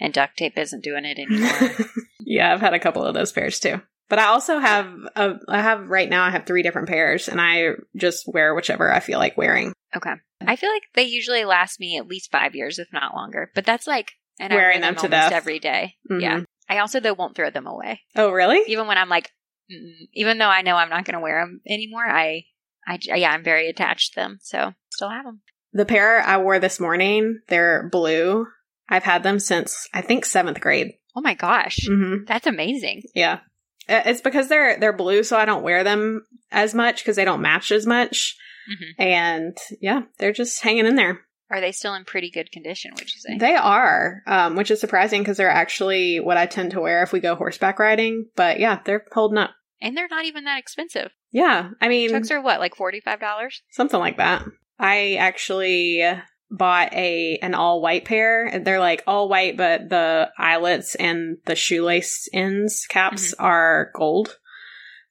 and 0.00 0.14
duct 0.14 0.36
tape 0.36 0.56
isn't 0.56 0.84
doing 0.84 1.04
it 1.04 1.18
anymore. 1.18 1.70
yeah, 2.20 2.52
I've 2.52 2.60
had 2.60 2.74
a 2.74 2.80
couple 2.80 3.04
of 3.04 3.14
those 3.14 3.32
pairs 3.32 3.60
too. 3.60 3.82
But 4.08 4.18
I 4.18 4.26
also 4.26 4.58
have 4.58 4.94
a, 5.16 5.34
I 5.48 5.60
have 5.60 5.88
right 5.88 6.08
now 6.08 6.24
I 6.24 6.30
have 6.30 6.46
three 6.46 6.62
different 6.62 6.88
pairs 6.88 7.28
and 7.28 7.40
I 7.40 7.70
just 7.96 8.26
wear 8.26 8.54
whichever 8.54 8.92
I 8.92 9.00
feel 9.00 9.18
like 9.18 9.36
wearing. 9.36 9.72
okay. 9.96 10.14
I 10.46 10.56
feel 10.56 10.70
like 10.70 10.82
they 10.94 11.04
usually 11.04 11.44
last 11.44 11.80
me 11.80 11.96
at 11.96 12.06
least 12.06 12.30
five 12.30 12.54
years, 12.54 12.78
if 12.78 12.88
not 12.92 13.14
longer. 13.14 13.50
But 13.54 13.64
that's 13.64 13.86
like 13.86 14.12
and 14.38 14.52
Wearing 14.52 14.80
wear 14.80 14.92
them 14.92 14.94
to 14.96 15.00
almost 15.02 15.10
death. 15.10 15.32
every 15.32 15.58
day. 15.58 15.96
Mhm. 16.10 16.20
Yeah. 16.20 16.40
I 16.68 16.78
also 16.78 17.00
though 17.00 17.14
won't 17.14 17.36
throw 17.36 17.50
them 17.50 17.66
away, 17.66 18.00
Oh, 18.16 18.30
really? 18.30 18.60
even 18.68 18.86
when 18.86 18.96
I'm 18.98 19.08
like, 19.08 19.30
mm, 19.70 19.92
even 20.14 20.38
though 20.38 20.48
I 20.48 20.62
know 20.62 20.76
I'm 20.76 20.88
not 20.90 21.04
going 21.04 21.14
to 21.14 21.20
wear 21.20 21.40
them 21.42 21.60
anymore. 21.68 22.06
I, 22.06 22.44
I, 22.86 22.98
yeah, 23.04 23.30
I'm 23.30 23.44
very 23.44 23.68
attached 23.68 24.14
to 24.14 24.20
them, 24.20 24.38
so 24.42 24.72
still 24.90 25.10
have 25.10 25.24
them. 25.24 25.40
The 25.72 25.84
pair 25.86 26.20
I 26.20 26.38
wore 26.38 26.58
this 26.58 26.78
morning, 26.80 27.40
they're 27.48 27.88
blue. 27.90 28.46
I've 28.88 29.02
had 29.04 29.22
them 29.22 29.38
since 29.40 29.88
I 29.92 30.00
think 30.02 30.24
seventh 30.24 30.60
grade. 30.60 30.92
Oh 31.16 31.20
my 31.20 31.34
gosh, 31.34 31.78
hmm 31.86 32.24
that's 32.26 32.46
amazing. 32.46 33.02
Yeah, 33.14 33.40
it's 33.88 34.20
because 34.20 34.48
they're 34.48 34.78
they're 34.78 34.92
blue, 34.92 35.22
so 35.22 35.36
I 35.38 35.44
don't 35.44 35.62
wear 35.62 35.84
them 35.84 36.24
as 36.50 36.74
much 36.74 37.02
because 37.02 37.16
they 37.16 37.24
don't 37.24 37.40
match 37.42 37.72
as 37.72 37.86
much. 37.86 38.36
Mhm. 38.70 39.04
And 39.04 39.56
yeah, 39.80 40.02
they're 40.18 40.32
just 40.32 40.62
hanging 40.62 40.86
in 40.86 40.94
there. 40.96 41.20
Are 41.54 41.60
they 41.60 41.70
still 41.70 41.94
in 41.94 42.04
pretty 42.04 42.30
good 42.32 42.50
condition? 42.50 42.90
Would 42.96 43.14
you 43.14 43.20
say? 43.20 43.38
They 43.38 43.54
are, 43.54 44.22
um, 44.26 44.56
which 44.56 44.72
is 44.72 44.80
surprising 44.80 45.20
because 45.22 45.36
they're 45.36 45.48
actually 45.48 46.18
what 46.18 46.36
I 46.36 46.46
tend 46.46 46.72
to 46.72 46.80
wear 46.80 47.04
if 47.04 47.12
we 47.12 47.20
go 47.20 47.36
horseback 47.36 47.78
riding. 47.78 48.26
But 48.34 48.58
yeah, 48.58 48.80
they're 48.84 49.04
holding 49.12 49.38
up. 49.38 49.50
and 49.80 49.96
they're 49.96 50.08
not 50.10 50.24
even 50.24 50.42
that 50.44 50.58
expensive. 50.58 51.12
Yeah, 51.30 51.70
I 51.80 51.86
mean, 51.88 52.10
Chucks 52.10 52.32
are 52.32 52.42
what, 52.42 52.58
like 52.58 52.74
forty 52.74 52.98
five 53.00 53.20
dollars? 53.20 53.62
something 53.70 54.00
like 54.00 54.16
that. 54.16 54.42
I 54.80 55.14
actually 55.14 56.02
bought 56.50 56.92
a 56.92 57.38
an 57.40 57.54
all 57.54 57.80
white 57.80 58.04
pair. 58.04 58.60
They're 58.64 58.80
like 58.80 59.04
all 59.06 59.28
white, 59.28 59.56
but 59.56 59.88
the 59.90 60.30
eyelets 60.36 60.96
and 60.96 61.36
the 61.46 61.54
shoelace 61.54 62.28
ends 62.32 62.84
caps 62.88 63.32
are 63.38 63.90
gold. 63.94 64.38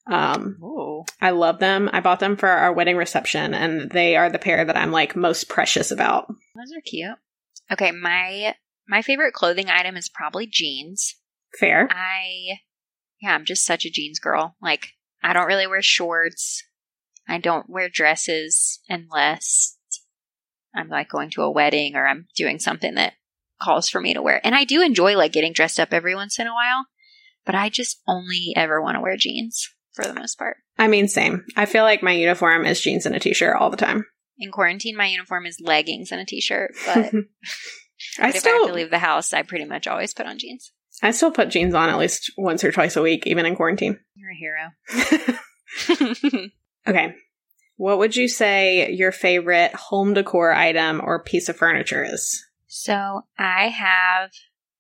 Um, 0.06 0.58
I 1.22 1.30
love 1.30 1.60
them. 1.60 1.90
I 1.94 2.02
bought 2.02 2.20
them 2.20 2.36
for 2.36 2.50
our 2.50 2.74
wedding 2.74 2.98
reception, 2.98 3.54
and 3.54 3.90
they 3.90 4.16
are 4.16 4.30
the 4.30 4.40
pair 4.40 4.66
that 4.66 4.76
I'm 4.76 4.92
like 4.92 5.16
most 5.16 5.48
precious 5.48 5.92
about. 5.92 6.28
those 6.28 6.72
are 6.76 6.82
cute. 6.82 7.18
Okay, 7.72 7.92
my 7.92 8.56
my 8.88 9.02
favorite 9.02 9.34
clothing 9.34 9.70
item 9.70 9.96
is 9.96 10.10
probably 10.10 10.46
jeans. 10.46 11.16
Fair. 11.58 11.88
I 11.90 12.60
yeah, 13.22 13.34
I'm 13.34 13.46
just 13.46 13.66
such 13.66 13.86
a 13.86 13.90
jeans 13.90 14.20
girl. 14.20 14.56
Like 14.62 14.90
I 15.24 15.32
don't 15.32 15.48
really 15.48 15.68
wear 15.68 15.82
shorts. 15.82 16.64
I 17.28 17.38
don't 17.38 17.70
wear 17.70 17.88
dresses 17.88 18.82
unless 18.90 19.78
I'm 20.76 20.90
like 20.90 21.10
going 21.10 21.30
to 21.32 21.44
a 21.44 21.52
wedding 21.52 21.96
or 21.96 22.06
I'm 22.06 22.28
doing 22.36 22.60
something 22.60 22.96
that 22.96 23.14
calls 23.62 23.88
for 23.88 24.02
me 24.02 24.14
to 24.14 24.22
wear. 24.22 24.46
And 24.46 24.54
I 24.54 24.66
do 24.66 24.82
enjoy 24.82 25.16
like 25.16 25.32
getting 25.32 25.54
dressed 25.54 25.80
up 25.80 25.94
every 25.94 26.16
once 26.16 26.40
in 26.40 26.48
a 26.48 26.54
while, 26.54 26.88
but 27.46 27.56
I 27.56 27.70
just 27.70 28.02
only 28.06 28.52
ever 28.58 28.82
want 28.82 28.96
to 28.96 29.02
wear 29.02 29.16
jeans 29.16 29.70
for 29.94 30.06
the 30.06 30.14
most 30.14 30.38
part. 30.38 30.58
I 30.78 30.88
mean, 30.88 31.08
same. 31.08 31.46
I 31.56 31.66
feel 31.66 31.84
like 31.84 32.04
my 32.04 32.14
uniform 32.14 32.66
is 32.66 32.82
jeans 32.82 33.06
and 33.06 33.16
a 33.16 33.20
t-shirt 33.20 33.56
all 33.56 33.70
the 33.70 33.78
time. 33.78 34.06
In 34.38 34.52
quarantine, 34.52 34.98
my 34.98 35.06
uniform 35.06 35.46
is 35.46 35.62
leggings 35.62 36.12
and 36.12 36.20
a 36.20 36.26
t-shirt, 36.26 36.72
but, 36.86 36.98
I 36.98 37.12
but 37.12 37.14
if 37.14 38.20
I 38.20 38.26
have 38.26 38.36
still 38.36 38.68
to 38.68 38.74
leave 38.74 38.90
the 38.90 39.00
house, 39.00 39.34
I 39.34 39.44
pretty 39.44 39.66
much 39.66 39.88
always 39.88 40.14
put 40.14 40.26
on 40.26 40.40
jeans. 40.40 40.72
I 41.02 41.12
still 41.12 41.32
put 41.32 41.50
jeans 41.50 41.74
on 41.74 41.90
at 41.90 41.98
least 41.98 42.32
once 42.38 42.64
or 42.64 42.72
twice 42.72 42.96
a 42.96 43.02
week, 43.02 43.28
even 43.28 43.46
in 43.46 43.56
quarantine. 43.56 44.00
You're 44.16 44.32
a 44.32 44.36
hero. 44.36 44.70
okay. 46.88 47.16
What 47.76 47.98
would 47.98 48.16
you 48.16 48.28
say 48.28 48.92
your 48.92 49.12
favorite 49.12 49.74
home 49.74 50.14
decor 50.14 50.54
item 50.54 51.02
or 51.04 51.24
piece 51.24 51.50
of 51.50 51.58
furniture 51.58 52.04
is? 52.04 52.46
So 52.68 53.22
I 53.38 53.70
have 53.70 54.32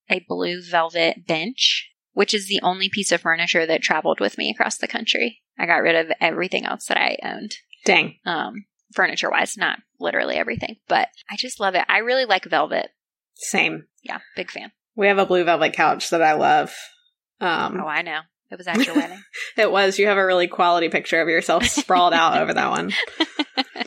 a 0.09 0.23
blue 0.27 0.61
velvet 0.61 1.25
bench, 1.25 1.89
which 2.13 2.33
is 2.33 2.47
the 2.47 2.59
only 2.63 2.89
piece 2.89 3.11
of 3.11 3.21
furniture 3.21 3.65
that 3.65 3.81
traveled 3.81 4.19
with 4.19 4.37
me 4.37 4.49
across 4.51 4.77
the 4.77 4.87
country. 4.87 5.41
I 5.57 5.65
got 5.65 5.81
rid 5.83 5.95
of 5.95 6.11
everything 6.21 6.65
else 6.65 6.85
that 6.87 6.97
I 6.97 7.17
owned, 7.23 7.55
Dang. 7.85 8.15
um, 8.25 8.65
furniture 8.93 9.29
wise, 9.29 9.55
not 9.57 9.79
literally 9.99 10.35
everything, 10.35 10.77
but 10.87 11.09
I 11.29 11.35
just 11.37 11.59
love 11.59 11.75
it. 11.75 11.85
I 11.87 11.99
really 11.99 12.25
like 12.25 12.45
velvet. 12.45 12.89
Same. 13.35 13.85
Yeah, 14.03 14.19
big 14.35 14.51
fan. 14.51 14.71
We 14.95 15.07
have 15.07 15.17
a 15.17 15.25
blue 15.25 15.43
velvet 15.43 15.73
couch 15.73 16.09
that 16.11 16.21
I 16.21 16.33
love. 16.33 16.73
Um, 17.41 17.79
Oh, 17.81 17.87
I 17.87 18.01
know. 18.03 18.19
It 18.51 18.57
was 18.57 18.67
at 18.67 18.85
your 18.85 18.95
wedding. 18.95 19.21
It 19.57 19.71
was. 19.71 19.97
You 19.97 20.07
have 20.07 20.17
a 20.17 20.25
really 20.25 20.47
quality 20.47 20.89
picture 20.89 21.19
of 21.21 21.27
yourself 21.27 21.65
sprawled 21.65 22.13
out 22.13 22.37
over 22.39 22.53
that 22.53 22.69
one. 22.69 22.91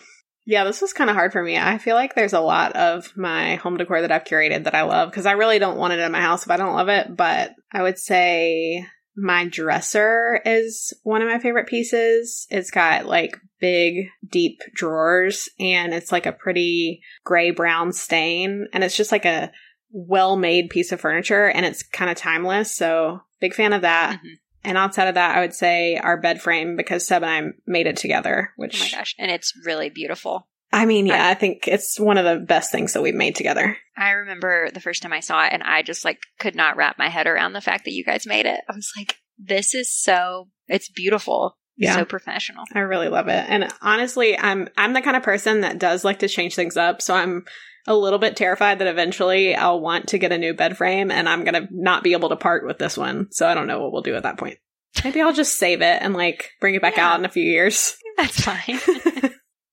Yeah, 0.49 0.63
this 0.63 0.81
was 0.81 0.93
kind 0.93 1.11
of 1.11 1.17
hard 1.17 1.33
for 1.33 1.43
me. 1.43 1.59
I 1.59 1.79
feel 1.79 1.97
like 1.97 2.15
there's 2.15 2.33
a 2.33 2.41
lot 2.41 2.75
of 2.77 3.13
my 3.17 3.57
home 3.57 3.77
decor 3.77 4.01
that 4.01 4.13
I've 4.13 4.25
curated 4.25 4.65
that 4.65 4.77
I 4.77 4.83
love 4.83 5.11
because 5.11 5.27
I 5.27 5.33
really 5.33 5.59
don't 5.59 5.77
want 5.77 5.93
it 5.93 5.99
in 5.99 6.13
my 6.13 6.21
house 6.21 6.45
if 6.45 6.51
I 6.53 6.57
don't 6.57 6.77
love 6.77 6.89
it. 6.89 7.15
But 7.17 7.53
I 7.73 7.83
would 7.83 7.99
say 7.99 8.87
my 9.17 9.49
dresser 9.49 10.41
is 10.45 10.93
one 11.03 11.21
of 11.21 11.29
my 11.29 11.41
favorite 11.41 11.67
pieces. 11.67 12.47
It's 12.49 12.71
got 12.71 13.07
like 13.07 13.37
big, 13.61 14.07
deep 14.31 14.61
drawers 14.73 15.49
and 15.59 15.93
it's 15.93 16.13
like 16.13 16.27
a 16.27 16.33
pretty 16.33 17.03
gray 17.25 17.51
brown 17.51 17.93
stain. 17.93 18.69
And 18.73 18.85
it's 18.85 18.97
just 18.97 19.11
like 19.11 19.25
a 19.25 19.51
well 19.91 20.37
made 20.37 20.71
piece 20.71 20.93
of 20.93 21.01
furniture 21.01 21.47
and 21.49 21.67
it's 21.67 21.83
kind 21.83 22.11
of 22.11 22.17
timeless. 22.17 22.77
So, 22.77 23.23
big 23.41 23.53
fan 23.53 23.73
of 23.73 23.83
that. 23.83 24.21
Mhm. 24.21 24.39
And 24.67 24.77
outside 24.77 25.09
of 25.09 25.15
that, 25.15 25.37
I 25.37 25.41
would 25.41 25.55
say 25.55 25.97
our 25.97 26.21
bed 26.21 26.43
frame 26.43 26.77
because 26.77 27.07
Seb 27.07 27.23
and 27.23 27.31
I 27.31 27.53
made 27.67 27.87
it 27.87 27.97
together, 27.97 28.51
Oh 28.51 28.55
my 28.59 28.67
which 28.67 28.93
gosh. 28.93 29.15
And 29.19 29.31
it's 29.31 29.53
really 29.65 29.89
beautiful. 29.89 30.49
I 30.73 30.85
mean, 30.85 31.07
yeah, 31.07 31.29
I 31.29 31.35
think 31.35 31.69
it's 31.69 31.99
one 31.99 32.19
of 32.19 32.25
the 32.25 32.45
best 32.45 32.73
things 32.73 32.93
that 32.93 33.03
we've 33.03 33.15
made 33.15 33.37
together. 33.37 33.77
I 33.97 34.11
remember 34.11 34.71
the 34.71 34.81
first 34.81 35.03
time 35.03 35.13
I 35.13 35.21
saw 35.21 35.45
it 35.47 35.53
and 35.53 35.63
I 35.63 35.83
just 35.83 36.05
like 36.05 36.19
could 36.39 36.57
not 36.57 36.77
wrap 36.77 36.99
my 36.99 37.09
head 37.09 37.27
around 37.27 37.53
the 37.53 37.61
fact 37.61 37.85
that 37.85 37.93
you 37.93 38.05
guys 38.05 38.27
made 38.27 38.47
it. 38.47 38.61
I 38.69 38.75
was 38.75 38.91
like, 38.99 39.17
this 39.39 39.75
is 39.75 39.91
so, 39.95 40.49
it's 40.67 40.91
beautiful. 40.91 41.57
Yeah. 41.79 41.95
So 41.95 42.05
professional. 42.05 42.65
I 42.75 42.81
really 42.81 43.09
love 43.09 43.29
it. 43.29 43.45
And 43.49 43.71
honestly, 43.83 44.37
I'm 44.37 44.69
I'm 44.79 44.95
the 44.95 45.03
kind 45.03 45.17
of 45.17 45.23
person 45.23 45.61
that 45.61 45.79
does 45.79 46.05
like 46.05 46.21
to 46.21 46.29
change 46.29 46.55
things 46.55 46.77
up, 46.77 47.03
so 47.03 47.15
I'm 47.15 47.45
a 47.87 47.95
little 47.95 48.19
bit 48.19 48.37
terrified 48.37 48.79
that 48.81 48.89
eventually 48.89 49.55
I'll 49.55 49.81
want 49.81 50.09
to 50.09 50.19
get 50.19 50.33
a 50.33 50.39
new 50.39 50.55
bed 50.55 50.77
frame 50.77 51.11
and 51.11 51.29
I'm 51.29 51.45
going 51.45 51.55
to 51.55 51.69
not 51.71 52.03
be 52.03 52.13
able 52.13 52.29
to 52.31 52.37
part 52.37 52.67
with 52.67 52.79
this 52.79 52.97
one. 52.99 53.29
So 53.31 53.47
I 53.47 53.55
don't 53.55 53.67
know 53.69 53.81
what 53.81 53.93
we'll 53.93 54.03
do 54.03 54.15
at 54.17 54.25
that 54.25 54.39
point. 54.39 54.59
Maybe 55.05 55.21
I'll 55.21 55.33
just 55.33 55.59
save 55.59 55.83
it 55.83 56.03
and 56.03 56.15
like 56.15 56.51
bring 56.61 56.75
it 56.75 56.83
back 56.83 56.97
Yeah. 56.97 57.13
out 57.13 57.19
in 57.19 57.25
a 57.25 57.31
few 57.31 57.45
years. 57.45 57.97
That's 58.17 58.41
fine. 58.41 58.81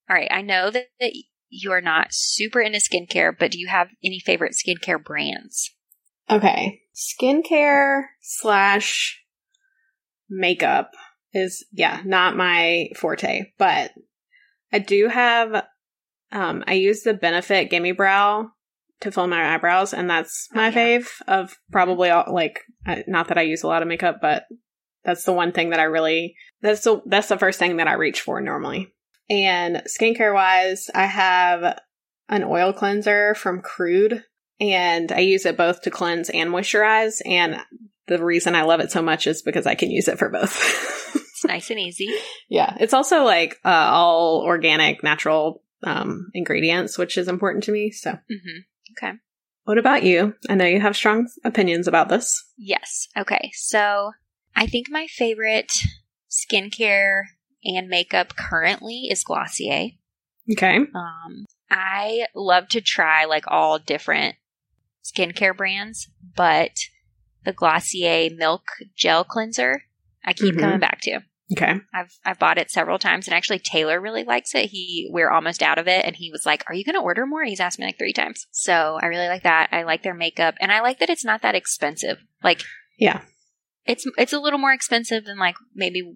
All 0.10 0.16
right. 0.16 0.28
I 0.30 0.42
know 0.42 0.70
that, 0.70 0.86
that 1.00 1.14
you 1.50 1.72
are 1.72 1.82
not 1.82 2.08
super 2.12 2.60
into 2.62 2.80
skincare, 2.80 3.32
but 3.38 3.52
do 3.52 3.60
you 3.60 3.68
have 3.68 3.88
any 4.04 4.20
favorite 4.20 4.54
skincare 4.54 5.04
brands? 5.04 5.72
Okay. 6.30 6.82
Skincare 6.96 8.04
slash 8.22 9.22
makeup 10.30 10.92
is, 11.34 11.66
yeah, 11.72 12.02
not 12.06 12.36
my 12.38 12.90
forte, 12.96 13.52
but 13.58 13.92
I 14.72 14.80
do 14.80 15.08
have, 15.08 15.64
um, 16.34 16.64
I 16.68 16.74
use 16.74 17.04
the 17.04 17.14
Benefit 17.14 17.70
Gimme 17.70 17.94
Brow 17.94 18.50
to 19.02 19.12
fill 19.12 19.28
my 19.28 19.54
eyebrows, 19.56 19.94
and 19.94 20.10
that's 20.10 20.50
Oh, 20.54 20.58
my 20.58 20.68
yeah. 20.70 20.74
fave 21.00 21.08
of 21.28 21.56
probably 21.72 22.10
all, 22.10 22.26
like, 22.34 22.62
not 23.08 23.30
that 23.30 23.38
I 23.38 23.44
use 23.44 23.64
a 23.64 23.68
lot 23.68 23.82
of 23.82 23.88
makeup, 23.88 24.18
but 24.22 24.46
that's 25.06 25.24
the 25.24 25.34
one 25.34 25.52
thing 25.52 25.70
that 25.72 25.80
I 25.80 25.84
really, 25.84 26.36
that's 26.62 26.82
the, 26.84 27.02
that's 27.06 27.28
the 27.28 27.38
first 27.38 27.60
thing 27.60 27.78
that 27.78 27.88
I 27.88 27.94
reach 27.94 28.22
for 28.22 28.40
normally. 28.42 28.94
And 29.30 29.84
skincare 29.88 30.34
wise, 30.34 30.90
I 30.94 31.06
have 31.06 31.80
an 32.30 32.44
oil 32.44 32.72
cleanser 32.74 33.36
from 33.36 33.62
Crude 33.62 34.24
and 34.60 35.12
I 35.12 35.20
use 35.20 35.46
it 35.46 35.58
both 35.58 35.82
to 35.84 35.90
cleanse 35.92 36.30
and 36.30 36.50
moisturize. 36.52 37.22
And 37.26 37.58
the 38.08 38.24
reason 38.24 38.56
I 38.56 38.64
love 38.64 38.80
it 38.80 38.92
so 38.92 39.02
much 39.02 39.28
is 39.28 39.42
because 39.42 39.66
I 39.66 39.76
can 39.76 39.92
use 39.92 40.08
it 40.08 40.20
for 40.20 40.30
both. 40.30 40.54
It's 41.16 41.46
nice 41.48 41.70
and 41.70 41.80
easy. 41.80 42.08
yeah, 42.50 42.76
it's 42.80 42.94
also 42.94 43.24
like 43.24 43.58
uh, 43.66 43.70
all 43.70 44.42
organic, 44.46 45.04
natural 45.04 45.63
um, 45.86 46.30
ingredients, 46.34 46.98
which 46.98 47.18
is 47.18 47.28
important 47.28 47.64
to 47.66 47.72
me. 47.72 47.92
So, 47.92 48.18
hmm 48.30 48.60
what 49.66 49.78
about 49.78 50.04
you? 50.04 50.36
I 50.50 50.56
know 50.56 50.66
you 50.66 50.82
have 50.82 50.96
strong 50.96 51.28
opinions 51.46 51.88
about 51.88 52.10
this. 52.10 52.44
Yes. 52.58 53.08
Okay. 53.18 53.52
So 53.54 54.12
I 54.56 54.68
think 54.68 54.88
my 54.90 55.08
favorite 55.08 55.72
skincare 56.30 57.24
and 57.64 57.88
makeup 57.88 58.36
currently 58.36 59.08
is 59.10 59.24
Glossier. 59.24 59.92
Okay. 60.52 60.78
Um, 60.78 61.46
I 61.72 62.26
love 62.36 62.68
to 62.70 62.82
try 62.82 63.26
like 63.26 63.46
all 63.48 63.80
different 63.80 64.36
skincare 65.04 65.56
brands, 65.56 66.10
but 66.36 66.78
the 67.46 67.54
Glossier 67.54 68.30
Milky 68.36 68.92
Jelly 68.96 69.26
Cleanser, 69.30 69.84
I 70.26 70.34
keep 70.34 70.56
Mhm. 70.56 70.60
coming 70.60 70.80
back 70.80 71.02
to. 71.02 71.22
Okay. 71.56 71.80
I've 71.94 72.18
I've 72.26 72.40
bought 72.40 72.58
it 72.58 72.72
several 72.72 73.00
times, 73.00 73.28
and 73.28 73.36
actually 73.36 73.60
Taylor 73.60 74.00
really 74.02 74.24
likes 74.24 74.56
it. 74.56 74.70
He 74.70 75.08
we're 75.12 75.30
almost 75.30 75.62
out 75.64 75.78
of 75.78 75.88
it, 75.88 76.06
and 76.06 76.16
he 76.16 76.32
was 76.32 76.46
like, 76.46 76.64
"Are 76.68 76.74
you 76.74 76.84
going 76.84 76.96
to 76.96 77.02
order 77.02 77.26
more?" 77.26 77.44
He's 77.44 77.60
asked 77.60 77.80
me 77.80 77.86
like 77.86 77.98
three 77.98 78.14
times. 78.14 78.48
So 78.52 79.00
I 79.02 79.08
really 79.08 79.28
like 79.28 79.44
that. 79.44 79.70
I 79.72 79.84
like 79.84 80.04
their 80.04 80.14
makeup, 80.14 80.56
and 80.60 80.72
I 80.72 80.82
like 80.82 81.00
that 81.00 81.10
it's 81.10 81.26
not 81.26 81.42
that 81.42 81.56
expensive. 81.56 82.18
Like, 82.44 82.62
Yeah. 82.98 83.22
it's 83.86 84.06
it's 84.18 84.34
a 84.34 84.40
little 84.40 84.60
more 84.60 84.74
expensive 84.74 85.26
than 85.26 85.38
like 85.38 85.56
maybe 85.74 86.16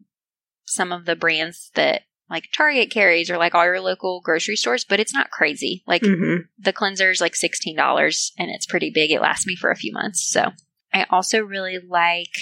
some 0.65 0.91
of 0.91 1.05
the 1.05 1.15
brands 1.15 1.71
that 1.75 2.03
like 2.29 2.45
Target 2.55 2.91
carries 2.91 3.29
or 3.29 3.37
like 3.37 3.55
all 3.55 3.65
your 3.65 3.79
local 3.81 4.21
grocery 4.21 4.55
stores, 4.55 4.83
but 4.83 4.99
it's 4.99 5.13
not 5.13 5.31
crazy. 5.31 5.83
Like 5.87 6.03
hmm 6.03 6.37
the 6.59 6.73
is 7.09 7.21
like 7.21 7.35
sixteen 7.35 7.75
dollars, 7.75 8.33
and 8.37 8.49
it's 8.49 8.65
pretty 8.65 8.89
big. 8.89 9.11
It 9.11 9.21
lasts 9.21 9.47
me 9.47 9.55
for 9.55 9.71
a 9.71 9.75
few 9.75 9.93
months. 9.93 10.29
So 10.29 10.51
I 10.93 11.05
also 11.09 11.39
really 11.39 11.79
like 11.79 12.33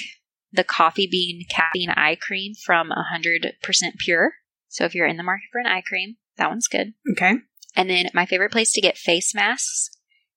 the 0.55 0.63
coffee 0.63 1.07
bean 1.09 1.45
caffeine 1.49 1.89
eye 1.89 2.17
cream 2.19 2.53
from 2.65 2.89
100% 2.89 3.53
pure. 3.99 4.33
So 4.67 4.85
if 4.85 4.95
you're 4.95 5.07
in 5.07 5.17
the 5.17 5.23
market 5.23 5.47
for 5.51 5.59
an 5.59 5.67
eye 5.67 5.83
cream, 5.85 6.15
that 6.37 6.49
one's 6.49 6.67
good. 6.67 6.93
Okay. 7.11 7.35
And 7.75 7.89
then 7.89 8.09
my 8.13 8.25
favorite 8.25 8.51
place 8.51 8.71
to 8.73 8.81
get 8.81 8.97
face 8.97 9.33
masks 9.35 9.89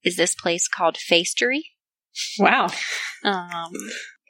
is 0.03 0.17
this 0.17 0.35
place 0.35 0.69
called 0.69 0.97
Facetory. 0.97 1.63
Wow. 2.39 2.69
Um, 3.25 3.73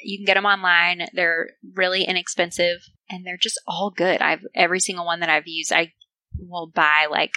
you 0.03 0.19
can 0.19 0.27
get 0.27 0.35
them 0.35 0.45
online. 0.45 1.07
They're 1.13 1.51
really 1.75 2.05
inexpensive 2.05 2.79
and 3.11 3.27
they're 3.27 3.39
just 3.39 3.61
all 3.67 3.91
good. 3.91 4.21
I've 4.21 4.47
every 4.55 4.81
single 4.81 5.07
one 5.07 5.21
that 5.21 5.31
I've 5.31 5.47
used, 5.47 5.73
I 5.73 5.93
will 6.39 6.71
buy 6.75 7.07
like 7.11 7.33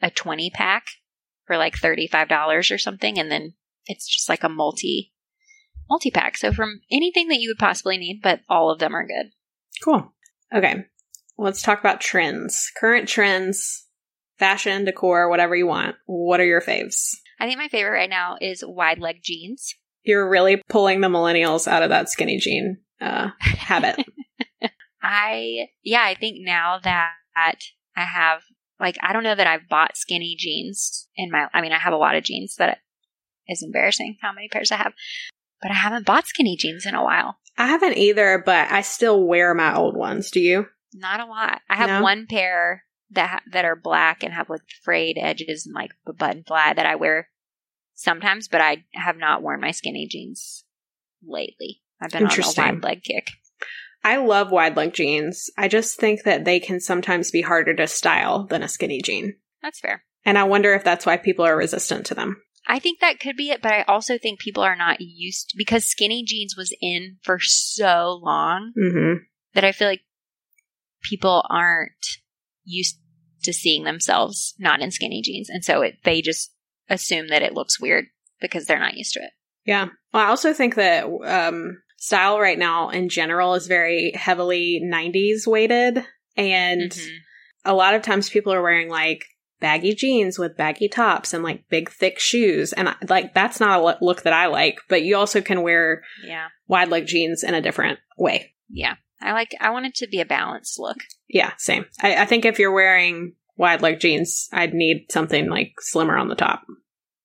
a 0.00 0.10
20 0.10 0.50
pack 0.50 0.84
for 1.46 1.56
like 1.56 1.74
$35 1.74 2.72
or 2.72 2.78
something 2.78 3.18
and 3.18 3.30
then 3.30 3.54
it's 3.86 4.06
just 4.06 4.28
like 4.28 4.44
a 4.44 4.48
multi 4.48 5.11
multi 5.92 6.10
pack. 6.10 6.38
So 6.38 6.52
from 6.52 6.80
anything 6.90 7.28
that 7.28 7.38
you 7.38 7.50
would 7.50 7.58
possibly 7.58 7.98
need, 7.98 8.20
but 8.22 8.40
all 8.48 8.70
of 8.70 8.78
them 8.78 8.96
are 8.96 9.06
good. 9.06 9.30
Cool. 9.84 10.10
Okay. 10.54 10.86
Let's 11.36 11.60
talk 11.60 11.80
about 11.80 12.00
trends. 12.00 12.72
Current 12.80 13.08
trends, 13.08 13.86
fashion, 14.38 14.86
decor, 14.86 15.28
whatever 15.28 15.54
you 15.54 15.66
want. 15.66 15.96
What 16.06 16.40
are 16.40 16.46
your 16.46 16.62
faves? 16.62 17.16
I 17.38 17.46
think 17.46 17.58
my 17.58 17.68
favorite 17.68 17.90
right 17.90 18.08
now 18.08 18.36
is 18.40 18.64
wide 18.66 19.00
leg 19.00 19.16
jeans. 19.22 19.74
You're 20.02 20.30
really 20.30 20.62
pulling 20.70 21.02
the 21.02 21.08
millennials 21.08 21.68
out 21.68 21.82
of 21.82 21.90
that 21.90 22.08
skinny 22.08 22.38
jean 22.38 22.78
uh, 23.00 23.28
habit. 23.40 24.02
I, 25.02 25.66
yeah, 25.82 26.04
I 26.04 26.14
think 26.14 26.38
now 26.40 26.78
that 26.82 27.12
I 27.36 28.04
have, 28.04 28.40
like, 28.80 28.96
I 29.02 29.12
don't 29.12 29.24
know 29.24 29.34
that 29.34 29.46
I've 29.46 29.68
bought 29.68 29.98
skinny 29.98 30.36
jeans 30.38 31.08
in 31.16 31.30
my, 31.30 31.48
I 31.52 31.60
mean, 31.60 31.72
I 31.72 31.78
have 31.78 31.92
a 31.92 31.98
lot 31.98 32.14
of 32.14 32.24
jeans 32.24 32.56
that 32.56 32.78
is 33.46 33.62
embarrassing 33.62 34.16
how 34.22 34.32
many 34.32 34.48
pairs 34.48 34.72
I 34.72 34.76
have, 34.76 34.94
but 35.62 35.70
I 35.70 35.74
haven't 35.74 36.04
bought 36.06 36.26
skinny 36.26 36.56
jeans 36.58 36.84
in 36.84 36.94
a 36.94 37.02
while. 37.04 37.36
I 37.56 37.66
haven't 37.68 37.96
either, 37.96 38.42
but 38.44 38.70
I 38.70 38.80
still 38.82 39.22
wear 39.22 39.54
my 39.54 39.74
old 39.76 39.96
ones. 39.96 40.30
Do 40.30 40.40
you? 40.40 40.66
Not 40.94 41.20
a 41.20 41.26
lot. 41.26 41.60
I 41.70 41.76
have 41.76 41.88
No? 41.88 42.02
one 42.02 42.26
pair 42.28 42.84
that 43.10 43.28
ha- 43.30 43.40
that 43.52 43.64
are 43.64 43.76
black 43.76 44.22
and 44.22 44.32
have 44.32 44.50
like 44.50 44.62
frayed 44.84 45.16
edges 45.20 45.66
and 45.66 45.74
like 45.74 45.92
a 46.06 46.12
button 46.12 46.44
flat 46.46 46.76
that 46.76 46.86
I 46.86 46.96
wear 46.96 47.28
sometimes, 47.94 48.48
but 48.48 48.60
I 48.60 48.84
have 48.94 49.16
not 49.16 49.42
worn 49.42 49.60
my 49.60 49.70
skinny 49.70 50.06
jeans 50.08 50.64
lately. 51.22 51.82
I've 52.00 52.10
been 52.10 52.26
on 52.26 52.32
a 52.32 52.42
wide 52.56 52.82
leg 52.82 53.02
kick. 53.04 53.28
I 54.04 54.16
love 54.16 54.50
wide 54.50 54.76
leg 54.76 54.92
jeans. 54.94 55.48
I 55.56 55.68
just 55.68 55.98
think 56.00 56.24
that 56.24 56.44
they 56.44 56.58
can 56.58 56.80
sometimes 56.80 57.30
be 57.30 57.42
harder 57.42 57.74
to 57.74 57.86
style 57.86 58.44
than 58.46 58.62
a 58.62 58.68
skinny 58.68 59.00
jean. 59.00 59.36
That's 59.62 59.78
fair. 59.78 60.02
And 60.24 60.36
I 60.36 60.44
wonder 60.44 60.74
if 60.74 60.82
that's 60.82 61.06
why 61.06 61.16
people 61.16 61.44
are 61.44 61.56
resistant 61.56 62.06
to 62.06 62.14
them. 62.14 62.42
I 62.66 62.78
think 62.78 63.00
that 63.00 63.20
could 63.20 63.36
be 63.36 63.50
it, 63.50 63.60
but 63.62 63.72
I 63.72 63.82
also 63.82 64.18
think 64.18 64.38
people 64.40 64.62
are 64.62 64.76
not 64.76 65.00
used 65.00 65.52
because 65.56 65.84
skinny 65.84 66.22
jeans 66.24 66.54
was 66.56 66.74
in 66.80 67.18
for 67.22 67.38
so 67.40 68.20
long 68.22 68.72
Mm-hmm. 68.78 69.24
that 69.54 69.64
I 69.64 69.72
feel 69.72 69.88
like 69.88 70.02
people 71.02 71.44
aren't 71.50 72.06
used 72.64 72.98
to 73.44 73.52
seeing 73.52 73.84
themselves 73.84 74.54
not 74.58 74.80
in 74.80 74.90
skinny 74.90 75.20
jeans, 75.22 75.50
and 75.50 75.64
so 75.64 75.82
it, 75.82 75.96
they 76.04 76.22
just 76.22 76.52
assume 76.88 77.28
that 77.28 77.42
it 77.42 77.54
looks 77.54 77.80
weird 77.80 78.06
because 78.40 78.66
they're 78.66 78.78
not 78.78 78.94
used 78.96 79.14
to 79.14 79.20
it. 79.20 79.30
Yeah. 79.64 79.88
Well, 80.12 80.24
I 80.24 80.28
also 80.28 80.52
think 80.52 80.74
that 80.76 81.04
um, 81.24 81.82
style 81.98 82.38
right 82.38 82.58
now 82.58 82.90
in 82.90 83.08
general 83.08 83.54
is 83.54 83.66
very 83.66 84.12
heavily 84.14 84.80
90s 84.84 85.46
weighted. 85.46 86.04
And 86.36 86.90
Mhm. 86.90 87.16
a 87.64 87.74
lot 87.74 87.94
of 87.94 88.02
times 88.02 88.28
people 88.30 88.52
are 88.52 88.62
wearing 88.62 88.88
like 88.88 89.24
baggy 89.62 89.94
jeans 89.94 90.38
with 90.38 90.56
baggy 90.58 90.88
tops 90.88 91.32
and 91.32 91.42
like 91.42 91.66
big, 91.70 91.88
thick 91.90 92.18
shoes. 92.18 92.74
And 92.74 92.94
like, 93.08 93.32
that's 93.32 93.58
not 93.60 93.80
a 93.80 94.04
look 94.04 94.22
that 94.24 94.34
I 94.34 94.46
like, 94.48 94.80
but 94.90 95.02
you 95.02 95.16
also 95.16 95.40
can 95.40 95.62
wear 95.62 96.02
Yeah, 96.22 96.48
wide 96.68 96.88
leg 96.90 97.06
jeans 97.06 97.42
in 97.42 97.54
a 97.54 97.62
different 97.62 97.98
way. 98.18 98.52
yeah. 98.68 98.96
I 99.24 99.32
like. 99.34 99.54
I 99.60 99.70
want 99.70 99.86
it 99.86 99.94
to 99.94 100.08
be 100.08 100.20
a 100.20 100.24
balanced 100.26 100.80
look. 100.80 100.96
Yeah, 101.28 101.52
same. 101.56 101.84
I, 102.02 102.16
I 102.22 102.24
think 102.26 102.44
if 102.44 102.58
you're 102.58 102.72
wearing 102.74 103.34
wide 103.56 103.80
leg 103.80 104.00
jeans, 104.00 104.48
I'd 104.52 104.74
need 104.74 105.06
something 105.12 105.48
like 105.48 105.74
slimmer 105.78 106.16
on 106.18 106.26
the 106.28 106.34
top. 106.34 106.64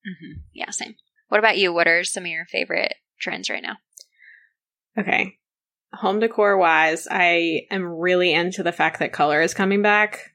hmm 0.05 0.33
Yeah, 0.53 0.69
same. 0.69 0.93
What 1.29 1.39
about 1.39 1.57
you? 1.57 1.73
What 1.73 1.87
are 1.87 2.03
some 2.03 2.23
of 2.25 2.29
your 2.29 2.45
favorite 2.45 2.93
trends 3.19 3.49
right 3.49 3.63
now? 3.63 3.77
Okay. 4.97 5.37
Home 5.93 6.19
decor 6.19 6.55
wise, 6.57 7.07
I 7.09 7.61
am 7.71 7.83
really 7.85 8.31
into 8.31 8.61
the 8.61 8.71
fact 8.71 8.99
that 8.99 9.11
color 9.11 9.41
is 9.41 9.55
coming 9.55 9.81
back. 9.81 10.33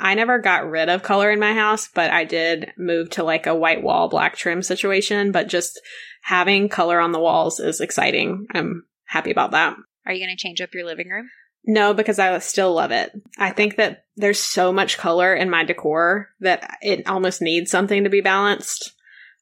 I 0.00 0.14
never 0.14 0.38
got 0.38 0.68
rid 0.68 0.88
of 0.88 1.02
color 1.02 1.30
in 1.30 1.38
my 1.38 1.52
house, 1.52 1.88
but 1.94 2.10
I 2.10 2.24
did 2.24 2.72
move 2.78 3.10
to 3.10 3.22
like 3.22 3.46
a 3.46 3.54
white 3.54 3.82
wall, 3.82 4.08
black 4.08 4.34
trim 4.36 4.62
situation. 4.62 5.30
But 5.30 5.48
just 5.48 5.78
having 6.22 6.70
color 6.70 6.98
on 6.98 7.12
the 7.12 7.20
walls 7.20 7.60
is 7.60 7.80
exciting. 7.80 8.46
I'm 8.52 8.86
happy 9.04 9.30
about 9.30 9.50
that. 9.50 9.76
Are 10.06 10.12
you 10.12 10.24
going 10.24 10.34
to 10.34 10.42
change 10.42 10.60
up 10.60 10.72
your 10.72 10.86
living 10.86 11.08
room? 11.08 11.28
No, 11.66 11.92
because 11.92 12.18
I 12.18 12.38
still 12.38 12.72
love 12.72 12.90
it. 12.90 13.12
I 13.38 13.50
think 13.50 13.76
that 13.76 14.04
there's 14.16 14.40
so 14.40 14.72
much 14.72 14.96
color 14.96 15.34
in 15.34 15.50
my 15.50 15.64
decor 15.64 16.30
that 16.40 16.78
it 16.80 17.06
almost 17.06 17.42
needs 17.42 17.70
something 17.70 18.04
to 18.04 18.10
be 18.10 18.22
balanced, 18.22 18.94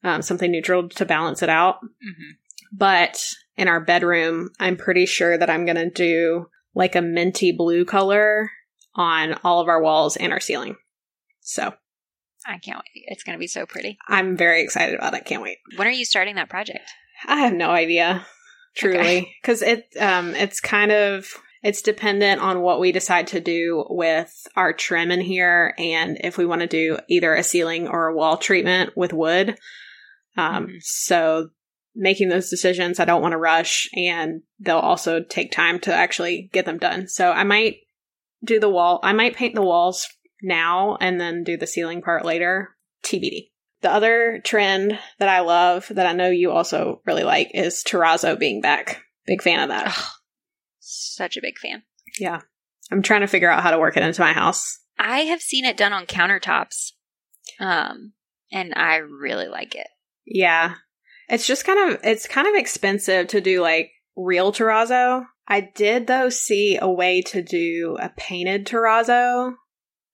um, 0.03 0.23
something 0.23 0.51
neutral 0.51 0.89
to 0.89 1.07
balance 1.07 1.43
it 1.43 1.49
out. 1.49 1.77
Mm-hmm. 1.77 2.31
But 2.73 3.25
in 3.57 3.69
our 3.69 3.81
bedroom, 3.81 4.51
I'm 4.59 4.77
pretty 4.77 5.07
sure 5.07 5.39
that 5.39 5.49
I'm 5.49 5.65
going 5.65 5.77
to 5.77 5.91
do 5.91 6.49
like 6.75 6.97
a 6.97 7.03
minty 7.03 7.53
blue 7.53 7.85
color 7.85 8.51
on 8.95 9.34
all 9.45 9.61
of 9.61 9.68
our 9.68 9.82
walls 9.82 10.16
and 10.16 10.32
our 10.32 10.41
ceiling. 10.41 10.76
So 11.41 11.74
I 12.47 12.59
can't 12.59 12.78
wait. 12.78 13.05
It's 13.09 13.22
going 13.22 13.36
to 13.36 13.41
be 13.41 13.47
so 13.47 13.66
pretty. 13.66 13.99
I'm 14.09 14.36
very 14.36 14.62
excited 14.62 14.95
about 14.95 15.14
it. 15.14 15.24
Can't 15.24 15.43
wait. 15.43 15.59
When 15.76 15.86
are 15.89 15.93
you 15.93 16.05
starting 16.05 16.36
that 16.36 16.49
project? 16.49 16.91
I 17.26 17.36
have 17.41 17.53
no 17.53 17.70
idea, 17.70 18.26
truly, 18.76 19.34
because 19.43 19.62
it 19.62 19.84
um 20.01 20.34
it's 20.34 20.61
kind 20.61 20.93
of 20.93 21.26
it's 21.62 21.82
dependent 21.82 22.41
on 22.41 22.61
what 22.61 22.78
we 22.78 22.93
decide 22.93 23.26
to 23.28 23.41
do 23.41 23.84
with 23.91 24.32
our 24.55 24.72
trim 24.72 25.11
in 25.11 25.20
here, 25.20 25.74
and 25.78 26.18
if 26.22 26.39
we 26.39 26.47
want 26.47 26.61
to 26.61 26.68
do 26.68 26.99
either 27.09 27.34
a 27.34 27.43
ceiling 27.43 27.89
or 27.89 28.07
a 28.07 28.14
wall 28.14 28.36
treatment 28.36 28.97
with 28.97 29.12
wood. 29.12 29.59
Um, 30.36 30.68
Mhm. 30.68 30.82
so 30.82 31.49
making 31.97 32.28
those 32.28 32.49
decisions, 32.49 33.01
I 33.01 33.05
don't 33.05 33.22
want 33.22 33.32
to 33.32 33.39
rush, 33.39 33.89
and 33.97 34.43
they'll 34.61 34.78
also 34.78 35.20
take 35.20 35.51
time 35.51 35.80
to 35.80 35.93
actually 35.93 36.49
get 36.53 36.64
them 36.64 36.78
done. 36.78 37.09
So 37.09 37.32
I 37.32 37.43
might 37.43 37.78
do 38.45 38.61
the 38.61 38.68
wall. 38.68 39.01
I 39.03 39.12
might 39.12 39.36
paint 39.36 39.55
the 39.55 39.62
walls 39.62 40.07
now 40.43 40.97
and 41.01 41.20
then 41.20 41.45
do 41.45 41.57
the 41.57 41.66
ceiling 41.66 42.03
part 42.03 42.24
later. 42.24 42.70
TBD. 43.05 43.51
The 43.80 43.93
other 43.93 44.41
trend 44.45 44.99
that 45.18 45.28
I 45.28 45.41
love 45.41 45.86
that 45.91 46.07
I 46.07 46.12
know 46.12 46.30
you 46.30 46.51
also 46.51 47.01
really 47.07 47.22
like 47.22 47.51
is 47.55 47.84
terrazzo 47.84 48.39
being 48.39 48.61
back. 48.61 49.03
Big 49.26 49.43
fan 49.43 49.61
of 49.61 49.68
that. 49.68 49.89
Ugh, 49.89 50.05
such 50.80 51.36
a 51.36 51.43
big 51.43 51.59
fan. 51.59 51.82
Yeah. 52.18 52.41
I'm 52.91 53.03
trying 53.03 53.20
to 53.20 53.26
figure 53.26 53.51
out 53.51 53.62
how 53.62 53.70
to 53.70 53.78
work 53.78 53.97
it 53.97 54.03
into 54.03 54.20
my 54.20 54.32
house. 54.32 54.78
I 54.99 55.20
have 55.20 55.41
seen 55.41 55.64
it 55.64 55.76
done 55.76 55.93
on 55.93 56.07
countertops, 56.07 56.93
um, 57.61 58.14
and 58.51 58.72
I 58.74 58.97
really 58.97 59.47
like 59.47 59.74
it. 59.74 59.86
Yeah. 60.26 60.74
It's 61.28 61.47
just 61.47 61.64
kind 61.64 61.93
of 61.93 62.01
it's 62.03 62.26
kind 62.26 62.49
of 62.49 62.55
expensive 62.55 63.28
to 63.28 63.41
do 63.41 63.61
like 63.61 63.91
real 64.16 64.53
terrazzo. 64.53 65.26
I 65.51 65.61
did 65.75 66.07
though 66.07 66.29
see 66.29 66.79
a 66.81 66.91
way 66.91 67.23
to 67.23 67.43
do 67.43 67.97
a 68.01 68.11
painted 68.11 68.67
terrazzo 68.67 69.55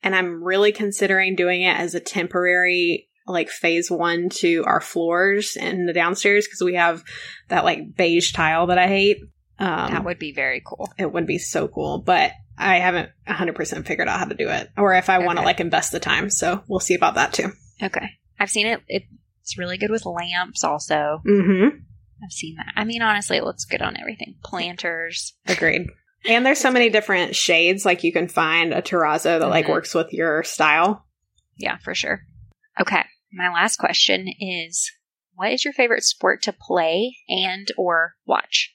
and 0.02 0.14
I'm 0.14 0.42
really 0.44 0.70
considering 0.72 1.34
doing 1.34 1.62
it 1.62 1.76
as 1.76 1.94
a 1.94 2.00
temporary 2.00 3.08
like 3.26 3.48
phase 3.48 3.90
1 3.90 4.28
to 4.28 4.62
our 4.66 4.80
floors 4.80 5.56
in 5.56 5.86
the 5.86 5.92
downstairs 5.92 6.46
because 6.46 6.62
we 6.62 6.74
have 6.74 7.02
that 7.48 7.64
like 7.64 7.96
beige 7.96 8.32
tile 8.32 8.68
that 8.68 8.78
I 8.78 8.86
hate. 8.86 9.18
Um 9.58 9.90
that 9.90 10.04
would 10.04 10.18
be 10.18 10.32
very 10.32 10.62
cool. 10.64 10.88
it 10.98 11.12
would 11.12 11.26
be 11.26 11.38
so 11.38 11.66
cool, 11.68 11.98
but 11.98 12.32
I 12.56 12.76
haven't 12.76 13.10
100% 13.26 13.84
figured 13.86 14.06
out 14.08 14.20
how 14.20 14.26
to 14.26 14.34
do 14.36 14.48
it 14.48 14.70
or 14.76 14.94
if 14.94 15.10
I 15.10 15.18
want 15.18 15.38
to 15.40 15.44
like 15.44 15.58
invest 15.58 15.90
the 15.90 15.98
time. 16.00 16.30
So 16.30 16.62
we'll 16.68 16.78
see 16.80 16.94
about 16.94 17.16
that 17.16 17.32
too. 17.32 17.50
Okay, 17.82 18.08
I've 18.38 18.50
seen 18.50 18.66
it. 18.68 18.80
It's 18.86 19.58
really 19.58 19.78
good 19.78 19.90
with 19.90 20.06
lamps. 20.06 20.62
Also, 20.62 21.20
Mhm. 21.26 21.80
I've 22.22 22.32
seen 22.32 22.56
that. 22.56 22.72
I 22.76 22.84
mean, 22.84 23.02
honestly, 23.02 23.36
it 23.36 23.44
looks 23.44 23.64
good 23.64 23.82
on 23.82 23.96
everything. 23.98 24.36
Planters. 24.44 25.34
Agreed. 25.46 25.88
And 26.26 26.44
there's 26.46 26.58
so 26.60 26.70
many 26.70 26.88
different 26.88 27.36
shades. 27.36 27.84
Like 27.84 28.02
you 28.04 28.12
can 28.12 28.28
find 28.28 28.72
a 28.72 28.80
terrazzo 28.80 29.38
that 29.38 29.48
like 29.48 29.66
Mhm. 29.66 29.70
works 29.70 29.94
with 29.94 30.12
your 30.12 30.42
style. 30.42 31.06
Yeah, 31.58 31.76
for 31.78 31.94
sure. 31.94 32.22
Okay, 32.80 33.02
my 33.32 33.52
last 33.52 33.76
question 33.76 34.26
is: 34.40 34.90
What 35.34 35.52
is 35.52 35.64
your 35.64 35.74
favorite 35.74 36.04
sport 36.04 36.42
to 36.44 36.52
play 36.52 37.16
and 37.28 37.68
or 37.76 38.14
watch? 38.24 38.74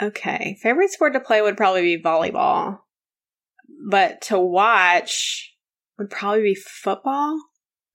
Okay. 0.00 0.56
Favorite 0.62 0.90
sport 0.90 1.14
to 1.14 1.20
play 1.20 1.40
would 1.42 1.56
probably 1.56 1.82
be 1.96 2.02
volleyball. 2.02 2.80
But 3.88 4.20
to 4.22 4.38
watch 4.38 5.54
would 5.98 6.10
probably 6.10 6.42
be 6.42 6.54
football. 6.54 7.38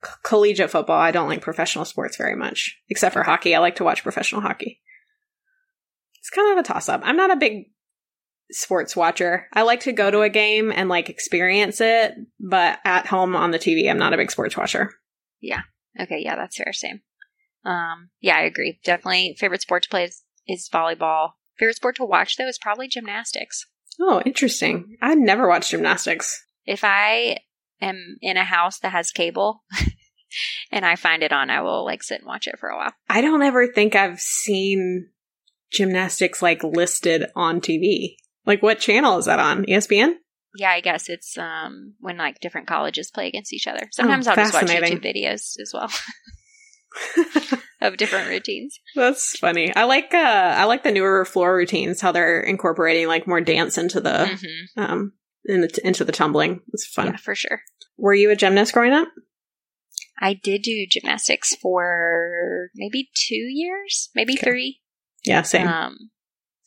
C- 0.03 0.11
collegiate 0.23 0.71
football. 0.71 0.99
I 0.99 1.11
don't 1.11 1.29
like 1.29 1.41
professional 1.41 1.85
sports 1.85 2.17
very 2.17 2.35
much, 2.35 2.77
except 2.89 3.13
for 3.13 3.23
hockey. 3.23 3.55
I 3.55 3.59
like 3.59 3.75
to 3.77 3.83
watch 3.83 4.03
professional 4.03 4.41
hockey. 4.41 4.81
It's 6.19 6.29
kind 6.29 6.51
of 6.51 6.63
a 6.63 6.67
toss 6.67 6.89
up. 6.89 7.01
I'm 7.03 7.17
not 7.17 7.31
a 7.31 7.37
big 7.37 7.65
sports 8.51 8.95
watcher. 8.95 9.47
I 9.53 9.61
like 9.61 9.81
to 9.81 9.91
go 9.91 10.09
to 10.11 10.21
a 10.21 10.29
game 10.29 10.71
and 10.71 10.89
like 10.89 11.09
experience 11.09 11.81
it, 11.81 12.13
but 12.39 12.79
at 12.83 13.07
home 13.07 13.35
on 13.35 13.51
the 13.51 13.59
TV, 13.59 13.89
I'm 13.89 13.99
not 13.99 14.13
a 14.13 14.17
big 14.17 14.31
sports 14.31 14.57
watcher. 14.57 14.91
Yeah. 15.41 15.61
Okay, 15.99 16.21
yeah, 16.23 16.35
that's 16.35 16.57
fair. 16.57 16.73
Same. 16.73 17.01
Um, 17.65 18.09
yeah, 18.21 18.37
I 18.37 18.41
agree. 18.41 18.79
Definitely, 18.83 19.35
favorite 19.37 19.61
sport 19.61 19.83
to 19.83 19.89
play 19.89 20.05
is, 20.05 20.23
is 20.47 20.69
volleyball. 20.71 21.31
Favorite 21.57 21.75
sport 21.75 21.97
to 21.97 22.05
watch 22.05 22.37
though 22.37 22.47
is 22.47 22.57
probably 22.57 22.87
gymnastics. 22.87 23.65
Oh, 23.99 24.21
interesting. 24.25 24.97
I 25.01 25.15
never 25.15 25.47
watched 25.47 25.71
gymnastics. 25.71 26.41
If 26.65 26.83
I 26.83 27.39
am 27.81 28.17
in 28.21 28.37
a 28.37 28.43
house 28.43 28.79
that 28.79 28.91
has 28.91 29.11
cable, 29.11 29.63
and 30.71 30.85
I 30.85 30.95
find 30.95 31.23
it 31.23 31.31
on, 31.33 31.49
I 31.49 31.61
will 31.61 31.85
like 31.85 32.03
sit 32.03 32.19
and 32.19 32.27
watch 32.27 32.47
it 32.47 32.59
for 32.59 32.69
a 32.69 32.77
while. 32.77 32.93
I 33.09 33.21
don't 33.21 33.41
ever 33.41 33.67
think 33.67 33.95
I've 33.95 34.19
seen 34.19 35.09
gymnastics 35.71 36.41
like 36.41 36.63
listed 36.63 37.25
on 37.35 37.61
TV. 37.61 38.15
Like 38.45 38.63
what 38.63 38.79
channel 38.79 39.17
is 39.17 39.25
that 39.25 39.39
on? 39.39 39.65
ESPN? 39.65 40.13
Yeah, 40.55 40.71
I 40.71 40.81
guess 40.81 41.09
it's 41.09 41.37
um 41.37 41.93
when 41.99 42.17
like 42.17 42.39
different 42.39 42.67
colleges 42.67 43.11
play 43.11 43.27
against 43.27 43.53
each 43.53 43.67
other. 43.67 43.87
Sometimes 43.91 44.27
I'll 44.27 44.35
just 44.35 44.53
watch 44.53 44.65
YouTube 44.65 45.03
videos 45.03 45.59
as 45.59 45.71
well. 45.73 45.89
of 47.81 47.97
different 47.97 48.29
routines. 48.29 48.79
That's 48.95 49.37
funny. 49.37 49.73
I 49.75 49.83
like 49.83 50.13
uh 50.13 50.17
I 50.57 50.65
like 50.65 50.83
the 50.83 50.91
newer 50.91 51.23
floor 51.25 51.55
routines 51.55 52.01
how 52.01 52.11
they're 52.11 52.41
incorporating 52.41 53.07
like 53.07 53.27
more 53.27 53.41
dance 53.41 53.77
into 53.77 54.01
the 54.01 54.09
mm-hmm. 54.09 54.81
um 54.81 55.13
in 55.49 55.61
the, 55.61 55.79
into 55.83 56.05
the 56.05 56.11
tumbling. 56.11 56.61
It's 56.71 56.85
fun. 56.85 57.07
Yeah, 57.07 57.17
for 57.17 57.35
sure. 57.35 57.61
Were 57.97 58.13
you 58.13 58.29
a 58.29 58.35
gymnast 58.35 58.73
growing 58.73 58.93
up? 58.93 59.09
I 60.21 60.33
did 60.33 60.61
do 60.61 60.85
gymnastics 60.89 61.55
for 61.61 62.69
maybe 62.75 63.09
2 63.15 63.35
years, 63.35 64.09
maybe 64.15 64.33
okay. 64.33 64.51
3. 64.51 64.79
Yeah, 65.25 65.41
same. 65.41 65.67
Um 65.67 66.11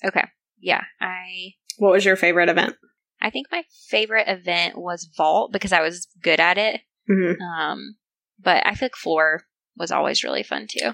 okay. 0.04 0.24
Yeah, 0.58 0.82
I 1.00 1.54
What 1.78 1.92
was 1.92 2.04
your 2.04 2.16
favorite 2.16 2.48
event? 2.48 2.74
I 3.20 3.30
think 3.30 3.46
my 3.52 3.64
favorite 3.88 4.28
event 4.28 4.76
was 4.76 5.08
vault 5.16 5.52
because 5.52 5.72
I 5.72 5.80
was 5.80 6.08
good 6.22 6.40
at 6.40 6.58
it. 6.58 6.80
Mm-hmm. 7.10 7.42
Um 7.42 7.96
but 8.42 8.66
I 8.66 8.74
feel 8.74 8.86
like 8.86 8.96
floor 8.96 9.44
was 9.76 9.92
always 9.92 10.24
really 10.24 10.42
fun 10.42 10.66
too. 10.68 10.92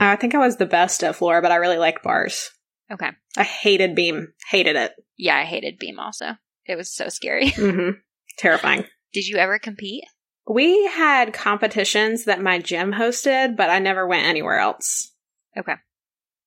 I 0.00 0.16
think 0.16 0.34
I 0.34 0.38
was 0.38 0.56
the 0.56 0.66
best 0.66 1.04
at 1.04 1.16
floor, 1.16 1.42
but 1.42 1.52
I 1.52 1.56
really 1.56 1.78
like 1.78 2.02
bars. 2.02 2.50
Okay. 2.90 3.10
I 3.36 3.42
hated 3.44 3.94
beam. 3.94 4.32
Hated 4.50 4.76
it. 4.76 4.92
Yeah, 5.16 5.36
I 5.36 5.44
hated 5.44 5.78
beam 5.78 5.98
also. 5.98 6.36
It 6.66 6.76
was 6.76 6.92
so 6.92 7.08
scary. 7.08 7.50
Mm-hmm. 7.50 7.98
Terrifying. 8.38 8.86
Did 9.12 9.26
you 9.28 9.36
ever 9.36 9.58
compete? 9.58 10.04
We 10.48 10.86
had 10.86 11.34
competitions 11.34 12.24
that 12.24 12.42
my 12.42 12.58
gym 12.58 12.92
hosted, 12.92 13.56
but 13.56 13.70
I 13.70 13.78
never 13.78 14.06
went 14.06 14.26
anywhere 14.26 14.58
else. 14.58 15.12
Okay. 15.56 15.74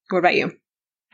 What 0.10 0.20
about 0.20 0.36
you? 0.36 0.54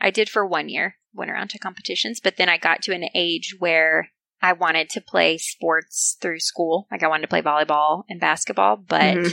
I 0.00 0.10
did 0.10 0.28
for 0.28 0.46
one 0.46 0.68
year, 0.68 0.96
went 1.14 1.30
around 1.30 1.50
to 1.50 1.58
competitions, 1.58 2.20
but 2.20 2.36
then 2.36 2.48
I 2.48 2.56
got 2.56 2.82
to 2.82 2.94
an 2.94 3.04
age 3.14 3.54
where 3.58 4.08
I 4.40 4.54
wanted 4.54 4.90
to 4.90 5.00
play 5.00 5.38
sports 5.38 6.16
through 6.20 6.40
school. 6.40 6.88
Like 6.90 7.02
I 7.02 7.08
wanted 7.08 7.22
to 7.22 7.28
play 7.28 7.42
volleyball 7.42 8.02
and 8.08 8.20
basketball, 8.20 8.76
but 8.76 9.16
mm-hmm. 9.16 9.32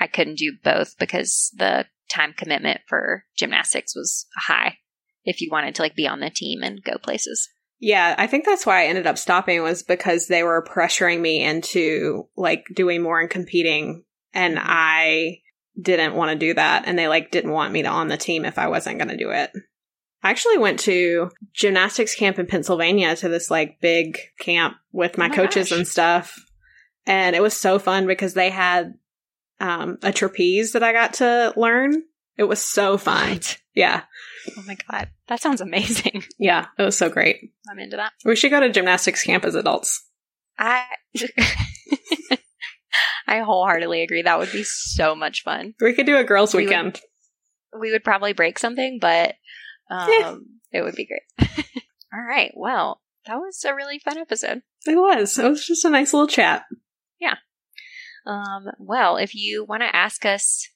I 0.00 0.06
couldn't 0.06 0.38
do 0.38 0.56
both 0.64 0.98
because 0.98 1.52
the 1.56 1.86
time 2.10 2.34
commitment 2.36 2.80
for 2.88 3.24
gymnastics 3.36 3.94
was 3.94 4.26
high 4.36 4.78
if 5.24 5.40
you 5.40 5.48
wanted 5.52 5.76
to 5.76 5.82
like 5.82 5.94
be 5.94 6.08
on 6.08 6.20
the 6.20 6.30
team 6.30 6.62
and 6.62 6.82
go 6.82 6.96
places. 6.98 7.48
Yeah, 7.80 8.14
I 8.18 8.26
think 8.26 8.44
that's 8.44 8.66
why 8.66 8.82
I 8.82 8.86
ended 8.86 9.06
up 9.06 9.16
stopping 9.16 9.62
was 9.62 9.82
because 9.82 10.26
they 10.26 10.42
were 10.42 10.62
pressuring 10.62 11.20
me 11.20 11.42
into 11.42 12.28
like 12.36 12.66
doing 12.74 13.02
more 13.02 13.18
and 13.18 13.30
competing 13.30 14.04
and 14.34 14.58
I 14.60 15.38
didn't 15.80 16.14
want 16.14 16.30
to 16.30 16.46
do 16.46 16.52
that 16.54 16.84
and 16.86 16.98
they 16.98 17.08
like 17.08 17.30
didn't 17.30 17.52
want 17.52 17.72
me 17.72 17.82
to 17.82 17.88
on 17.88 18.08
the 18.08 18.18
team 18.18 18.44
if 18.44 18.58
I 18.58 18.68
wasn't 18.68 18.98
going 18.98 19.08
to 19.08 19.16
do 19.16 19.30
it. 19.30 19.50
I 20.22 20.28
actually 20.28 20.58
went 20.58 20.80
to 20.80 21.30
gymnastics 21.54 22.14
camp 22.14 22.38
in 22.38 22.46
Pennsylvania 22.46 23.16
to 23.16 23.28
this 23.30 23.50
like 23.50 23.80
big 23.80 24.18
camp 24.38 24.76
with 24.92 25.16
my, 25.16 25.26
oh 25.26 25.28
my 25.30 25.34
coaches 25.34 25.70
gosh. 25.70 25.78
and 25.78 25.88
stuff. 25.88 26.38
And 27.06 27.34
it 27.34 27.40
was 27.40 27.56
so 27.56 27.78
fun 27.78 28.06
because 28.06 28.34
they 28.34 28.50
had 28.50 28.92
um, 29.58 29.98
a 30.02 30.12
trapeze 30.12 30.72
that 30.72 30.82
I 30.82 30.92
got 30.92 31.14
to 31.14 31.54
learn. 31.56 32.02
It 32.36 32.44
was 32.44 32.60
so 32.60 32.98
fun. 32.98 33.30
What? 33.30 33.58
Yeah. 33.74 34.02
Oh 34.56 34.62
my 34.66 34.76
god, 34.90 35.10
that 35.28 35.40
sounds 35.40 35.60
amazing. 35.60 36.24
Yeah, 36.38 36.66
it 36.78 36.82
was 36.82 36.96
so 36.96 37.10
great. 37.10 37.52
I'm 37.70 37.78
into 37.78 37.96
that. 37.96 38.12
We 38.24 38.34
should 38.34 38.50
go 38.50 38.60
to 38.60 38.70
gymnastics 38.70 39.22
camp 39.22 39.44
as 39.44 39.54
adults. 39.54 40.06
I 40.58 40.84
I 43.26 43.40
wholeheartedly 43.40 44.02
agree. 44.02 44.22
That 44.22 44.38
would 44.38 44.52
be 44.52 44.64
so 44.64 45.14
much 45.14 45.42
fun. 45.42 45.74
We 45.80 45.92
could 45.92 46.06
do 46.06 46.16
a 46.16 46.24
girls' 46.24 46.54
we 46.54 46.64
weekend. 46.64 47.00
Would, 47.72 47.80
we 47.80 47.92
would 47.92 48.04
probably 48.04 48.32
break 48.32 48.58
something, 48.58 48.98
but 49.00 49.34
um, 49.90 50.08
yeah. 50.08 50.36
it 50.72 50.82
would 50.82 50.94
be 50.94 51.06
great. 51.06 51.22
All 52.12 52.22
right. 52.22 52.52
Well, 52.56 53.00
that 53.26 53.36
was 53.36 53.64
a 53.64 53.74
really 53.74 53.98
fun 53.98 54.18
episode. 54.18 54.62
It 54.86 54.96
was. 54.96 55.38
It 55.38 55.48
was 55.48 55.64
just 55.64 55.84
a 55.84 55.90
nice 55.90 56.12
little 56.12 56.26
chat. 56.26 56.64
Yeah. 57.20 57.36
Um, 58.26 58.66
well, 58.78 59.16
if 59.16 59.34
you 59.34 59.64
want 59.64 59.82
to 59.82 59.94
ask 59.94 60.24
us 60.24 60.68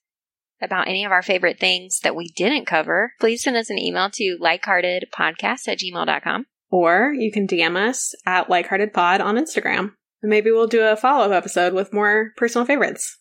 about 0.65 0.89
any 0.89 1.05
of 1.05 1.13
our 1.13 1.23
favorite 1.23 1.59
things 1.59 2.01
that 2.03 2.17
we 2.17 2.29
didn't 2.37 2.67
cover, 2.67 3.13
please 3.21 3.43
send 3.43 3.57
us 3.57 3.71
an 3.71 3.79
email 3.79 4.11
to 4.15 4.39
likeheartedpodcast 4.41 5.69
at 5.69 5.79
gmail.com. 5.79 6.47
Or 6.71 7.13
you 7.17 7.31
can 7.31 7.47
DM 7.47 7.77
us 7.77 8.15
at 8.27 8.49
likeheartedpod 8.49 9.21
on 9.21 9.37
Instagram. 9.37 9.93
And 10.23 10.31
maybe 10.31 10.51
we'll 10.51 10.67
do 10.67 10.83
a 10.83 10.97
follow 10.97 11.27
up 11.27 11.33
episode 11.33 11.75
with 11.75 11.93
more 11.93 12.33
personal 12.37 12.67
favorites. 12.67 13.19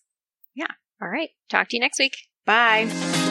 Yeah. 0.56 0.68
All 1.02 1.10
right. 1.10 1.30
Talk 1.50 1.70
to 1.70 1.76
you 1.76 1.82
next 1.82 2.00
week. 2.00 2.16
Bye. 2.46 3.23